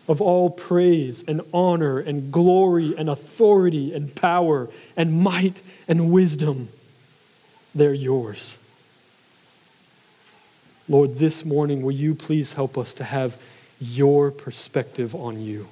of 0.09 0.20
all 0.20 0.51
praise 0.51 1.25
and 1.29 1.41
honor 1.55 1.99
and 1.99 2.33
glory 2.33 2.95
and 2.97 3.09
authority 3.09 3.95
and 3.95 4.14
power 4.14 4.68
and 4.97 5.12
might 5.23 5.62
and 5.87 6.11
wisdom. 6.11 6.68
They're 7.75 7.95
yours. 7.95 8.59
Lord, 10.89 11.14
this 11.14 11.45
morning, 11.45 11.83
will 11.83 11.93
you 11.93 12.14
please 12.14 12.55
help 12.55 12.77
us 12.77 12.93
to 12.95 13.05
have 13.05 13.41
your 13.81 14.31
perspective 14.31 15.14
on 15.14 15.41
you? 15.41 15.68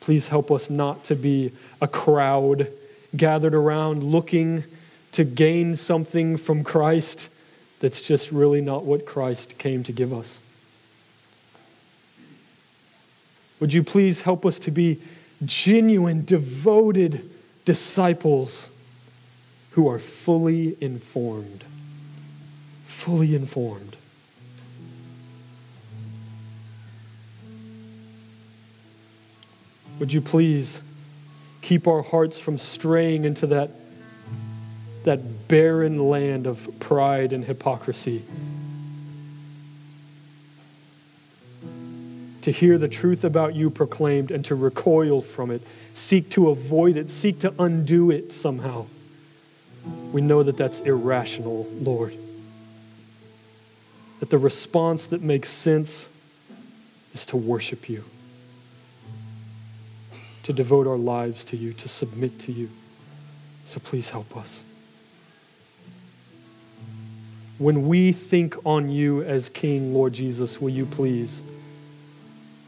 Please 0.00 0.28
help 0.28 0.50
us 0.50 0.70
not 0.70 1.04
to 1.04 1.16
be 1.16 1.52
a 1.80 1.88
crowd 1.88 2.68
gathered 3.16 3.54
around 3.54 4.04
looking 4.04 4.64
to 5.12 5.24
gain 5.24 5.76
something 5.76 6.36
from 6.36 6.62
Christ 6.62 7.28
that's 7.80 8.00
just 8.00 8.30
really 8.30 8.60
not 8.60 8.84
what 8.84 9.06
Christ 9.06 9.58
came 9.58 9.82
to 9.84 9.92
give 9.92 10.12
us. 10.12 10.40
Would 13.58 13.74
you 13.74 13.82
please 13.82 14.22
help 14.22 14.46
us 14.46 14.58
to 14.60 14.70
be 14.70 15.00
genuine, 15.44 16.24
devoted 16.24 17.30
disciples 17.64 18.68
who 19.72 19.88
are 19.88 19.98
fully 19.98 20.76
informed? 20.82 21.64
Fully 22.86 23.34
informed. 23.34 23.96
Would 29.98 30.14
you 30.14 30.22
please 30.22 30.80
keep 31.62 31.86
our 31.86 32.02
hearts 32.02 32.38
from 32.38 32.58
straying 32.58 33.24
into 33.24 33.46
that, 33.48 33.70
that 35.04 35.48
barren 35.48 36.08
land 36.08 36.46
of 36.46 36.68
pride 36.80 37.32
and 37.32 37.44
hypocrisy? 37.44 38.22
To 42.42 42.50
hear 42.50 42.78
the 42.78 42.88
truth 42.88 43.24
about 43.24 43.54
you 43.54 43.68
proclaimed 43.68 44.30
and 44.30 44.44
to 44.46 44.54
recoil 44.54 45.20
from 45.20 45.50
it, 45.50 45.62
seek 45.92 46.30
to 46.30 46.48
avoid 46.48 46.96
it, 46.96 47.10
seek 47.10 47.40
to 47.40 47.54
undo 47.58 48.10
it 48.10 48.32
somehow. 48.32 48.86
We 50.12 50.22
know 50.22 50.42
that 50.42 50.56
that's 50.56 50.80
irrational, 50.80 51.66
Lord. 51.80 52.14
That 54.20 54.30
the 54.30 54.38
response 54.38 55.06
that 55.08 55.22
makes 55.22 55.50
sense 55.50 56.08
is 57.12 57.26
to 57.26 57.36
worship 57.36 57.88
you 57.88 58.04
to 60.42 60.52
devote 60.52 60.86
our 60.86 60.96
lives 60.96 61.44
to 61.46 61.56
you, 61.56 61.72
to 61.74 61.88
submit 61.88 62.38
to 62.40 62.52
you. 62.52 62.70
So 63.64 63.80
please 63.80 64.10
help 64.10 64.36
us. 64.36 64.64
When 67.58 67.88
we 67.88 68.12
think 68.12 68.56
on 68.64 68.88
you 68.88 69.22
as 69.22 69.50
King, 69.50 69.92
Lord 69.92 70.14
Jesus, 70.14 70.60
will 70.60 70.70
you 70.70 70.86
please 70.86 71.42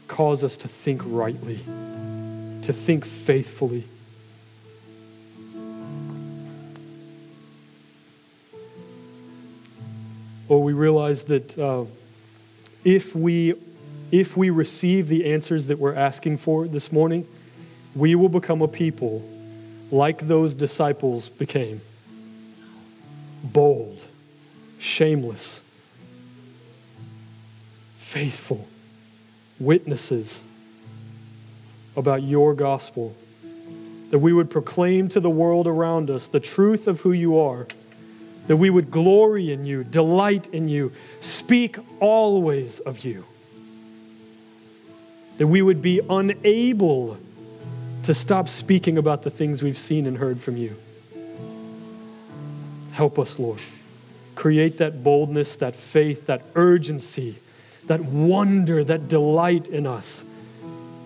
cause 0.07 0.43
us 0.43 0.55
to 0.57 0.67
think 0.67 1.01
rightly, 1.03 1.57
to 2.61 2.71
think 2.71 3.03
faithfully? 3.03 3.85
Or 10.47 10.61
we 10.61 10.73
realize 10.73 11.23
that 11.23 11.57
uh, 11.57 11.85
if 12.85 13.15
we 13.15 13.55
if 14.11 14.37
we 14.37 14.51
receive 14.51 15.07
the 15.07 15.33
answers 15.33 15.65
that 15.65 15.79
we're 15.79 15.95
asking 15.95 16.37
for 16.37 16.67
this 16.67 16.91
morning, 16.91 17.25
we 17.95 18.15
will 18.15 18.29
become 18.29 18.61
a 18.61 18.67
people 18.67 19.23
like 19.91 20.19
those 20.19 20.53
disciples 20.53 21.29
became 21.29 21.81
bold, 23.43 24.03
shameless, 24.79 25.61
faithful 27.97 28.67
witnesses 29.59 30.43
about 31.95 32.23
your 32.23 32.53
gospel. 32.53 33.15
That 34.09 34.19
we 34.19 34.33
would 34.33 34.49
proclaim 34.49 35.07
to 35.09 35.19
the 35.19 35.29
world 35.29 35.67
around 35.67 36.09
us 36.09 36.27
the 36.27 36.39
truth 36.39 36.87
of 36.87 37.01
who 37.01 37.11
you 37.11 37.39
are. 37.39 37.67
That 38.47 38.57
we 38.57 38.69
would 38.69 38.91
glory 38.91 39.51
in 39.51 39.65
you, 39.65 39.83
delight 39.83 40.47
in 40.53 40.67
you, 40.67 40.91
speak 41.19 41.77
always 41.99 42.79
of 42.79 43.05
you. 43.05 43.25
That 45.37 45.47
we 45.47 45.61
would 45.61 45.81
be 45.81 46.01
unable 46.09 47.17
to 48.03 48.13
stop 48.13 48.47
speaking 48.47 48.97
about 48.97 49.23
the 49.23 49.29
things 49.29 49.63
we've 49.63 49.77
seen 49.77 50.05
and 50.05 50.17
heard 50.17 50.39
from 50.39 50.57
you. 50.57 50.75
Help 52.91 53.17
us, 53.17 53.39
Lord. 53.39 53.61
Create 54.35 54.77
that 54.77 55.03
boldness, 55.03 55.55
that 55.57 55.75
faith, 55.75 56.27
that 56.27 56.41
urgency, 56.55 57.37
that 57.87 58.01
wonder, 58.01 58.83
that 58.83 59.07
delight 59.07 59.67
in 59.67 59.87
us 59.87 60.25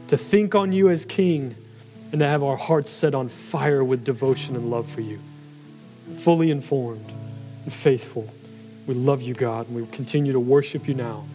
to 0.10 0.18
think 0.18 0.56
on 0.56 0.72
you 0.72 0.90
as 0.90 1.06
King 1.06 1.56
and 2.12 2.20
to 2.20 2.28
have 2.28 2.44
our 2.44 2.56
hearts 2.56 2.90
set 2.90 3.14
on 3.14 3.28
fire 3.28 3.84
with 3.84 4.06
devotion 4.06 4.56
and 4.56 4.70
love 4.70 4.90
for 4.90 5.02
you. 5.02 5.20
Fully 6.18 6.52
informed 6.52 7.12
and 7.64 7.74
faithful. 7.74 8.30
We 8.88 8.94
love 8.94 9.22
you, 9.22 9.34
God, 9.34 9.68
and 9.68 9.76
we 9.76 9.86
continue 9.88 10.32
to 10.32 10.40
worship 10.40 10.88
you 10.88 10.94
now. 10.94 11.26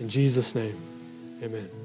In 0.00 0.08
Jesus' 0.08 0.54
name, 0.54 0.76
amen. 1.42 1.83